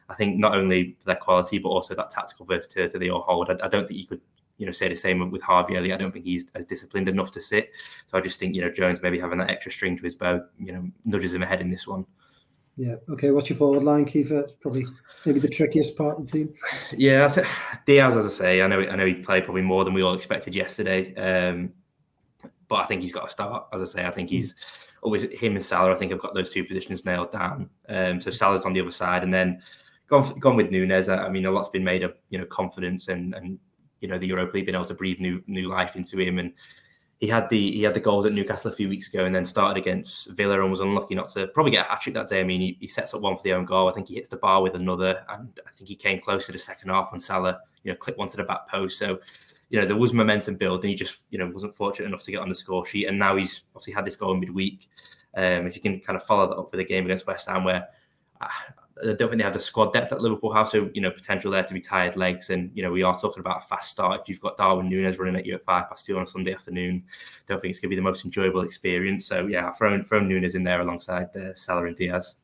I 0.07 0.13
think 0.13 0.37
not 0.37 0.55
only 0.55 0.95
their 1.03 1.15
quality 1.15 1.57
but 1.57 1.69
also 1.69 1.95
that 1.95 2.11
tactical 2.11 2.45
versatility 2.45 2.99
they 2.99 3.09
all 3.09 3.23
hold. 3.23 3.49
I, 3.49 3.57
I 3.63 3.67
don't 3.67 3.87
think 3.87 3.99
you 3.99 4.05
could 4.05 4.21
you 4.59 4.67
know 4.67 4.71
say 4.71 4.87
the 4.87 4.95
same 4.95 5.31
with 5.31 5.41
Harvey 5.41 5.75
Elliott. 5.75 5.99
I 5.99 6.03
don't 6.03 6.11
think 6.11 6.25
he's 6.25 6.45
as 6.53 6.65
disciplined 6.65 7.09
enough 7.09 7.31
to 7.31 7.41
sit. 7.41 7.71
So 8.05 8.19
I 8.19 8.21
just 8.21 8.39
think 8.39 8.55
you 8.55 8.61
know 8.61 8.69
Jones 8.69 9.01
maybe 9.01 9.19
having 9.19 9.39
that 9.39 9.49
extra 9.49 9.71
string 9.71 9.97
to 9.97 10.03
his 10.03 10.13
bow, 10.13 10.43
you 10.59 10.73
know, 10.73 10.87
nudges 11.05 11.33
him 11.33 11.41
ahead 11.41 11.59
in 11.59 11.71
this 11.71 11.87
one. 11.87 12.05
Yeah. 12.77 12.95
Okay. 13.09 13.31
What's 13.31 13.49
your 13.49 13.57
forward 13.57 13.83
line, 13.83 14.05
Keifer? 14.05 14.43
It's 14.43 14.53
probably 14.53 14.85
maybe 15.25 15.39
the 15.39 15.49
trickiest 15.49 15.97
part 15.97 16.19
of 16.19 16.25
the 16.25 16.31
team. 16.31 16.53
Yeah, 16.97 17.27
th- 17.27 17.47
Diaz, 17.85 18.17
as 18.17 18.25
I 18.25 18.29
say, 18.29 18.61
I 18.61 18.67
know 18.67 18.79
I 18.79 18.95
know 18.95 19.05
he 19.05 19.15
played 19.15 19.43
probably 19.45 19.61
more 19.61 19.83
than 19.83 19.93
we 19.93 20.01
all 20.01 20.15
expected 20.15 20.55
yesterday. 20.55 21.13
Um, 21.15 21.73
but 22.67 22.75
I 22.77 22.85
think 22.85 23.01
he's 23.01 23.11
got 23.11 23.25
to 23.25 23.29
start. 23.29 23.67
As 23.73 23.81
I 23.81 23.85
say, 23.85 24.05
I 24.07 24.11
think 24.11 24.29
he's 24.29 24.55
always 25.01 25.23
him 25.23 25.55
and 25.55 25.63
Salah. 25.63 25.93
I 25.93 25.97
think 25.97 26.11
I've 26.11 26.21
got 26.21 26.33
those 26.33 26.49
two 26.49 26.63
positions 26.63 27.05
nailed 27.05 27.31
down. 27.31 27.69
Um, 27.89 28.21
so 28.21 28.31
Salah's 28.31 28.65
on 28.65 28.73
the 28.73 28.81
other 28.81 28.91
side, 28.91 29.23
and 29.23 29.33
then 29.33 29.61
gone 30.07 30.39
gone 30.39 30.55
with 30.55 30.71
Nunez. 30.71 31.09
I 31.09 31.29
mean, 31.29 31.45
a 31.45 31.51
lot's 31.51 31.69
been 31.69 31.83
made 31.83 32.03
of 32.03 32.13
you 32.29 32.39
know 32.39 32.45
confidence 32.45 33.09
and 33.09 33.33
and 33.35 33.59
you 33.99 34.07
know 34.07 34.17
the 34.17 34.27
Europa 34.27 34.55
League 34.55 34.65
being 34.65 34.75
able 34.75 34.85
to 34.85 34.93
breathe 34.93 35.19
new 35.19 35.43
new 35.47 35.67
life 35.67 35.95
into 35.95 36.17
him 36.17 36.39
and 36.39 36.53
he 37.21 37.27
had 37.27 37.47
the 37.49 37.71
he 37.71 37.83
had 37.83 37.93
the 37.93 37.99
goals 37.99 38.25
at 38.25 38.33
Newcastle 38.33 38.71
a 38.71 38.75
few 38.75 38.89
weeks 38.89 39.07
ago, 39.07 39.25
and 39.25 39.33
then 39.33 39.45
started 39.45 39.79
against 39.79 40.31
Villa 40.31 40.59
and 40.59 40.71
was 40.71 40.79
unlucky 40.79 41.13
not 41.13 41.29
to 41.29 41.47
probably 41.49 41.71
get 41.71 41.85
a 41.85 41.89
hat 41.89 42.01
trick 42.01 42.15
that 42.15 42.27
day. 42.27 42.41
I 42.41 42.43
mean, 42.43 42.59
he, 42.59 42.77
he, 42.79 42.87
sets 42.87 43.13
up 43.13 43.21
one 43.21 43.37
for 43.37 43.43
the 43.43 43.53
own 43.53 43.63
goal. 43.63 43.87
I 43.87 43.93
think 43.93 44.07
he 44.07 44.15
hits 44.15 44.27
the 44.27 44.37
bar 44.37 44.63
with 44.63 44.73
another, 44.73 45.23
and 45.29 45.59
I 45.65 45.69
think 45.71 45.87
he 45.87 45.95
came 45.95 46.19
close 46.19 46.47
to 46.47 46.51
the 46.51 46.57
second 46.57 46.89
half 46.89 47.11
when 47.11 47.21
Salah, 47.21 47.59
you 47.83 47.91
know, 47.91 47.95
clipped 47.95 48.17
one 48.17 48.27
to 48.29 48.37
the 48.37 48.43
back 48.43 48.67
post. 48.67 48.97
So, 48.97 49.19
you 49.69 49.79
know, 49.79 49.85
there 49.85 49.95
was 49.95 50.13
momentum 50.13 50.55
build, 50.55 50.83
and 50.83 50.89
he 50.89 50.95
just 50.95 51.19
you 51.29 51.37
know 51.37 51.47
wasn't 51.53 51.75
fortunate 51.75 52.07
enough 52.07 52.23
to 52.23 52.31
get 52.31 52.39
on 52.39 52.49
the 52.49 52.55
score 52.55 52.87
sheet. 52.87 53.05
And 53.05 53.19
now 53.19 53.35
he's 53.35 53.65
obviously 53.75 53.93
had 53.93 54.03
this 54.05 54.15
goal 54.15 54.33
in 54.33 54.39
midweek. 54.39 54.89
Um, 55.37 55.67
if 55.67 55.75
you 55.75 55.81
can 55.81 55.99
kind 55.99 56.17
of 56.17 56.23
follow 56.23 56.47
that 56.47 56.55
up 56.55 56.71
with 56.71 56.79
a 56.79 56.85
game 56.85 57.05
against 57.05 57.27
West 57.27 57.47
Ham, 57.47 57.65
where 57.65 57.87
I 59.01 59.13
don't 59.13 59.29
think 59.29 59.37
they 59.37 59.43
have 59.43 59.53
the 59.53 59.59
squad 59.59 59.93
depth 59.93 60.11
at 60.11 60.21
Liverpool 60.21 60.53
have, 60.53 60.67
so 60.67 60.89
you 60.93 61.01
know 61.01 61.11
potential 61.11 61.51
there 61.51 61.63
to 61.63 61.73
be 61.73 61.79
tired 61.79 62.15
legs. 62.15 62.49
And 62.49 62.71
you 62.73 62.83
know 62.83 62.91
we 62.91 63.03
are 63.03 63.17
talking 63.17 63.39
about 63.39 63.63
a 63.63 63.67
fast 63.67 63.91
start. 63.91 64.21
If 64.21 64.29
you've 64.29 64.41
got 64.41 64.57
Darwin 64.57 64.89
Nunez 64.89 65.17
running 65.17 65.35
at 65.35 65.45
you 65.45 65.55
at 65.55 65.63
five 65.63 65.89
past 65.89 66.05
two 66.05 66.17
on 66.17 66.23
a 66.23 66.27
Sunday 66.27 66.53
afternoon, 66.53 67.03
don't 67.47 67.61
think 67.61 67.71
it's 67.71 67.79
going 67.79 67.89
to 67.89 67.95
be 67.95 67.95
the 67.95 68.01
most 68.01 68.25
enjoyable 68.25 68.61
experience. 68.61 69.25
So 69.25 69.47
yeah, 69.47 69.71
throw 69.71 69.97
Nunez 69.97 70.55
in 70.55 70.63
there 70.63 70.81
alongside 70.81 71.35
uh, 71.35 71.53
Salah 71.53 71.85
and 71.85 71.95
Diaz. 71.95 72.35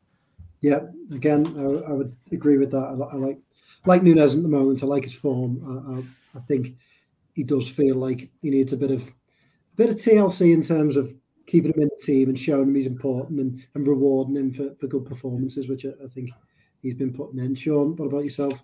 Yeah, 0.61 0.79
again, 1.13 1.45
I, 1.59 1.91
I, 1.91 1.93
would 1.93 2.15
agree 2.31 2.57
with 2.57 2.71
that. 2.71 2.83
I, 2.83 3.15
I, 3.15 3.15
like 3.15 3.37
like 3.85 4.03
Nunez 4.03 4.35
at 4.35 4.41
the 4.41 4.49
moment. 4.49 4.83
I 4.83 4.87
like 4.87 5.03
his 5.03 5.13
form. 5.13 6.05
I, 6.35 6.37
I 6.37 6.41
think 6.41 6.75
he 7.33 7.43
does 7.43 7.69
feel 7.69 7.95
like 7.95 8.29
he 8.41 8.49
needs 8.49 8.73
a 8.73 8.77
bit 8.77 8.91
of 8.91 9.07
a 9.07 9.75
bit 9.75 9.89
of 9.89 9.95
TLC 9.95 10.53
in 10.53 10.61
terms 10.61 10.97
of 10.97 11.13
keeping 11.47 11.71
him 11.73 11.81
in 11.81 11.89
the 11.89 12.03
team 12.03 12.29
and 12.29 12.37
showing 12.37 12.67
him 12.67 12.75
he's 12.75 12.85
important 12.85 13.39
and, 13.39 13.65
and 13.73 13.87
rewarding 13.87 14.35
him 14.35 14.51
for, 14.51 14.75
for 14.75 14.87
good 14.87 15.05
performances, 15.05 15.67
which 15.67 15.85
I, 15.85 15.89
I 16.03 16.07
think 16.07 16.29
he's 16.81 16.93
been 16.93 17.13
putting 17.13 17.39
in. 17.39 17.55
Sean, 17.55 17.95
what 17.95 18.05
about 18.05 18.23
yourself? 18.23 18.61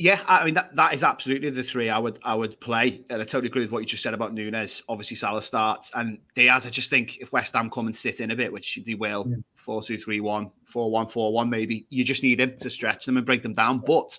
Yeah, 0.00 0.20
I 0.28 0.44
mean 0.44 0.54
that, 0.54 0.76
that 0.76 0.94
is 0.94 1.02
absolutely 1.02 1.50
the 1.50 1.62
three 1.62 1.90
I 1.90 1.98
would 1.98 2.20
I 2.22 2.32
would 2.32 2.60
play, 2.60 3.02
and 3.10 3.20
I 3.20 3.24
totally 3.24 3.48
agree 3.48 3.62
with 3.62 3.72
what 3.72 3.80
you 3.80 3.86
just 3.86 4.04
said 4.04 4.14
about 4.14 4.32
Nunez. 4.32 4.80
Obviously, 4.88 5.16
Salah 5.16 5.42
starts, 5.42 5.90
and 5.94 6.18
Diaz. 6.36 6.66
I 6.66 6.70
just 6.70 6.88
think 6.88 7.18
if 7.18 7.32
West 7.32 7.54
Ham 7.54 7.68
come 7.68 7.86
and 7.86 7.96
sit 7.96 8.20
in 8.20 8.30
a 8.30 8.36
bit, 8.36 8.52
which 8.52 8.78
they 8.86 8.94
will, 8.94 9.26
yeah. 9.28 9.38
four 9.56 9.82
two 9.82 9.98
three 9.98 10.20
one, 10.20 10.52
four 10.62 10.88
one 10.92 11.08
four 11.08 11.32
one, 11.32 11.50
maybe 11.50 11.84
you 11.90 12.04
just 12.04 12.22
need 12.22 12.38
him 12.38 12.56
to 12.60 12.70
stretch 12.70 13.06
them 13.06 13.16
and 13.16 13.26
break 13.26 13.42
them 13.42 13.54
down. 13.54 13.80
But 13.80 14.16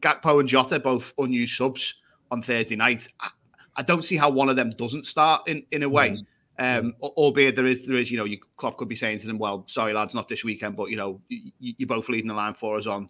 Gakpo 0.00 0.40
and 0.40 0.48
Jota 0.48 0.80
both 0.80 1.14
unused 1.16 1.56
subs 1.56 1.94
on 2.32 2.42
Thursday 2.42 2.74
night. 2.74 3.06
I, 3.20 3.30
I 3.76 3.82
don't 3.82 4.04
see 4.04 4.16
how 4.16 4.30
one 4.30 4.48
of 4.48 4.56
them 4.56 4.70
doesn't 4.70 5.06
start 5.06 5.46
in 5.46 5.64
in 5.70 5.84
a 5.84 5.88
way. 5.88 6.16
Um, 6.58 6.94
albeit 7.00 7.56
there 7.56 7.66
is 7.66 7.86
there 7.86 7.96
is 7.96 8.10
you 8.10 8.18
know, 8.18 8.24
you 8.24 8.38
Klopp 8.56 8.76
could 8.76 8.88
be 8.88 8.96
saying 8.96 9.18
to 9.20 9.26
them, 9.26 9.38
well, 9.38 9.64
sorry 9.68 9.94
lads, 9.94 10.14
not 10.14 10.28
this 10.28 10.44
weekend, 10.44 10.76
but 10.76 10.90
you 10.90 10.96
know, 10.96 11.20
you, 11.28 11.52
you're 11.58 11.88
both 11.88 12.08
leading 12.08 12.28
the 12.28 12.34
line 12.34 12.54
for 12.54 12.76
us 12.76 12.86
on 12.86 13.08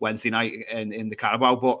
Wednesday 0.00 0.30
night 0.30 0.52
in, 0.70 0.92
in 0.92 1.08
the 1.08 1.16
Carabao. 1.16 1.56
But 1.56 1.80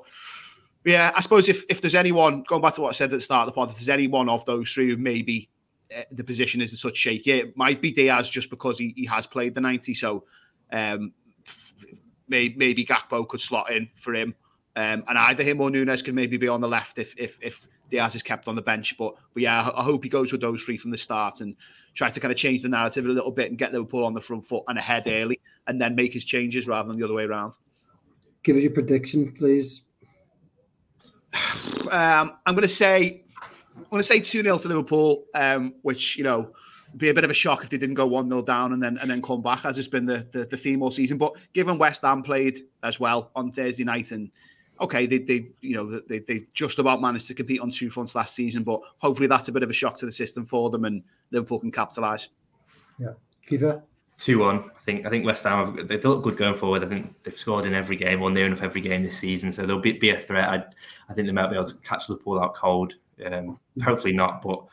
yeah, 0.84 1.12
I 1.14 1.20
suppose 1.20 1.48
if, 1.48 1.64
if 1.68 1.80
there's 1.80 1.94
anyone, 1.94 2.44
going 2.48 2.62
back 2.62 2.74
to 2.74 2.80
what 2.80 2.90
I 2.90 2.92
said 2.92 3.12
at 3.12 3.18
the 3.18 3.20
start 3.20 3.46
of 3.46 3.54
the 3.54 3.56
pod, 3.56 3.70
if 3.70 3.76
there's 3.76 3.88
any 3.88 4.08
one 4.08 4.28
of 4.28 4.44
those 4.46 4.70
three 4.72 4.88
who 4.88 4.96
maybe 4.96 5.50
uh, 5.96 6.02
the 6.10 6.24
position 6.24 6.60
is 6.60 6.72
in 6.72 6.76
such 6.76 6.96
shaky, 6.96 7.32
it 7.32 7.56
might 7.56 7.80
be 7.80 7.92
Diaz 7.92 8.28
just 8.28 8.50
because 8.50 8.78
he, 8.78 8.92
he 8.96 9.06
has 9.06 9.26
played 9.26 9.54
the 9.54 9.60
90. 9.60 9.94
So 9.94 10.24
um, 10.72 11.12
maybe, 12.26 12.54
maybe 12.56 12.84
Gakpo 12.84 13.28
could 13.28 13.40
slot 13.40 13.70
in 13.70 13.88
for 13.94 14.14
him. 14.14 14.34
Um, 14.74 15.04
and 15.06 15.18
either 15.18 15.42
him 15.42 15.60
or 15.60 15.70
Nunez 15.70 16.02
could 16.02 16.14
maybe 16.14 16.38
be 16.38 16.48
on 16.48 16.60
the 16.60 16.68
left 16.68 16.98
if 16.98 17.14
if 17.18 17.38
if 17.42 17.68
Diaz 17.90 18.14
is 18.14 18.22
kept 18.22 18.48
on 18.48 18.56
the 18.56 18.62
bench. 18.62 18.96
But 18.96 19.14
but 19.34 19.42
yeah, 19.42 19.68
I, 19.68 19.80
I 19.80 19.84
hope 19.84 20.02
he 20.02 20.08
goes 20.08 20.32
with 20.32 20.40
those 20.40 20.62
three 20.62 20.78
from 20.78 20.90
the 20.90 20.98
start 20.98 21.40
and 21.40 21.54
try 21.94 22.08
to 22.08 22.20
kind 22.20 22.32
of 22.32 22.38
change 22.38 22.62
the 22.62 22.68
narrative 22.68 23.04
a 23.04 23.08
little 23.08 23.30
bit 23.30 23.50
and 23.50 23.58
get 23.58 23.72
Liverpool 23.72 24.04
on 24.04 24.14
the 24.14 24.20
front 24.20 24.46
foot 24.46 24.64
and 24.68 24.78
ahead 24.78 25.04
early, 25.06 25.40
and 25.66 25.80
then 25.80 25.94
make 25.94 26.14
his 26.14 26.24
changes 26.24 26.66
rather 26.66 26.88
than 26.88 26.98
the 26.98 27.04
other 27.04 27.14
way 27.14 27.24
around 27.24 27.54
give 28.42 28.56
us 28.56 28.62
your 28.62 28.72
prediction, 28.72 29.32
please. 29.32 29.84
Um, 31.90 32.38
I'm 32.46 32.54
going 32.54 32.62
to 32.62 32.68
say, 32.68 33.24
I'm 33.76 33.84
going 33.90 34.00
to 34.00 34.06
say 34.06 34.18
two 34.18 34.42
0 34.42 34.56
to 34.56 34.68
Liverpool, 34.68 35.24
um, 35.34 35.74
which 35.82 36.16
you 36.16 36.24
know 36.24 36.52
be 36.96 37.10
a 37.10 37.14
bit 37.14 37.22
of 37.22 37.28
a 37.28 37.34
shock 37.34 37.64
if 37.64 37.68
they 37.68 37.76
didn't 37.76 37.96
go 37.96 38.06
one 38.06 38.28
0 38.28 38.40
down 38.42 38.72
and 38.72 38.82
then 38.82 38.96
and 38.96 39.10
then 39.10 39.20
come 39.20 39.42
back, 39.42 39.66
as 39.66 39.76
has 39.76 39.88
been 39.88 40.06
the, 40.06 40.26
the, 40.32 40.46
the 40.46 40.56
theme 40.56 40.80
all 40.82 40.90
season. 40.90 41.18
But 41.18 41.34
given 41.52 41.76
West 41.76 42.00
Ham 42.00 42.22
played 42.22 42.60
as 42.82 42.98
well 42.98 43.30
on 43.36 43.52
Thursday 43.52 43.84
night, 43.84 44.10
and 44.12 44.30
okay, 44.80 45.06
they 45.06 45.18
they 45.18 45.48
you 45.60 45.76
know 45.76 46.00
they 46.08 46.20
they 46.20 46.46
just 46.54 46.78
about 46.78 47.00
managed 47.00 47.26
to 47.28 47.34
compete 47.34 47.60
on 47.60 47.70
two 47.70 47.90
fronts 47.90 48.14
last 48.14 48.34
season, 48.34 48.62
but 48.62 48.80
hopefully 48.98 49.28
that's 49.28 49.48
a 49.48 49.52
bit 49.52 49.62
of 49.62 49.70
a 49.70 49.72
shock 49.72 49.96
to 49.98 50.06
the 50.06 50.12
system 50.12 50.44
for 50.46 50.70
them, 50.70 50.84
and 50.84 51.02
Liverpool 51.30 51.60
can 51.60 51.70
capitalise. 51.70 52.28
Yeah, 52.98 53.14
Keifer 53.48 53.82
two 54.18 54.38
one. 54.38 54.70
I 54.76 54.80
think 54.80 55.06
I 55.06 55.10
think 55.10 55.24
West 55.24 55.44
Ham 55.44 55.76
have, 55.76 55.88
they 55.88 55.98
look 55.98 56.22
good 56.22 56.36
going 56.36 56.54
forward. 56.54 56.84
I 56.84 56.88
think 56.88 57.14
they've 57.22 57.36
scored 57.36 57.66
in 57.66 57.74
every 57.74 57.96
game 57.96 58.22
or 58.22 58.30
near 58.30 58.46
enough 58.46 58.62
every 58.62 58.80
game 58.80 59.02
this 59.02 59.18
season, 59.18 59.52
so 59.52 59.66
they'll 59.66 59.80
be, 59.80 59.92
be 59.92 60.10
a 60.10 60.20
threat. 60.20 60.48
I, 60.48 60.64
I 61.08 61.14
think 61.14 61.26
they 61.26 61.32
might 61.32 61.48
be 61.48 61.56
able 61.56 61.66
to 61.66 61.74
catch 61.78 62.08
Liverpool 62.08 62.40
out 62.40 62.54
cold. 62.54 62.94
Um, 63.24 63.58
hopefully 63.82 64.14
not, 64.14 64.42
but 64.42 64.64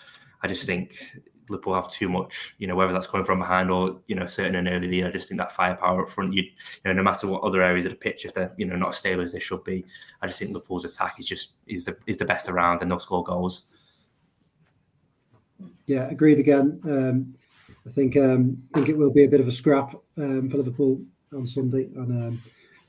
I 0.41 0.47
just 0.47 0.65
think 0.65 1.03
Liverpool 1.49 1.75
have 1.75 1.89
too 1.89 2.09
much. 2.09 2.53
You 2.57 2.67
know, 2.67 2.75
whether 2.75 2.93
that's 2.93 3.07
coming 3.07 3.25
from 3.25 3.39
behind 3.39 3.71
or 3.71 3.99
you 4.07 4.15
know, 4.15 4.25
certain 4.25 4.55
and 4.55 4.67
early 4.67 4.87
lead. 4.87 5.05
I 5.05 5.11
just 5.11 5.27
think 5.27 5.39
that 5.39 5.51
firepower 5.51 6.03
up 6.03 6.09
front. 6.09 6.33
You, 6.33 6.43
you 6.43 6.51
know, 6.85 6.93
no 6.93 7.03
matter 7.03 7.27
what 7.27 7.43
other 7.43 7.61
areas 7.61 7.85
of 7.85 7.91
the 7.91 7.97
pitch, 7.97 8.25
if 8.25 8.33
they're 8.33 8.53
you 8.57 8.65
know 8.65 8.75
not 8.75 8.89
as 8.89 8.97
stable 8.97 9.21
as 9.21 9.31
they 9.31 9.39
should 9.39 9.63
be, 9.63 9.85
I 10.21 10.27
just 10.27 10.39
think 10.39 10.51
Liverpool's 10.51 10.85
attack 10.85 11.15
is 11.19 11.25
just 11.25 11.53
is 11.67 11.85
the 11.85 11.97
is 12.07 12.17
the 12.17 12.25
best 12.25 12.49
around, 12.49 12.81
and 12.81 12.89
they'll 12.89 12.99
score 12.99 13.23
goals. 13.23 13.65
Yeah, 15.85 16.07
agreed 16.09 16.39
again. 16.39 16.79
Um, 16.85 17.35
I 17.85 17.89
think 17.89 18.15
um, 18.17 18.61
I 18.73 18.77
think 18.77 18.89
it 18.89 18.97
will 18.97 19.11
be 19.11 19.23
a 19.23 19.29
bit 19.29 19.39
of 19.39 19.47
a 19.47 19.51
scrap 19.51 19.95
um, 20.17 20.49
for 20.49 20.57
Liverpool 20.57 21.01
on 21.33 21.47
Sunday, 21.47 21.89
and 21.95 22.27
um, 22.27 22.41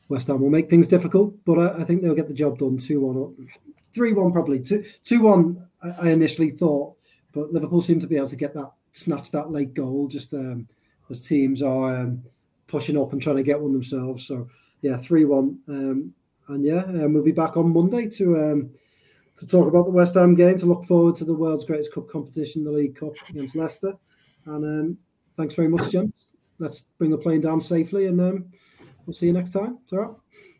West 0.08 0.26
Ham 0.26 0.40
will 0.40 0.50
make 0.50 0.68
things 0.68 0.86
difficult. 0.86 1.34
But 1.44 1.58
I, 1.58 1.82
I 1.82 1.84
think 1.84 2.02
they'll 2.02 2.14
get 2.14 2.28
the 2.28 2.34
job 2.34 2.58
done. 2.58 2.76
Two 2.76 3.00
one, 3.00 3.48
three 3.92 4.12
one, 4.12 4.32
probably 4.32 4.60
two 4.60 4.84
two 5.02 5.22
one. 5.22 5.66
I, 5.82 6.08
I 6.08 6.10
initially 6.10 6.50
thought, 6.50 6.96
but 7.32 7.52
Liverpool 7.52 7.80
seem 7.80 8.00
to 8.00 8.06
be 8.06 8.16
able 8.16 8.28
to 8.28 8.36
get 8.36 8.54
that 8.54 8.72
snatch 8.92 9.30
that 9.30 9.50
late 9.50 9.74
goal 9.74 10.08
just 10.08 10.34
um, 10.34 10.66
as 11.10 11.26
teams 11.26 11.62
are 11.62 11.96
um, 11.96 12.22
pushing 12.66 12.98
up 12.98 13.12
and 13.12 13.22
trying 13.22 13.36
to 13.36 13.42
get 13.42 13.60
one 13.60 13.72
themselves. 13.72 14.26
So 14.26 14.48
yeah, 14.82 14.96
three 14.96 15.24
one, 15.24 15.58
um, 15.68 16.14
and 16.48 16.64
yeah, 16.64 16.84
we'll 16.86 17.22
be 17.22 17.32
back 17.32 17.56
on 17.56 17.72
Monday 17.72 18.08
to 18.08 18.70
to 19.36 19.46
talk 19.46 19.68
about 19.68 19.84
the 19.84 19.90
West 19.90 20.14
Ham 20.14 20.34
game. 20.34 20.58
To 20.58 20.66
look 20.66 20.84
forward 20.84 21.14
to 21.16 21.24
the 21.24 21.34
world's 21.34 21.64
greatest 21.64 21.94
cup 21.94 22.08
competition, 22.08 22.64
the 22.64 22.70
League 22.70 22.94
Cup 22.94 23.14
against 23.28 23.56
Leicester. 23.56 23.94
And 24.46 24.64
um, 24.64 24.98
thanks 25.36 25.54
very 25.54 25.68
much, 25.68 25.90
gents. 25.90 26.32
Let's 26.58 26.82
bring 26.98 27.10
the 27.10 27.18
plane 27.18 27.40
down 27.40 27.60
safely, 27.60 28.06
and 28.06 28.20
um, 28.20 28.50
we'll 29.06 29.14
see 29.14 29.26
you 29.26 29.32
next 29.32 29.52
time. 29.52 29.78
It's 29.82 29.92
all 29.92 29.98
right. 29.98 30.59